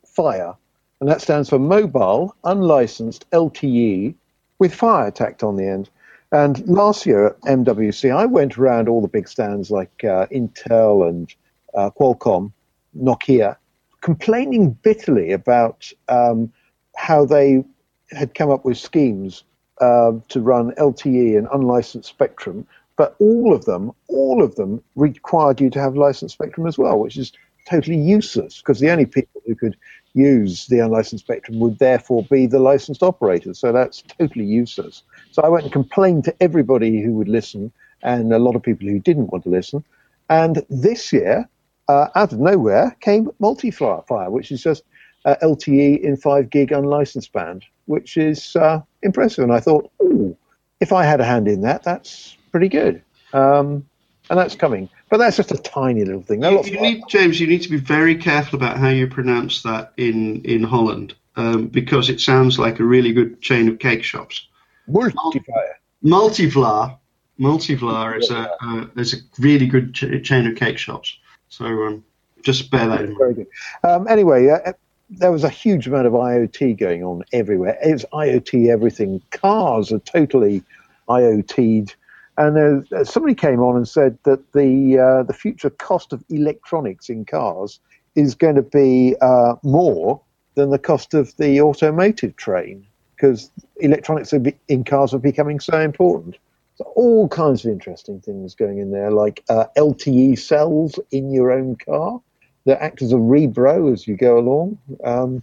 fire, 0.08 0.56
and 1.00 1.10
that 1.10 1.22
stands 1.22 1.50
for 1.50 1.60
mobile 1.60 2.36
unlicensed 2.44 3.30
LTE 3.30 4.16
with 4.58 4.74
fire 4.74 5.12
tacked 5.12 5.44
on 5.44 5.56
the 5.56 5.68
end. 5.68 5.88
And 6.32 6.68
last 6.68 7.06
year 7.06 7.28
at 7.28 7.40
MWC, 7.42 8.12
I 8.12 8.26
went 8.26 8.58
around 8.58 8.90
all 8.90 9.02
the 9.02 9.08
big 9.08 9.28
stands 9.28 9.70
like 9.70 10.04
uh, 10.04 10.26
Intel 10.28 11.08
and 11.08 11.32
uh, 11.76 11.92
Qualcomm, 11.92 12.52
Nokia, 13.00 13.56
complaining 14.02 14.72
bitterly 14.72 15.32
about 15.32 15.92
um, 16.10 16.52
how 16.98 17.26
they 17.26 17.64
had 18.12 18.34
come 18.34 18.50
up 18.50 18.66
with 18.66 18.78
schemes 18.78 19.44
uh, 19.80 20.12
to 20.30 20.42
run 20.42 20.72
LTE 20.72 21.38
and 21.38 21.48
unlicensed 21.54 22.10
spectrum, 22.10 22.68
but 22.98 23.16
all 23.20 23.54
of 23.54 23.66
them, 23.66 23.92
all 24.08 24.44
of 24.44 24.56
them 24.56 24.82
required 24.96 25.62
you 25.62 25.70
to 25.70 25.80
have 25.80 25.96
licensed 25.96 26.34
spectrum 26.34 26.66
as 26.68 26.78
well, 26.78 27.00
which 27.00 27.16
is 27.16 27.32
totally 27.70 27.98
useless 27.98 28.58
because 28.58 28.80
the 28.80 28.90
only 28.90 29.06
people 29.06 29.42
who 29.46 29.54
could 29.54 29.78
use 30.14 30.66
the 30.68 30.80
unlicensed 30.80 31.24
spectrum 31.24 31.60
would 31.60 31.78
therefore 31.80 32.24
be 32.32 32.48
the 32.48 32.60
licensed 32.60 33.04
operators. 33.04 33.60
So 33.60 33.72
that's 33.72 34.02
totally 34.20 34.46
useless. 34.46 35.04
So 35.32 35.44
I 35.44 35.50
went 35.50 35.66
and 35.66 35.74
complained 35.74 36.24
to 36.26 36.36
everybody 36.42 37.02
who 37.02 37.14
would 37.14 37.28
listen 37.28 37.72
and 38.02 38.34
a 38.34 38.40
lot 38.40 38.56
of 38.56 38.64
people 38.64 38.88
who 38.88 39.00
didn't 39.00 39.32
want 39.32 39.44
to 39.44 39.50
listen. 39.50 39.84
And 40.30 40.66
this 40.70 41.14
year, 41.14 41.48
uh, 41.88 42.08
out 42.16 42.34
of 42.34 42.40
nowhere, 42.40 42.96
came 43.02 43.28
MulteFire, 43.42 44.32
which 44.32 44.52
is 44.52 44.64
just 44.64 44.84
uh, 45.28 45.36
LTE 45.44 46.00
in 46.00 46.16
5 46.16 46.50
gig 46.50 46.72
unlicensed 46.72 47.34
band, 47.34 47.66
which 47.86 48.16
is 48.16 48.56
uh, 48.56 48.82
impressive. 49.04 49.44
And 49.44 49.52
I 49.54 49.60
thought, 49.60 49.92
oh, 50.02 50.36
if 50.80 50.94
I 50.94 51.04
had 51.04 51.20
a 51.20 51.26
hand 51.26 51.48
in 51.50 51.62
that, 51.62 51.84
that's 51.84 52.38
pretty 52.52 52.70
good. 52.70 53.04
Um, 53.34 53.86
and 54.30 54.40
that's 54.40 54.56
coming. 54.56 54.90
But 55.10 55.18
that's 55.18 55.38
just 55.38 55.52
a 55.52 55.58
tiny 55.58 56.06
little 56.06 56.22
thing. 56.22 56.44
You, 56.44 56.64
you 56.64 56.82
need, 56.82 57.04
James, 57.10 57.40
you 57.40 57.48
need 57.48 57.62
to 57.62 57.70
be 57.70 57.78
very 57.78 58.16
careful 58.16 58.58
about 58.58 58.78
how 58.78 58.88
you 58.88 59.08
pronounce 59.08 59.64
that 59.64 59.92
in, 59.98 60.42
in 60.44 60.64
Holland 60.64 61.14
um, 61.36 61.68
because 61.68 62.10
it 62.10 62.22
sounds 62.22 62.58
like 62.58 62.80
a 62.80 62.84
really 62.84 63.12
good 63.12 63.42
chain 63.42 63.68
of 63.68 63.80
cake 63.80 64.04
shops. 64.04 64.48
MulteFire. 64.90 65.74
Multivlaai. 66.04 66.98
Multivlaai 67.38 68.18
is 68.18 68.32
a, 68.32 68.50
uh, 68.62 68.86
is 68.96 69.14
a 69.14 69.18
really 69.40 69.68
good 69.68 69.94
ch- 69.94 70.24
chain 70.24 70.48
of 70.48 70.56
cake 70.56 70.78
shops. 70.78 71.18
So 71.50 71.66
um, 71.66 72.04
just 72.44 72.72
bear 72.72 72.88
that 72.88 73.02
in 73.02 73.08
mind. 73.08 73.18
Very 73.18 73.34
good. 73.34 73.48
Um, 73.84 74.08
anyway, 74.08 74.48
uh, 74.48 74.72
there 75.10 75.32
was 75.32 75.44
a 75.44 75.50
huge 75.50 75.88
amount 75.88 76.08
of 76.08 76.14
IoT 76.14 76.78
going 76.78 77.04
on 77.04 77.24
everywhere. 77.32 77.78
It's 77.82 78.06
IoT 78.14 78.68
everything. 78.68 79.22
Cars 79.32 79.92
are 79.92 80.00
totally 80.00 80.64
IoT'd. 81.08 81.96
And 82.38 82.86
uh, 82.94 83.04
somebody 83.04 83.34
came 83.34 83.62
on 83.62 83.76
and 83.76 83.88
said 83.88 84.18
that 84.24 84.52
the 84.54 85.00
uh, 85.00 85.24
the 85.24 85.34
future 85.34 85.72
cost 85.72 86.14
of 86.14 86.24
electronics 86.30 87.10
in 87.10 87.26
cars 87.26 87.80
is 88.16 88.36
going 88.36 88.56
to 88.56 88.62
be 88.62 89.16
uh, 89.22 89.56
more 89.64 90.22
than 90.56 90.70
the 90.70 90.80
cost 90.80 91.14
of 91.14 91.36
the 91.38 91.62
automotive 91.62 92.36
train 92.36 92.86
because 93.16 93.50
electronics 93.78 94.32
be, 94.34 94.54
in 94.68 94.84
cars 94.84 95.14
are 95.14 95.20
becoming 95.20 95.60
so 95.60 95.80
important. 95.80 96.38
So 96.76 96.84
all 96.96 97.28
kinds 97.28 97.66
of 97.66 97.72
interesting 97.72 98.22
things 98.22 98.54
going 98.54 98.78
in 98.78 98.92
there, 98.92 99.10
like 99.10 99.44
uh, 99.50 99.66
LTE 99.76 100.38
cells 100.38 101.00
in 101.10 101.32
your 101.32 101.52
own 101.52 101.76
car 101.76 102.22
that 102.68 102.82
act 102.82 103.02
as 103.02 103.12
a 103.12 103.18
rebro 103.18 103.92
as 103.92 104.08
you 104.08 104.16
go 104.16 104.38
along. 104.38 104.78
Um, 105.04 105.42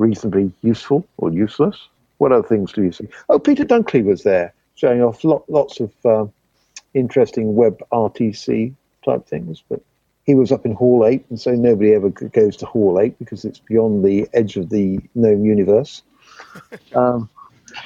reasonably 0.00 0.50
useful 0.62 1.06
or 1.18 1.30
useless. 1.30 1.88
What 2.18 2.32
other 2.32 2.46
things 2.46 2.72
do 2.72 2.82
you 2.82 2.90
see? 2.90 3.08
Oh, 3.28 3.38
Peter 3.38 3.64
Dunkley 3.64 4.04
was 4.04 4.22
there 4.22 4.52
showing 4.74 5.02
off 5.02 5.22
lot, 5.22 5.48
lots 5.48 5.78
of 5.78 5.92
uh, 6.04 6.26
interesting 6.94 7.54
web 7.54 7.80
RTC 7.92 8.74
type 9.04 9.26
things, 9.26 9.62
but 9.68 9.80
he 10.24 10.34
was 10.34 10.52
up 10.52 10.64
in 10.64 10.72
Hall 10.72 11.06
8, 11.06 11.24
and 11.28 11.40
so 11.40 11.52
nobody 11.52 11.92
ever 11.92 12.08
goes 12.08 12.56
to 12.56 12.66
Hall 12.66 12.98
8 12.98 13.18
because 13.18 13.44
it's 13.44 13.58
beyond 13.58 14.04
the 14.04 14.28
edge 14.32 14.56
of 14.56 14.70
the 14.70 15.00
known 15.14 15.44
universe. 15.44 16.02
um, 16.94 17.28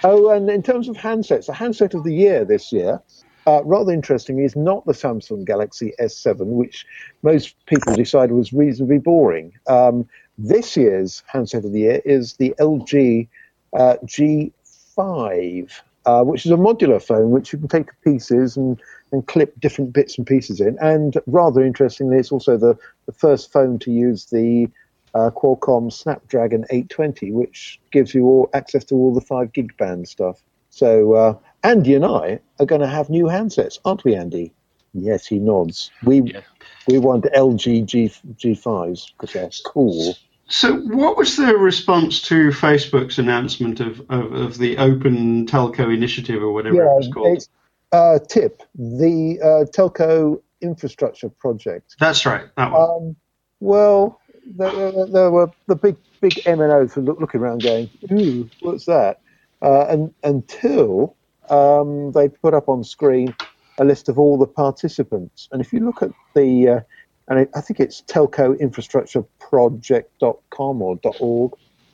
oh, 0.04 0.30
and 0.30 0.48
in 0.48 0.62
terms 0.62 0.88
of 0.88 0.96
handsets, 0.96 1.46
the 1.46 1.52
handset 1.52 1.94
of 1.94 2.04
the 2.04 2.14
year 2.14 2.44
this 2.44 2.72
year, 2.72 3.02
uh, 3.46 3.62
rather 3.64 3.92
interesting, 3.92 4.38
is 4.38 4.56
not 4.56 4.84
the 4.86 4.92
Samsung 4.92 5.44
Galaxy 5.44 5.92
S7, 6.00 6.46
which 6.46 6.86
most 7.22 7.54
people 7.66 7.94
decided 7.94 8.34
was 8.34 8.52
reasonably 8.52 8.98
boring. 8.98 9.52
Um, 9.66 10.08
this 10.38 10.76
year's 10.76 11.22
handset 11.26 11.64
of 11.64 11.72
the 11.72 11.80
year 11.80 12.02
is 12.04 12.34
the 12.34 12.54
LG 12.58 13.28
uh, 13.74 13.96
G5, 14.04 15.80
uh, 16.06 16.24
which 16.24 16.44
is 16.44 16.52
a 16.52 16.56
modular 16.56 17.02
phone 17.02 17.30
which 17.30 17.52
you 17.52 17.58
can 17.58 17.68
take 17.68 17.88
pieces 18.02 18.56
and, 18.56 18.80
and 19.12 19.26
clip 19.26 19.58
different 19.60 19.92
bits 19.92 20.18
and 20.18 20.26
pieces 20.26 20.60
in. 20.60 20.76
And 20.80 21.18
rather 21.26 21.64
interestingly, 21.64 22.18
it's 22.18 22.32
also 22.32 22.56
the, 22.56 22.76
the 23.06 23.12
first 23.12 23.52
phone 23.52 23.78
to 23.80 23.90
use 23.90 24.26
the 24.26 24.68
uh, 25.14 25.30
Qualcomm 25.30 25.92
Snapdragon 25.92 26.64
820, 26.70 27.32
which 27.32 27.80
gives 27.92 28.14
you 28.14 28.24
all 28.24 28.50
access 28.52 28.84
to 28.86 28.94
all 28.96 29.14
the 29.14 29.20
5 29.20 29.52
gig 29.52 29.76
band 29.76 30.08
stuff. 30.08 30.42
So 30.70 31.14
uh, 31.14 31.38
Andy 31.64 31.94
and 31.94 32.04
I 32.04 32.40
are 32.60 32.66
going 32.66 32.82
to 32.82 32.86
have 32.86 33.08
new 33.08 33.24
handsets, 33.24 33.78
aren't 33.84 34.04
we, 34.04 34.14
Andy? 34.14 34.52
Yes, 34.92 35.26
he 35.26 35.38
nods. 35.38 35.90
We 36.04 36.20
yeah. 36.20 36.40
we 36.86 36.98
want 36.98 37.24
LG 37.24 37.86
G, 37.86 38.12
G5s 38.36 39.12
because 39.18 39.32
they're 39.32 39.50
cool. 39.64 40.14
So, 40.46 40.76
what 40.76 41.16
was 41.16 41.36
the 41.36 41.56
response 41.56 42.20
to 42.22 42.50
Facebook's 42.50 43.18
announcement 43.18 43.80
of, 43.80 44.00
of, 44.10 44.32
of 44.32 44.58
the 44.58 44.76
Open 44.76 45.46
Telco 45.46 45.92
Initiative 45.92 46.42
or 46.42 46.52
whatever 46.52 46.76
yeah, 46.76 46.82
it 46.82 46.96
was 46.96 47.08
called? 47.12 47.48
Uh, 47.90 48.18
TIP, 48.28 48.62
the 48.74 49.40
uh, 49.42 49.64
Telco 49.72 50.42
Infrastructure 50.60 51.30
Project. 51.30 51.96
That's 51.98 52.26
right, 52.26 52.44
that 52.56 52.72
one. 52.72 52.82
Um, 52.82 53.16
well, 53.60 54.20
there, 54.44 55.06
there, 55.06 55.30
were 55.30 55.50
the 55.66 55.76
big 55.76 55.96
big 56.20 56.34
MNOs 56.44 56.94
were 56.96 57.02
look, 57.02 57.20
looking 57.20 57.40
around 57.40 57.62
going, 57.62 57.88
ooh, 58.12 58.48
what's 58.60 58.84
that? 58.84 59.20
Uh, 59.62 59.86
and 59.88 60.14
until 60.22 61.16
um, 61.50 62.12
they 62.12 62.28
put 62.28 62.54
up 62.54 62.68
on 62.68 62.84
screen 62.84 63.34
a 63.78 63.84
list 63.84 64.08
of 64.08 64.18
all 64.18 64.38
the 64.38 64.46
participants. 64.46 65.48
And 65.52 65.60
if 65.60 65.70
you 65.72 65.80
look 65.80 66.00
at 66.02 66.10
the, 66.34 66.68
uh, 66.68 66.80
and 67.28 67.46
I 67.54 67.60
think 67.60 67.78
it's 67.80 68.00
telcoinfrastructureproject.com 68.02 70.82
or 70.82 70.98
.org, 71.20 71.52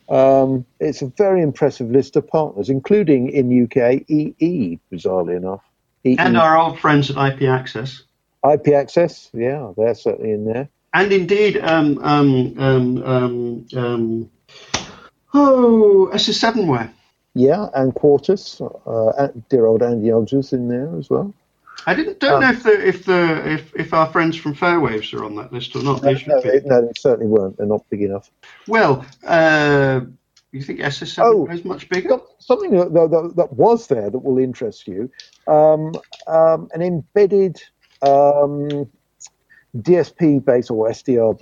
um, 0.09 0.65
it's 0.81 1.03
a 1.03 1.07
very 1.07 1.43
impressive 1.43 1.89
list 1.91 2.17
of 2.17 2.27
partners, 2.27 2.69
including 2.69 3.31
in 3.31 3.65
UK 3.65 4.03
EE, 4.09 4.81
bizarrely 4.93 5.37
enough. 5.37 5.63
EE. 6.05 6.17
And 6.19 6.37
our 6.37 6.59
old 6.59 6.81
friends 6.81 7.11
at 7.11 7.17
IP 7.17 7.43
Access. 7.43 8.03
IP 8.45 8.69
Access, 8.69 9.31
yeah, 9.33 9.73
they're 9.77 9.95
certainly 9.95 10.33
in 10.33 10.47
there. 10.47 10.69
And 10.93 11.13
indeed, 11.13 11.57
um, 11.59 11.99
um, 12.03 12.59
um, 12.59 13.05
um, 13.05 13.65
um 13.77 14.29
oh, 15.33 16.11
SS7ware. 16.13 16.91
Yeah, 17.35 17.69
and 17.75 17.95
Quortus, 17.95 18.61
uh, 18.61 19.29
dear 19.49 19.67
old 19.67 19.83
Andy 19.83 20.09
Odgers 20.09 20.53
in 20.53 20.69
there 20.69 20.97
as 20.99 21.09
well. 21.09 21.33
I 21.87 21.95
didn't 21.95 22.21
don't 22.21 22.35
um, 22.35 22.41
know 22.41 22.51
if 22.51 22.63
the 22.63 22.89
if 22.89 23.05
the 23.05 23.51
if, 23.53 23.75
if 23.75 23.95
our 23.95 24.07
friends 24.11 24.37
from 24.37 24.55
Fairwaves 24.55 25.15
are 25.15 25.25
on 25.25 25.37
that 25.37 25.53
list 25.53 25.75
or 25.77 25.83
not. 25.83 26.03
They 26.03 26.15
no, 26.27 26.41
they, 26.41 26.61
no, 26.65 26.83
they 26.83 26.93
certainly 26.99 27.27
weren't. 27.27 27.57
They're 27.57 27.67
not 27.67 27.89
big 27.89 28.03
enough. 28.03 28.31
Well, 28.67 29.07
uh, 29.27 30.03
you 30.53 30.63
think 30.63 30.81
SS7 30.81 31.19
oh, 31.23 31.47
is 31.47 31.65
much 31.65 31.89
bigger? 31.89 32.19
Something 32.39 32.73
that, 32.73 32.93
that, 32.93 33.33
that, 33.37 33.53
was 33.53 33.87
there 33.87 34.11
that 34.11 34.19
will 34.19 34.39
interest 34.39 34.89
you: 34.89 35.11
um, 35.47 35.95
um, 36.27 36.69
an 36.75 36.83
embedded 36.83 37.63
um, 38.03 38.91
DSP 39.77 40.45
based 40.45 40.71
or 40.71 40.89
SDR 40.89 41.39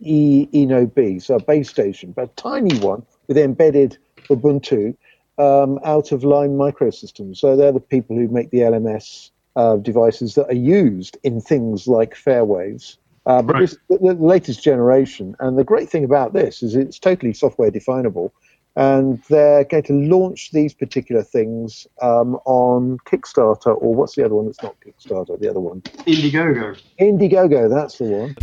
based 0.00 0.06
um, 0.06 0.12
e, 0.12 0.48
eNodeB, 0.52 1.22
so 1.22 1.36
a 1.36 1.42
base 1.42 1.68
station, 1.68 2.12
but 2.12 2.24
a 2.24 2.32
tiny 2.36 2.78
one 2.78 3.04
with 3.28 3.38
embedded 3.38 3.98
Ubuntu 4.28 4.96
um, 5.38 5.78
out 5.84 6.12
of 6.12 6.24
Lime 6.24 6.50
Microsystems. 6.50 7.38
So 7.38 7.56
they're 7.56 7.72
the 7.72 7.80
people 7.80 8.16
who 8.16 8.28
make 8.28 8.50
the 8.50 8.58
LMS 8.58 9.30
uh, 9.56 9.76
devices 9.76 10.34
that 10.34 10.48
are 10.48 10.54
used 10.54 11.18
in 11.22 11.40
things 11.40 11.86
like 11.88 12.14
Fairwaves. 12.14 12.96
Uh, 13.26 13.42
but 13.42 13.54
right. 13.54 13.60
this, 13.60 13.76
the, 13.88 13.98
the, 13.98 14.14
latest 14.14 14.62
generation, 14.62 15.36
and 15.40 15.58
the 15.58 15.64
great 15.64 15.88
thing 15.90 16.04
about 16.04 16.32
this 16.32 16.62
is 16.62 16.74
it's 16.74 16.98
totally 16.98 17.34
software 17.34 17.70
definable, 17.70 18.32
and 18.76 19.22
they're 19.28 19.64
going 19.64 19.82
to 19.82 19.92
launch 19.92 20.50
these 20.52 20.72
particular 20.72 21.22
things 21.22 21.86
um, 22.00 22.36
on 22.46 22.96
Kickstarter, 23.04 23.76
or 23.80 23.94
what's 23.94 24.14
the 24.14 24.24
other 24.24 24.34
one 24.34 24.46
that's 24.46 24.62
not 24.62 24.74
Kickstarter? 24.80 25.38
The 25.38 25.50
other 25.50 25.60
one, 25.60 25.82
Indiegogo. 25.82 26.80
Indiegogo, 26.98 27.68
that's 27.68 27.98
the 27.98 28.04
one. 28.04 28.36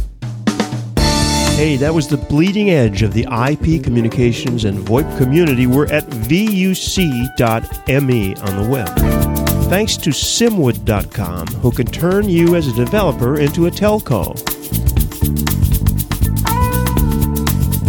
Hey, 1.57 1.75
that 1.77 1.91
was 1.91 2.07
the 2.07 2.17
bleeding 2.17 2.69
edge 2.69 3.01
of 3.01 3.13
the 3.15 3.23
IP 3.23 3.84
communications 3.84 4.63
and 4.63 4.77
VoIP 4.77 5.17
community. 5.17 5.65
We're 5.65 5.91
at 5.91 6.03
vuc.me 6.03 6.75
on 8.35 8.63
the 8.63 8.69
web. 8.69 8.88
Thanks 9.67 9.97
to 9.97 10.11
Simwood.com, 10.11 11.47
who 11.47 11.71
can 11.71 11.88
turn 11.88 12.29
you 12.29 12.55
as 12.55 12.67
a 12.67 12.73
developer 12.73 13.39
into 13.39 13.65
a 13.65 13.71
telco. 13.71 14.39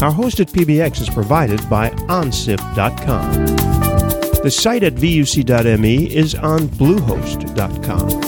Our 0.01 0.13
host 0.13 0.41
at 0.41 0.47
PBX 0.49 1.03
is 1.03 1.11
provided 1.11 1.61
by 1.69 1.91
OnSIP.com. 1.91 3.33
The 4.43 4.51
site 4.51 4.83
at 4.83 4.95
vuc.me 4.95 6.17
is 6.17 6.35
on 6.35 6.69
Bluehost.com. 6.69 8.28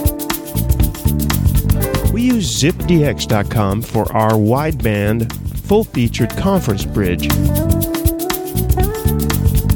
We 2.21 2.27
use 2.27 2.63
zipdx.com 2.63 3.81
for 3.81 4.13
our 4.13 4.33
wideband, 4.33 5.33
full 5.61 5.85
featured 5.85 6.29
conference 6.37 6.85
bridge. 6.85 7.33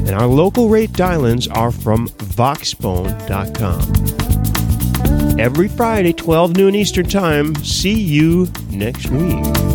And 0.01 0.11
our 0.11 0.27
local 0.27 0.69
rate 0.69 0.93
dial 0.93 1.25
ins 1.25 1.47
are 1.47 1.71
from 1.71 2.07
voxbone.com. 2.09 3.79
Every 5.39 5.67
Friday, 5.67 6.13
12 6.13 6.55
noon 6.55 6.75
Eastern 6.75 7.07
Time, 7.07 7.55
see 7.55 7.99
you 7.99 8.47
next 8.69 9.09
week. 9.09 9.74